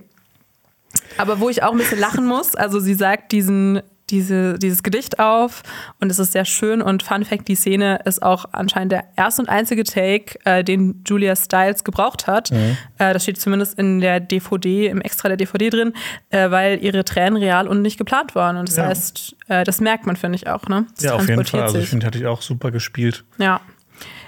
Aber 1.18 1.40
wo 1.40 1.50
ich 1.50 1.62
auch 1.62 1.72
ein 1.72 1.78
bisschen 1.78 2.00
lachen 2.00 2.26
muss, 2.26 2.56
also 2.56 2.80
sie 2.80 2.96
sagt 2.96 3.32
diesen 3.32 3.82
diese, 4.10 4.60
dieses 4.60 4.84
Gedicht 4.84 5.20
auf 5.20 5.64
und 6.00 6.12
es 6.12 6.20
ist 6.20 6.34
sehr 6.34 6.46
schön 6.46 6.82
und 6.82 7.04
Fun 7.04 7.26
Fact, 7.26 7.48
die 7.48 7.56
Szene 7.56 8.00
ist 8.06 8.22
auch 8.22 8.46
anscheinend 8.52 8.92
der 8.92 9.06
erste 9.16 9.42
und 9.42 9.50
einzige 9.50 9.84
Take, 9.84 10.40
äh, 10.46 10.64
den 10.64 11.04
Julia 11.08 11.36
Stiles 11.36 11.84
gebraucht 11.84 12.28
hat. 12.28 12.52
Mhm. 12.52 12.78
Äh, 12.98 13.14
das 13.14 13.24
steht 13.24 13.40
zumindest 13.40 13.80
in 13.80 14.02
der 14.02 14.20
DVD, 14.20 14.88
im 14.88 15.02
Extra 15.02 15.30
der 15.30 15.38
DVD 15.38 15.70
drin, 15.70 15.94
äh, 16.30 16.52
weil 16.52 16.84
ihre 16.84 17.04
Tränen 17.04 17.38
real 17.38 17.68
und 17.68 17.82
nicht 17.82 17.98
geplant 17.98 18.36
waren. 18.36 18.58
Und 18.58 18.70
das 18.70 18.78
ja. 18.78 18.86
heißt, 18.86 19.36
äh, 19.48 19.64
das 19.64 19.82
merkt 19.82 20.06
man, 20.06 20.16
finde 20.16 20.36
ich 20.36 20.48
auch. 20.48 20.68
Ne? 20.68 20.86
Das 20.96 21.04
ja, 21.04 21.16
auf 21.16 21.28
jeden 21.28 21.44
Fall. 21.46 21.64
Also 21.64 21.80
ich 21.80 21.90
finde, 21.90 22.06
hatte 22.06 22.20
ich 22.20 22.28
auch 22.28 22.42
super 22.42 22.72
gespielt. 22.72 23.24
Ja 23.38 23.62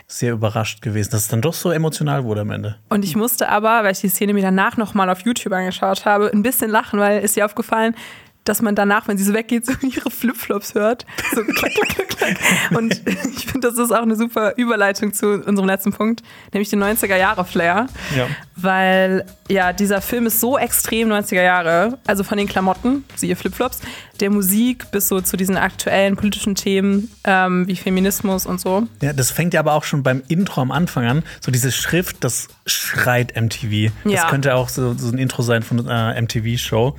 sehr 0.10 0.32
überrascht 0.32 0.82
gewesen, 0.82 1.12
dass 1.12 1.24
es 1.24 1.28
dann 1.28 1.42
doch 1.42 1.54
so 1.54 1.70
emotional 1.70 2.24
wurde 2.24 2.42
am 2.42 2.52
Ende. 2.52 2.78
Und 2.88 3.04
ich 3.04 3.18
musste 3.18 3.50
aber, 3.50 3.84
weil 3.84 3.92
ich 3.92 4.00
die 4.00 4.08
Szene 4.08 4.34
mir 4.34 4.42
danach 4.42 4.78
nochmal 4.78 5.10
auf 5.10 5.20
YouTube 5.22 5.52
angeschaut 5.52 6.06
habe, 6.06 6.32
ein 6.34 6.44
bisschen 6.44 6.72
lachen, 6.72 6.98
weil 7.00 7.22
ist 7.22 7.36
ihr 7.36 7.44
aufgefallen, 7.44 7.94
dass 8.48 8.62
man 8.62 8.76
danach, 8.76 9.08
wenn 9.08 9.18
sie 9.18 9.24
so 9.24 9.34
weggeht, 9.34 9.66
so 9.66 9.74
ihre 9.82 10.10
Flipflops 10.10 10.76
hört. 10.76 11.06
So 11.34 11.44
klack, 11.44 11.74
klack, 11.74 11.90
klack, 11.90 12.10
klack. 12.10 12.78
Und 12.78 13.02
ich 13.38 13.46
finde, 13.46 13.68
das 13.68 13.78
ist 13.78 13.92
auch 13.92 14.02
eine 14.02 14.16
super 14.16 14.54
Überleitung 14.58 15.14
zu 15.14 15.44
unserem 15.44 15.68
letzten 15.68 15.94
Punkt, 15.94 16.24
nämlich 16.54 16.70
den 16.70 16.84
90er-Jahre-Flair. 16.84 17.88
Ja. 18.16 18.28
Weil 18.56 19.26
ja, 19.50 19.72
dieser 19.72 20.02
Film 20.02 20.26
ist 20.26 20.40
so 20.40 20.58
extrem 20.58 21.10
90er 21.10 21.44
Jahre, 21.44 22.00
also 22.08 22.24
von 22.24 22.38
den 22.38 22.48
Klamotten, 22.48 23.04
siehe 23.16 23.36
Flipflops, 23.36 23.82
der 24.20 24.30
Musik 24.30 24.90
bis 24.92 25.08
so 25.08 25.22
zu 25.22 25.38
diesen 25.38 25.58
aktuellen 25.58 26.16
politischen 26.16 26.56
Themen 26.56 27.12
ähm, 27.24 27.68
wie 27.68 27.76
Feminismus 27.76 28.46
und 28.46 28.60
so. 28.60 28.88
Ja, 29.02 29.14
das 29.14 29.32
fängt 29.32 29.54
ja 29.54 29.60
aber 29.60 29.74
auch 29.74 29.84
schon 29.84 30.04
beim 30.04 30.24
Intro 30.28 30.62
am 30.62 30.72
Anfang 30.72 31.06
an. 31.06 31.24
So 31.40 31.52
diese 31.52 31.72
Schrift, 31.72 32.24
das 32.24 32.48
schreit 32.66 33.40
MTV. 33.40 33.92
Das 34.04 34.14
ja. 34.14 34.30
könnte 34.30 34.56
auch 34.56 34.70
so, 34.70 34.94
so 34.94 35.10
ein 35.10 35.18
Intro 35.18 35.44
sein 35.44 35.62
von 35.62 35.88
einer 35.88 36.20
MTV-Show. 36.20 36.96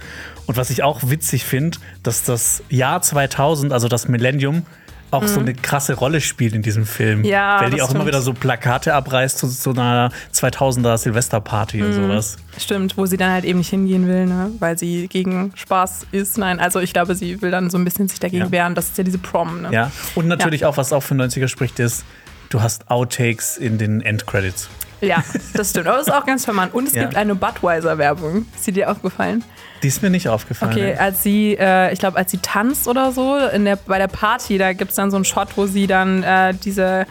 Und 0.48 0.56
was 0.56 0.70
ich 0.70 0.82
auch 0.82 1.02
witzig 1.04 1.44
finde, 1.44 1.78
dass 2.02 2.24
das 2.24 2.62
Jahr 2.70 3.02
2000, 3.02 3.70
also 3.70 3.86
das 3.86 4.08
Millennium, 4.08 4.64
auch 5.10 5.22
mhm. 5.22 5.28
so 5.28 5.40
eine 5.40 5.54
krasse 5.54 5.92
Rolle 5.92 6.22
spielt 6.22 6.54
in 6.54 6.62
diesem 6.62 6.86
Film. 6.86 7.22
Ja, 7.22 7.60
weil 7.60 7.70
die 7.70 7.82
auch 7.82 7.86
stimmt. 7.86 8.00
immer 8.00 8.06
wieder 8.06 8.22
so 8.22 8.32
Plakate 8.32 8.94
abreißt 8.94 9.36
zu 9.38 9.46
so 9.46 9.70
einer 9.70 10.10
2000er 10.32 10.96
Silvesterparty 10.96 11.78
mhm. 11.78 11.84
und 11.84 11.92
sowas. 11.92 12.36
Stimmt, 12.58 12.96
wo 12.96 13.04
sie 13.04 13.18
dann 13.18 13.30
halt 13.30 13.44
eben 13.44 13.58
nicht 13.58 13.68
hingehen 13.68 14.08
will, 14.08 14.24
ne? 14.24 14.50
weil 14.58 14.78
sie 14.78 15.06
gegen 15.08 15.52
Spaß 15.54 16.06
ist. 16.12 16.38
Nein, 16.38 16.60
also 16.60 16.80
ich 16.80 16.94
glaube, 16.94 17.14
sie 17.14 17.42
will 17.42 17.50
dann 17.50 17.68
so 17.68 17.76
ein 17.76 17.84
bisschen 17.84 18.08
sich 18.08 18.18
dagegen 18.18 18.44
ja. 18.44 18.50
wehren. 18.50 18.74
Das 18.74 18.86
ist 18.86 18.96
ja 18.96 19.04
diese 19.04 19.18
Prom. 19.18 19.62
Ne? 19.62 19.68
Ja, 19.70 19.92
und 20.14 20.28
natürlich 20.28 20.62
ja. 20.62 20.68
auch, 20.68 20.78
was 20.78 20.94
auch 20.94 21.02
für 21.02 21.14
90er 21.14 21.48
spricht, 21.48 21.78
ist, 21.78 22.04
du 22.48 22.62
hast 22.62 22.90
Outtakes 22.90 23.58
in 23.58 23.76
den 23.76 24.00
Endcredits. 24.00 24.70
Ja, 25.00 25.22
das 25.54 25.70
stimmt. 25.70 25.86
Aber 25.86 25.98
das 25.98 26.08
ist 26.08 26.12
auch 26.12 26.26
ganz 26.26 26.44
charmant. 26.44 26.74
Und 26.74 26.88
es 26.88 26.94
ja. 26.94 27.02
gibt 27.02 27.16
eine 27.16 27.34
Budweiser-Werbung. 27.34 28.46
Ist 28.54 28.66
die 28.66 28.72
dir 28.72 28.90
aufgefallen? 28.90 29.44
Die 29.82 29.88
ist 29.88 30.02
mir 30.02 30.10
nicht 30.10 30.28
aufgefallen. 30.28 30.72
Okay, 30.72 30.94
als 30.94 31.22
sie, 31.22 31.56
äh, 31.58 31.92
ich 31.92 31.98
glaube, 32.00 32.16
als 32.16 32.30
sie 32.30 32.38
tanzt 32.38 32.88
oder 32.88 33.12
so, 33.12 33.36
in 33.36 33.64
der, 33.64 33.76
bei 33.76 33.98
der 33.98 34.08
Party, 34.08 34.58
da 34.58 34.72
gibt 34.72 34.90
es 34.90 34.96
dann 34.96 35.10
so 35.10 35.16
einen 35.16 35.24
Shot, 35.24 35.56
wo 35.56 35.66
sie 35.66 35.86
dann 35.86 36.22
äh, 36.22 36.54
diese 36.54 37.06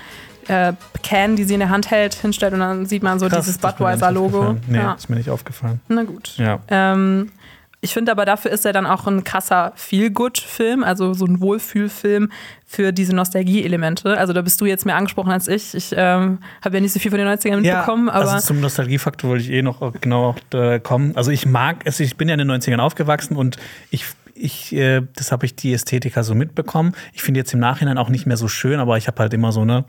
äh, 0.48 0.74
Can, 1.04 1.36
die 1.36 1.44
sie 1.44 1.54
in 1.54 1.62
der 1.62 1.70
Hand 1.70 1.90
hält, 1.92 2.16
hinstellt 2.16 2.54
und 2.54 2.60
dann 2.60 2.86
sieht 2.86 3.04
man 3.04 3.20
so 3.20 3.28
Krass, 3.28 3.46
dieses 3.46 3.58
Budweiser-Logo. 3.60 4.58
Nee, 4.68 4.78
ja. 4.78 4.94
ist 4.94 5.10
mir 5.10 5.16
nicht 5.16 5.30
aufgefallen. 5.30 5.80
Na 5.88 6.04
gut. 6.04 6.34
Ja. 6.38 6.60
Ähm, 6.70 7.32
ich 7.80 7.94
finde 7.94 8.12
aber 8.12 8.26
dafür 8.26 8.50
ist 8.52 8.66
er 8.66 8.74
dann 8.74 8.88
auch 8.88 9.06
ein 9.06 9.24
krasser 9.24 9.72
Feel-Good-Film, 9.76 10.84
also 10.84 11.14
so 11.14 11.26
ein 11.26 11.40
Wohlfühlfilm 11.42 12.32
für 12.66 12.92
diese 12.92 13.16
Nostalgie-Elemente. 13.16 14.18
Also 14.18 14.34
da 14.34 14.42
bist 14.42 14.60
du 14.60 14.66
jetzt 14.66 14.86
mehr 14.86 14.96
angesprochen 14.96 15.32
als 15.32 15.48
ich. 15.48 15.76
Ich 15.76 15.94
ähm, 15.96 16.40
habe 16.64 16.78
ja 16.78 16.82
nicht 16.82 16.94
so 16.94 17.00
viel 17.00 17.12
von 17.12 17.20
den 17.20 17.28
90ern 17.28 17.58
mitbekommen. 17.58 18.08
Ja, 18.08 18.14
aber 18.14 18.32
also 18.32 18.48
zum 18.48 18.62
Nostalgiefaktor 18.62 19.30
wollte 19.30 19.44
ich 19.44 19.52
eh 19.52 19.62
noch 19.62 19.94
genau 20.02 20.36
äh, 20.54 20.80
kommen. 20.80 21.16
Also 21.16 21.30
ich 21.30 21.46
mag, 21.46 21.86
also 21.86 22.04
ich 22.04 22.18
bin 22.18 22.28
ja 22.28 22.34
in 22.34 22.40
den 22.40 22.52
90ern 22.52 22.80
aufgewachsen 22.80 23.36
und 23.36 23.58
ich 23.92 24.06
ich, 24.40 24.76
äh, 24.76 25.02
das 25.16 25.32
habe 25.32 25.46
ich 25.46 25.56
die 25.56 25.74
Ästhetiker 25.74 26.24
so 26.24 26.36
mitbekommen. 26.36 26.94
Ich 27.14 27.24
finde 27.24 27.40
jetzt 27.40 27.54
im 27.54 27.60
Nachhinein 27.60 27.98
auch 27.98 28.10
nicht 28.10 28.28
mehr 28.28 28.38
so 28.38 28.48
schön, 28.48 28.80
aber 28.80 28.98
ich 28.98 29.08
habe 29.08 29.20
halt 29.20 29.34
immer 29.34 29.52
so 29.52 29.62
eine, 29.62 29.86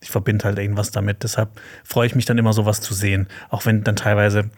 ich 0.00 0.10
verbinde 0.10 0.44
halt 0.44 0.58
irgendwas 0.58 0.90
damit. 0.90 1.22
Deshalb 1.22 1.50
freue 1.84 2.06
ich 2.06 2.14
mich 2.14 2.24
dann 2.24 2.38
immer, 2.38 2.52
sowas 2.52 2.80
zu 2.80 2.94
sehen. 2.94 3.28
Auch 3.50 3.66
wenn 3.66 3.84
dann 3.84 3.96
teilweise 3.96 4.50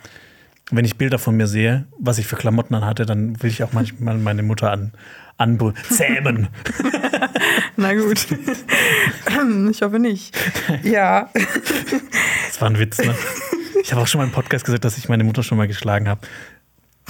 wenn 0.71 0.85
ich 0.85 0.97
Bilder 0.97 1.19
von 1.19 1.37
mir 1.37 1.47
sehe, 1.47 1.87
was 1.99 2.19
ich 2.19 2.27
für 2.27 2.37
Klamotten 2.37 2.75
an 2.75 2.85
hatte, 2.85 3.07
dann 3.07 3.43
will 3.43 3.51
ich 3.51 3.63
auch 3.63 3.73
manchmal 3.73 4.17
meine 4.17 4.43
Mutter 4.43 4.71
an, 4.71 4.93
anzähmen. 5.37 6.49
Na 7.77 7.95
gut. 7.95 8.27
Ich 9.71 9.83
hoffe 9.83 9.99
nicht. 9.99 10.37
Ja. 10.85 11.31
Das 12.47 12.61
war 12.61 12.69
ein 12.69 12.79
Witz, 12.79 12.99
ne? 12.99 13.15
Ich 13.83 13.91
habe 13.91 14.03
auch 14.03 14.07
schon 14.07 14.21
mal 14.21 14.25
im 14.25 14.31
Podcast 14.31 14.65
gesagt, 14.65 14.85
dass 14.85 14.99
ich 14.99 15.09
meine 15.09 15.25
Mutter 15.25 15.43
schon 15.43 15.59
mal 15.59 15.67
geschlagen 15.67 16.09
habe. 16.09 16.21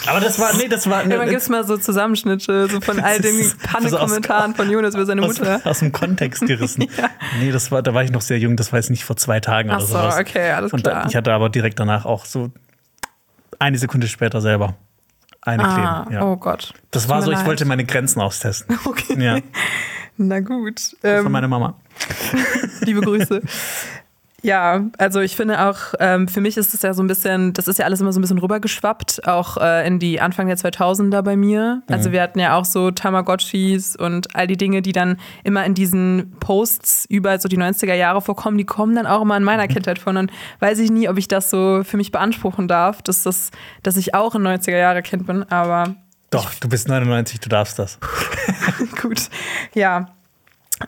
Aber 0.06 0.20
das 0.20 0.38
war, 0.38 0.54
nee, 0.56 0.68
das 0.68 0.88
war. 0.88 1.06
Ja, 1.06 1.18
man 1.18 1.28
gibt 1.28 1.46
mal 1.50 1.66
so 1.66 1.76
Zusammenschnitte 1.76 2.68
so 2.68 2.80
von 2.80 3.00
all 3.00 3.20
den 3.20 3.52
Panne-Kommentaren 3.62 4.54
von 4.54 4.70
Jonas 4.70 4.94
über 4.94 5.04
seine 5.04 5.20
Mutter. 5.20 5.56
Aus, 5.56 5.66
aus 5.66 5.78
dem 5.80 5.92
Kontext 5.92 6.46
gerissen. 6.46 6.82
ja. 6.96 7.10
Nee, 7.40 7.52
das 7.52 7.70
war, 7.70 7.82
da 7.82 7.92
war 7.92 8.02
ich 8.02 8.10
noch 8.10 8.22
sehr 8.22 8.38
jung, 8.38 8.56
das 8.56 8.72
war 8.72 8.78
jetzt 8.78 8.90
nicht 8.90 9.04
vor 9.04 9.16
zwei 9.16 9.40
Tagen 9.40 9.70
Ach 9.70 9.76
oder 9.76 9.86
so, 9.86 9.92
sowas. 9.92 10.18
okay, 10.18 10.52
alles 10.52 10.72
klar. 10.72 11.02
Und 11.02 11.10
ich 11.10 11.16
hatte 11.16 11.32
aber 11.32 11.50
direkt 11.50 11.78
danach 11.78 12.06
auch 12.06 12.24
so 12.24 12.50
eine 13.62 13.78
Sekunde 13.78 14.08
später 14.08 14.40
selber 14.40 14.74
eine 15.40 15.64
ah, 15.64 16.02
kleben. 16.04 16.14
Ja. 16.14 16.26
Oh 16.26 16.36
Gott. 16.36 16.72
Das, 16.90 17.02
das 17.02 17.08
war 17.08 17.22
so, 17.22 17.30
ich 17.30 17.38
leid. 17.38 17.46
wollte 17.46 17.64
meine 17.64 17.84
Grenzen 17.84 18.20
austesten. 18.20 18.78
Okay. 18.84 19.20
Ja. 19.22 19.38
Na 20.16 20.40
gut. 20.40 20.96
Ähm, 21.02 21.24
Von 21.24 21.32
meiner 21.32 21.48
Mama. 21.48 21.74
Liebe 22.80 23.00
Grüße. 23.00 23.40
Ja, 24.42 24.84
also 24.98 25.20
ich 25.20 25.36
finde 25.36 25.64
auch, 25.66 25.94
ähm, 26.00 26.26
für 26.26 26.40
mich 26.40 26.56
ist 26.56 26.74
es 26.74 26.82
ja 26.82 26.92
so 26.94 27.02
ein 27.02 27.06
bisschen, 27.06 27.52
das 27.52 27.68
ist 27.68 27.78
ja 27.78 27.84
alles 27.84 28.00
immer 28.00 28.12
so 28.12 28.18
ein 28.18 28.22
bisschen 28.22 28.38
rübergeschwappt, 28.38 29.28
auch 29.28 29.56
äh, 29.56 29.86
in 29.86 30.00
die 30.00 30.20
Anfang 30.20 30.48
der 30.48 30.56
2000er 30.56 31.22
bei 31.22 31.36
mir. 31.36 31.82
Also 31.88 32.10
wir 32.10 32.20
hatten 32.20 32.40
ja 32.40 32.56
auch 32.56 32.64
so 32.64 32.90
Tamagotchis 32.90 33.94
und 33.94 34.34
all 34.34 34.48
die 34.48 34.56
Dinge, 34.56 34.82
die 34.82 34.90
dann 34.90 35.18
immer 35.44 35.64
in 35.64 35.74
diesen 35.74 36.32
Posts 36.40 37.06
über 37.08 37.38
so 37.38 37.48
die 37.48 37.56
90er 37.56 37.94
Jahre 37.94 38.20
vorkommen, 38.20 38.58
die 38.58 38.64
kommen 38.64 38.96
dann 38.96 39.06
auch 39.06 39.22
immer 39.22 39.36
in 39.36 39.44
meiner 39.44 39.68
Kindheit 39.72 40.00
von. 40.00 40.16
Und 40.16 40.32
weiß 40.58 40.80
ich 40.80 40.90
nie, 40.90 41.08
ob 41.08 41.18
ich 41.18 41.28
das 41.28 41.48
so 41.48 41.82
für 41.84 41.96
mich 41.96 42.10
beanspruchen 42.10 42.66
darf, 42.66 43.00
dass, 43.00 43.22
das, 43.22 43.52
dass 43.84 43.96
ich 43.96 44.14
auch 44.14 44.34
ein 44.34 44.42
90er 44.42 44.76
Jahre 44.76 45.02
Kind 45.02 45.26
bin, 45.26 45.44
aber 45.50 45.94
Doch, 46.30 46.52
du 46.54 46.68
bist 46.68 46.88
99, 46.88 47.38
du 47.38 47.48
darfst 47.48 47.78
das. 47.78 48.00
Gut, 49.00 49.28
ja. 49.74 50.08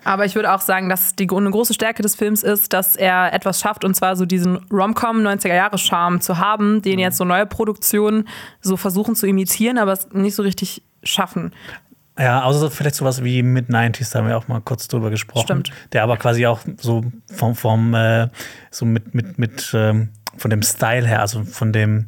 Aber 0.02 0.24
ich 0.24 0.34
würde 0.34 0.52
auch 0.52 0.60
sagen, 0.60 0.88
dass 0.88 1.14
die 1.14 1.28
eine 1.30 1.50
große 1.50 1.74
Stärke 1.74 2.02
des 2.02 2.14
Films 2.14 2.42
ist, 2.42 2.72
dass 2.72 2.96
er 2.96 3.32
etwas 3.32 3.60
schafft, 3.60 3.84
und 3.84 3.94
zwar 3.94 4.16
so 4.16 4.26
diesen 4.26 4.56
Rom-Com 4.72 5.18
90er-Jahre-Charme 5.18 6.20
zu 6.20 6.38
haben, 6.38 6.82
den 6.82 6.98
jetzt 6.98 7.16
so 7.16 7.24
neue 7.24 7.46
Produktionen 7.46 8.26
so 8.60 8.76
versuchen 8.76 9.14
zu 9.14 9.26
imitieren, 9.26 9.78
aber 9.78 9.92
es 9.92 10.08
nicht 10.12 10.34
so 10.34 10.42
richtig 10.42 10.82
schaffen. 11.02 11.52
Ja, 12.18 12.44
außer 12.44 12.70
vielleicht 12.70 12.94
sowas 12.94 13.24
wie 13.24 13.42
Mid-90s, 13.42 14.12
da 14.12 14.20
haben 14.20 14.28
wir 14.28 14.38
auch 14.38 14.46
mal 14.46 14.60
kurz 14.60 14.86
drüber 14.86 15.10
gesprochen. 15.10 15.44
Stimmt. 15.44 15.70
Der 15.92 16.04
aber 16.04 16.16
quasi 16.16 16.46
auch 16.46 16.60
so 16.80 17.04
vom, 17.32 17.56
vom 17.56 17.94
äh, 17.94 18.28
so 18.70 18.84
mit, 18.84 19.14
mit, 19.14 19.38
mit 19.38 19.72
ähm, 19.74 20.10
von 20.36 20.50
dem 20.50 20.62
Style 20.62 21.06
her, 21.06 21.20
also 21.20 21.42
von 21.42 21.72
dem, 21.72 22.06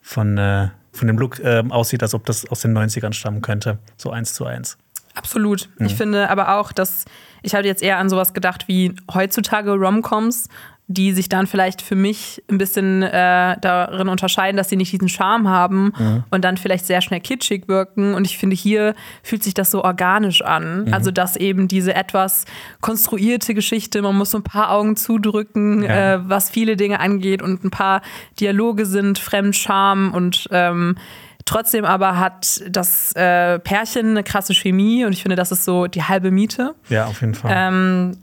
von, 0.00 0.38
äh, 0.38 0.68
von 0.92 1.06
dem 1.06 1.18
Look 1.18 1.38
ähm, 1.40 1.70
aussieht, 1.70 2.02
als 2.02 2.14
ob 2.14 2.26
das 2.26 2.48
aus 2.50 2.60
den 2.60 2.76
90ern 2.76 3.12
stammen 3.12 3.40
könnte. 3.40 3.78
So 3.96 4.10
eins 4.10 4.34
zu 4.34 4.44
eins. 4.44 4.76
Absolut. 5.14 5.68
Ich 5.78 5.94
finde 5.94 6.30
aber 6.30 6.58
auch, 6.58 6.72
dass 6.72 7.04
ich 7.42 7.54
habe 7.54 7.66
jetzt 7.66 7.82
eher 7.82 7.98
an 7.98 8.08
sowas 8.08 8.34
gedacht 8.34 8.66
wie 8.68 8.94
heutzutage 9.12 9.72
Romcoms, 9.72 10.48
die 10.90 11.12
sich 11.12 11.28
dann 11.28 11.46
vielleicht 11.46 11.82
für 11.82 11.94
mich 11.96 12.42
ein 12.50 12.56
bisschen 12.56 13.02
äh, 13.02 13.56
darin 13.60 14.08
unterscheiden, 14.08 14.56
dass 14.56 14.70
sie 14.70 14.76
nicht 14.76 14.90
diesen 14.90 15.10
Charme 15.10 15.46
haben 15.46 15.92
und 16.30 16.44
dann 16.44 16.56
vielleicht 16.56 16.86
sehr 16.86 17.02
schnell 17.02 17.20
kitschig 17.20 17.68
wirken. 17.68 18.14
Und 18.14 18.24
ich 18.26 18.38
finde, 18.38 18.56
hier 18.56 18.94
fühlt 19.22 19.42
sich 19.42 19.52
das 19.52 19.70
so 19.70 19.84
organisch 19.84 20.40
an. 20.40 20.90
Also, 20.92 21.10
dass 21.10 21.36
eben 21.36 21.68
diese 21.68 21.94
etwas 21.94 22.46
konstruierte 22.80 23.52
Geschichte, 23.52 24.00
man 24.00 24.16
muss 24.16 24.30
so 24.30 24.38
ein 24.38 24.44
paar 24.44 24.70
Augen 24.72 24.96
zudrücken, 24.96 25.82
Ja. 25.82 26.14
äh, 26.14 26.20
was 26.28 26.48
viele 26.48 26.76
Dinge 26.76 27.00
angeht 27.00 27.42
und 27.42 27.64
ein 27.64 27.70
paar 27.70 28.00
Dialoge 28.40 28.86
sind 28.86 29.18
Fremdscham 29.18 30.12
und 30.14 30.48
ähm, 30.52 30.96
Trotzdem 31.48 31.86
aber 31.86 32.18
hat 32.18 32.62
das 32.68 33.12
äh, 33.16 33.58
Pärchen 33.58 34.10
eine 34.10 34.22
krasse 34.22 34.52
Chemie 34.52 35.06
und 35.06 35.14
ich 35.14 35.22
finde, 35.22 35.34
das 35.34 35.50
ist 35.50 35.64
so 35.64 35.86
die 35.86 36.02
halbe 36.02 36.30
Miete. 36.30 36.74
Ja, 36.90 37.06
auf 37.06 37.22
jeden 37.22 37.32
Fall. 37.34 37.50
Ähm, 37.54 38.18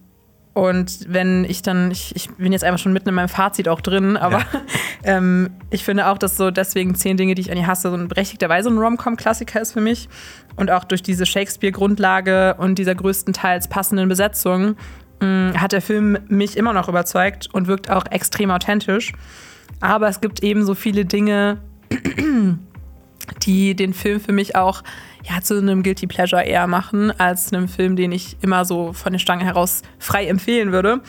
und 0.54 1.12
wenn 1.12 1.44
ich 1.44 1.64
dann, 1.64 1.90
ich, 1.90 2.16
ich 2.16 2.30
bin 2.36 2.52
jetzt 2.52 2.64
einfach 2.64 2.78
schon 2.78 2.94
mitten 2.94 3.10
in 3.10 3.16
meinem 3.16 3.28
Fazit 3.28 3.68
auch 3.68 3.82
drin, 3.82 4.16
aber 4.16 4.42
Ja. 4.42 4.46
ähm, 5.04 5.50
ich 5.72 5.84
finde 5.84 6.06
auch, 6.06 6.20
dass 6.20 6.38
so 6.38 6.52
deswegen 6.52 6.94
zehn 6.94 7.18
Dinge, 7.18 7.34
die 7.34 7.42
ich 7.42 7.52
eigentlich 7.52 7.66
hasse, 7.66 7.90
so 7.90 7.98
ein 7.98 8.08
berechtigterweise 8.10 8.70
ein 8.70 8.78
Rom-Com-Klassiker 8.78 9.60
ist 9.60 9.74
für 9.74 9.82
mich. 9.82 10.08
Und 10.56 10.70
auch 10.70 10.84
durch 10.84 11.02
diese 11.02 11.26
Shakespeare-Grundlage 11.26 12.54
und 12.60 12.78
dieser 12.78 12.94
größtenteils 12.94 13.70
passenden 13.70 14.08
Besetzung 14.08 14.76
mh, 15.20 15.60
hat 15.60 15.72
der 15.72 15.82
Film 15.82 16.20
mich 16.28 16.58
immer 16.58 16.74
noch 16.74 16.90
überzeugt 16.90 17.50
und 17.52 17.66
wirkt 17.66 17.90
auch 17.90 18.06
extrem 18.12 18.52
authentisch. 18.52 19.14
Aber 19.82 20.10
es 20.10 20.22
gibt 20.22 20.44
eben 20.44 20.64
so 20.64 20.76
viele 20.76 21.06
Dinge, 21.06 21.58
die 23.46 23.76
den 23.76 23.94
Film 23.94 24.20
für 24.20 24.32
mich 24.32 24.56
auch 24.56 24.84
ja, 25.30 25.42
zu 25.42 25.58
einem 25.58 25.84
Guilty 25.84 26.08
Pleasure 26.08 26.44
eher 26.44 26.68
machen, 26.68 27.12
als 27.20 27.52
einem 27.52 27.68
Film, 27.68 27.96
den 27.96 28.12
ich 28.12 28.38
immer 28.42 28.66
so 28.66 28.94
von 28.94 29.12
der 29.12 29.20
Stange 29.20 29.44
heraus 29.44 29.82
frei 29.98 30.28
empfehlen 30.28 30.72
würde. 30.72 31.02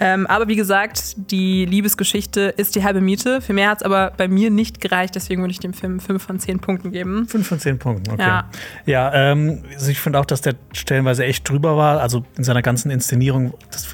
Ähm, 0.00 0.26
aber 0.26 0.48
wie 0.48 0.56
gesagt, 0.56 1.14
die 1.30 1.64
Liebesgeschichte 1.64 2.54
ist 2.56 2.74
die 2.74 2.82
halbe 2.82 3.00
Miete. 3.00 3.40
Für 3.40 3.52
mehr 3.52 3.70
hat 3.70 3.78
es 3.78 3.82
aber 3.84 4.12
bei 4.16 4.26
mir 4.26 4.50
nicht 4.50 4.80
gereicht, 4.80 5.14
deswegen 5.14 5.42
würde 5.42 5.52
ich 5.52 5.60
dem 5.60 5.74
Film 5.74 6.00
5 6.00 6.20
von 6.20 6.40
10 6.40 6.58
Punkten 6.58 6.90
geben. 6.90 7.28
Fünf 7.28 7.46
von 7.46 7.60
zehn 7.60 7.78
Punkten, 7.78 8.10
okay. 8.10 8.22
Ja. 8.22 8.50
Ja, 8.84 9.14
ähm, 9.14 9.62
also 9.72 9.92
ich 9.92 10.00
finde 10.00 10.18
auch, 10.18 10.24
dass 10.24 10.40
der 10.40 10.54
stellenweise 10.72 11.24
echt 11.24 11.48
drüber 11.48 11.76
war. 11.76 12.00
Also 12.00 12.24
in 12.36 12.42
seiner 12.42 12.62
ganzen 12.62 12.90
Inszenierung, 12.90 13.54
das 13.70 13.86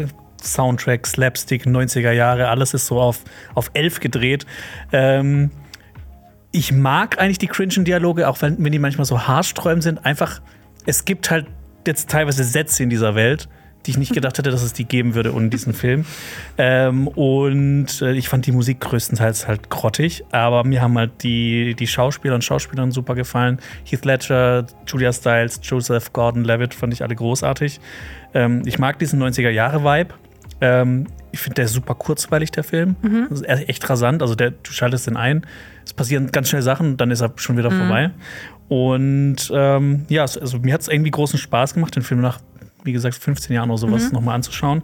Soundtrack, 0.42 1.06
Slapstick, 1.06 1.66
90er 1.66 2.12
Jahre, 2.12 2.48
alles 2.48 2.72
ist 2.72 2.86
so 2.86 2.98
auf, 3.00 3.20
auf 3.54 3.70
elf 3.74 4.00
gedreht. 4.00 4.46
Ähm, 4.92 5.50
ich 6.52 6.72
mag 6.72 7.18
eigentlich 7.20 7.38
die 7.38 7.46
cringen 7.46 7.84
Dialoge, 7.84 8.28
auch 8.28 8.40
wenn, 8.42 8.62
wenn 8.62 8.72
die 8.72 8.78
manchmal 8.78 9.04
so 9.04 9.26
haarsträubend 9.26 9.82
sind. 9.82 10.04
Einfach, 10.04 10.40
es 10.86 11.04
gibt 11.04 11.30
halt 11.30 11.46
jetzt 11.86 12.10
teilweise 12.10 12.44
Sätze 12.44 12.82
in 12.82 12.90
dieser 12.90 13.14
Welt, 13.14 13.48
die 13.86 13.92
ich 13.92 13.98
nicht 13.98 14.12
gedacht 14.12 14.36
hätte, 14.38 14.50
dass 14.50 14.62
es 14.62 14.72
die 14.72 14.84
geben 14.84 15.14
würde 15.14 15.32
ohne 15.34 15.48
diesen 15.48 15.72
Film. 15.72 16.04
Ähm, 16.58 17.06
und 17.08 18.02
äh, 18.02 18.12
ich 18.12 18.28
fand 18.28 18.44
die 18.46 18.52
Musik 18.52 18.80
größtenteils 18.80 19.46
halt 19.46 19.70
grottig, 19.70 20.24
aber 20.32 20.64
mir 20.64 20.82
haben 20.82 20.98
halt 20.98 21.22
die, 21.22 21.74
die 21.74 21.86
Schauspieler 21.86 22.34
und 22.34 22.44
Schauspielerinnen 22.44 22.92
super 22.92 23.14
gefallen. 23.14 23.58
Heath 23.84 24.04
Ledger, 24.04 24.66
Julia 24.86 25.12
Stiles, 25.12 25.60
Joseph 25.62 26.12
Gordon-Levitt 26.12 26.74
fand 26.74 26.92
ich 26.92 27.02
alle 27.02 27.14
großartig. 27.14 27.80
Ähm, 28.34 28.62
ich 28.66 28.78
mag 28.78 28.98
diesen 28.98 29.22
90er-Jahre-Vibe. 29.22 30.14
Ähm, 30.60 31.06
ich 31.30 31.40
finde 31.40 31.54
der 31.56 31.68
super 31.68 31.94
kurzweilig, 31.94 32.50
der 32.50 32.64
Film. 32.64 32.96
Das 33.30 33.40
ist 33.42 33.46
e- 33.48 33.64
echt 33.68 33.88
rasant. 33.88 34.22
Also 34.22 34.34
der, 34.34 34.50
du 34.50 34.72
schaltest 34.72 35.06
den 35.06 35.16
ein, 35.16 35.46
es 35.88 35.94
passieren 35.94 36.30
ganz 36.30 36.50
schnell 36.50 36.60
Sachen, 36.60 36.98
dann 36.98 37.10
ist 37.10 37.22
er 37.22 37.32
schon 37.36 37.56
wieder 37.56 37.70
vorbei. 37.70 38.10
Und 38.68 39.50
ähm, 39.54 40.04
ja, 40.10 40.22
also 40.22 40.58
mir 40.58 40.74
hat 40.74 40.82
es 40.82 40.88
irgendwie 40.88 41.10
großen 41.10 41.38
Spaß 41.38 41.72
gemacht, 41.72 41.96
den 41.96 42.02
Film 42.02 42.20
nach, 42.20 42.40
wie 42.84 42.92
gesagt, 42.92 43.16
15 43.16 43.54
Jahren 43.54 43.70
oder 43.70 43.78
sowas 43.78 44.12
nochmal 44.12 44.34
anzuschauen. 44.34 44.82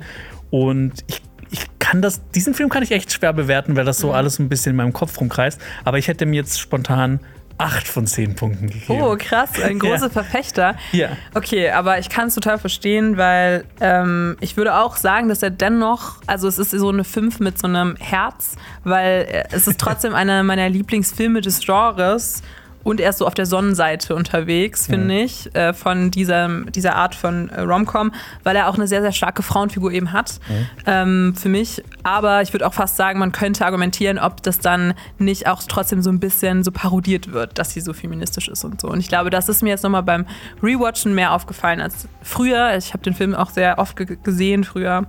Und 0.48 1.04
ich, 1.06 1.20
ich 1.50 1.66
kann 1.78 2.00
das, 2.00 2.22
diesen 2.30 2.54
Film 2.54 2.70
kann 2.70 2.82
ich 2.82 2.90
echt 2.90 3.12
schwer 3.12 3.34
bewerten, 3.34 3.76
weil 3.76 3.84
das 3.84 3.98
so 3.98 4.12
alles 4.12 4.38
ein 4.38 4.48
bisschen 4.48 4.70
in 4.70 4.76
meinem 4.76 4.94
Kopf 4.94 5.20
rumkreist. 5.20 5.60
Aber 5.84 5.98
ich 5.98 6.08
hätte 6.08 6.24
mir 6.24 6.36
jetzt 6.36 6.58
spontan 6.58 7.20
8 7.58 7.86
von 7.86 8.06
10 8.06 8.34
Punkten 8.34 8.68
gegeben. 8.68 9.00
Oh, 9.02 9.16
krass, 9.18 9.50
ein 9.62 9.78
großer 9.78 10.06
Ja. 10.06 10.10
Verfechter. 10.10 10.76
Ja. 10.92 11.10
Okay, 11.34 11.70
aber 11.70 11.98
ich 11.98 12.08
kann 12.08 12.28
es 12.28 12.34
total 12.34 12.58
verstehen, 12.58 13.16
weil 13.16 13.64
ähm, 13.80 14.36
ich 14.40 14.56
würde 14.56 14.74
auch 14.76 14.96
sagen, 14.96 15.28
dass 15.28 15.42
er 15.42 15.50
dennoch, 15.50 16.16
also 16.26 16.48
es 16.48 16.58
ist 16.58 16.72
so 16.72 16.88
eine 16.88 17.04
5 17.04 17.40
mit 17.40 17.58
so 17.58 17.66
einem 17.68 17.96
Herz, 17.96 18.56
weil 18.82 19.26
äh, 19.30 19.44
es 19.50 19.66
ist 19.66 19.78
trotzdem 19.80 20.14
einer 20.16 20.42
meiner 20.42 20.68
Lieblingsfilme 20.68 21.40
des 21.40 21.60
Genres. 21.60 22.42
Und 22.84 23.00
er 23.00 23.10
ist 23.10 23.18
so 23.18 23.26
auf 23.26 23.34
der 23.34 23.46
Sonnenseite 23.46 24.14
unterwegs, 24.14 24.86
finde 24.86 25.22
ich, 25.22 25.54
äh, 25.54 25.72
von 25.72 26.10
dieser, 26.10 26.64
dieser 26.66 26.96
Art 26.96 27.14
von 27.14 27.48
äh, 27.48 27.62
Rom-Com, 27.62 28.12
weil 28.42 28.54
er 28.54 28.68
auch 28.68 28.74
eine 28.74 28.86
sehr, 28.86 29.00
sehr 29.00 29.12
starke 29.12 29.42
Frauenfigur 29.42 29.90
eben 29.90 30.12
hat, 30.12 30.38
ähm, 30.86 31.34
für 31.36 31.48
mich. 31.48 31.82
Aber 32.02 32.42
ich 32.42 32.52
würde 32.52 32.66
auch 32.66 32.74
fast 32.74 32.96
sagen, 32.96 33.18
man 33.18 33.32
könnte 33.32 33.64
argumentieren, 33.64 34.18
ob 34.18 34.42
das 34.42 34.58
dann 34.58 34.94
nicht 35.18 35.48
auch 35.48 35.62
trotzdem 35.66 36.02
so 36.02 36.10
ein 36.10 36.20
bisschen 36.20 36.62
so 36.62 36.70
parodiert 36.70 37.32
wird, 37.32 37.58
dass 37.58 37.70
sie 37.70 37.80
so 37.80 37.92
feministisch 37.92 38.48
ist 38.48 38.64
und 38.64 38.80
so. 38.80 38.88
Und 38.88 39.00
ich 39.00 39.08
glaube, 39.08 39.30
das 39.30 39.48
ist 39.48 39.62
mir 39.62 39.70
jetzt 39.70 39.82
nochmal 39.82 40.02
beim 40.02 40.26
Rewatchen 40.62 41.14
mehr 41.14 41.32
aufgefallen 41.32 41.80
als 41.80 42.06
früher. 42.22 42.76
Ich 42.76 42.92
habe 42.92 43.02
den 43.02 43.14
Film 43.14 43.34
auch 43.34 43.50
sehr 43.50 43.78
oft 43.78 43.96
ge 43.96 44.18
gesehen 44.22 44.64
früher. 44.64 45.06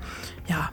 Ja, 0.48 0.70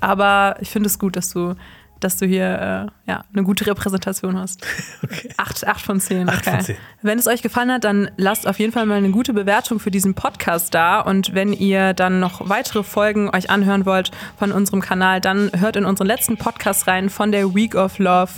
aber 0.00 0.56
ich 0.60 0.70
finde 0.70 0.88
es 0.88 0.98
gut, 0.98 1.16
dass 1.16 1.30
du, 1.30 1.54
dass 2.00 2.16
du 2.16 2.26
hier 2.26 2.90
äh, 3.06 3.10
ja, 3.10 3.24
eine 3.32 3.42
gute 3.42 3.66
Repräsentation 3.66 4.38
hast. 4.38 4.66
Okay. 5.00 5.30
Acht, 5.36 5.66
acht 5.66 5.80
von 5.80 6.00
zehn. 6.00 6.28
Acht 6.28 6.44
von 6.44 6.60
zehn. 6.60 6.76
Wenn 7.02 7.18
es 7.18 7.26
euch 7.26 7.40
gefallen 7.40 7.70
hat, 7.70 7.84
dann 7.84 8.10
lasst 8.16 8.46
auf 8.46 8.58
jeden 8.58 8.72
Fall 8.72 8.84
mal 8.84 8.96
eine 8.96 9.10
gute 9.10 9.32
Bewertung 9.32 9.78
für 9.78 9.90
diesen 9.90 10.14
Podcast 10.14 10.74
da. 10.74 11.00
Und 11.00 11.34
wenn 11.34 11.52
ihr 11.52 11.94
dann 11.94 12.20
noch 12.20 12.48
weitere 12.48 12.82
Folgen 12.82 13.30
euch 13.30 13.48
anhören 13.48 13.86
wollt 13.86 14.10
von 14.38 14.52
unserem 14.52 14.80
Kanal, 14.80 15.20
dann 15.20 15.50
hört 15.56 15.76
in 15.76 15.84
unseren 15.84 16.06
letzten 16.06 16.36
Podcast 16.36 16.88
rein 16.88 17.10
von 17.10 17.32
der 17.32 17.54
Week 17.54 17.74
of 17.74 17.98
Love. 17.98 18.30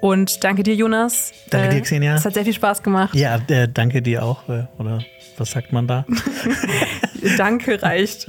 Und 0.00 0.44
danke 0.44 0.62
dir, 0.62 0.74
Jonas. 0.74 1.32
Danke 1.50 1.76
dir, 1.76 1.80
Xenia. 1.80 2.14
Es 2.16 2.24
hat 2.24 2.34
sehr 2.34 2.44
viel 2.44 2.52
Spaß 2.52 2.82
gemacht. 2.82 3.14
Ja, 3.14 3.40
äh, 3.48 3.68
danke 3.72 4.02
dir 4.02 4.22
auch. 4.22 4.48
Äh, 4.48 4.66
oder 4.78 5.00
was 5.38 5.50
sagt 5.50 5.72
man 5.72 5.86
da? 5.86 6.04
Danke 7.38 7.82
reicht. 7.82 8.26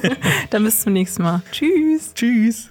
dann 0.50 0.64
bis 0.64 0.80
zum 0.82 0.92
nächsten 0.92 1.22
Mal. 1.22 1.42
Tschüss. 1.50 2.14
Tschüss. 2.14 2.70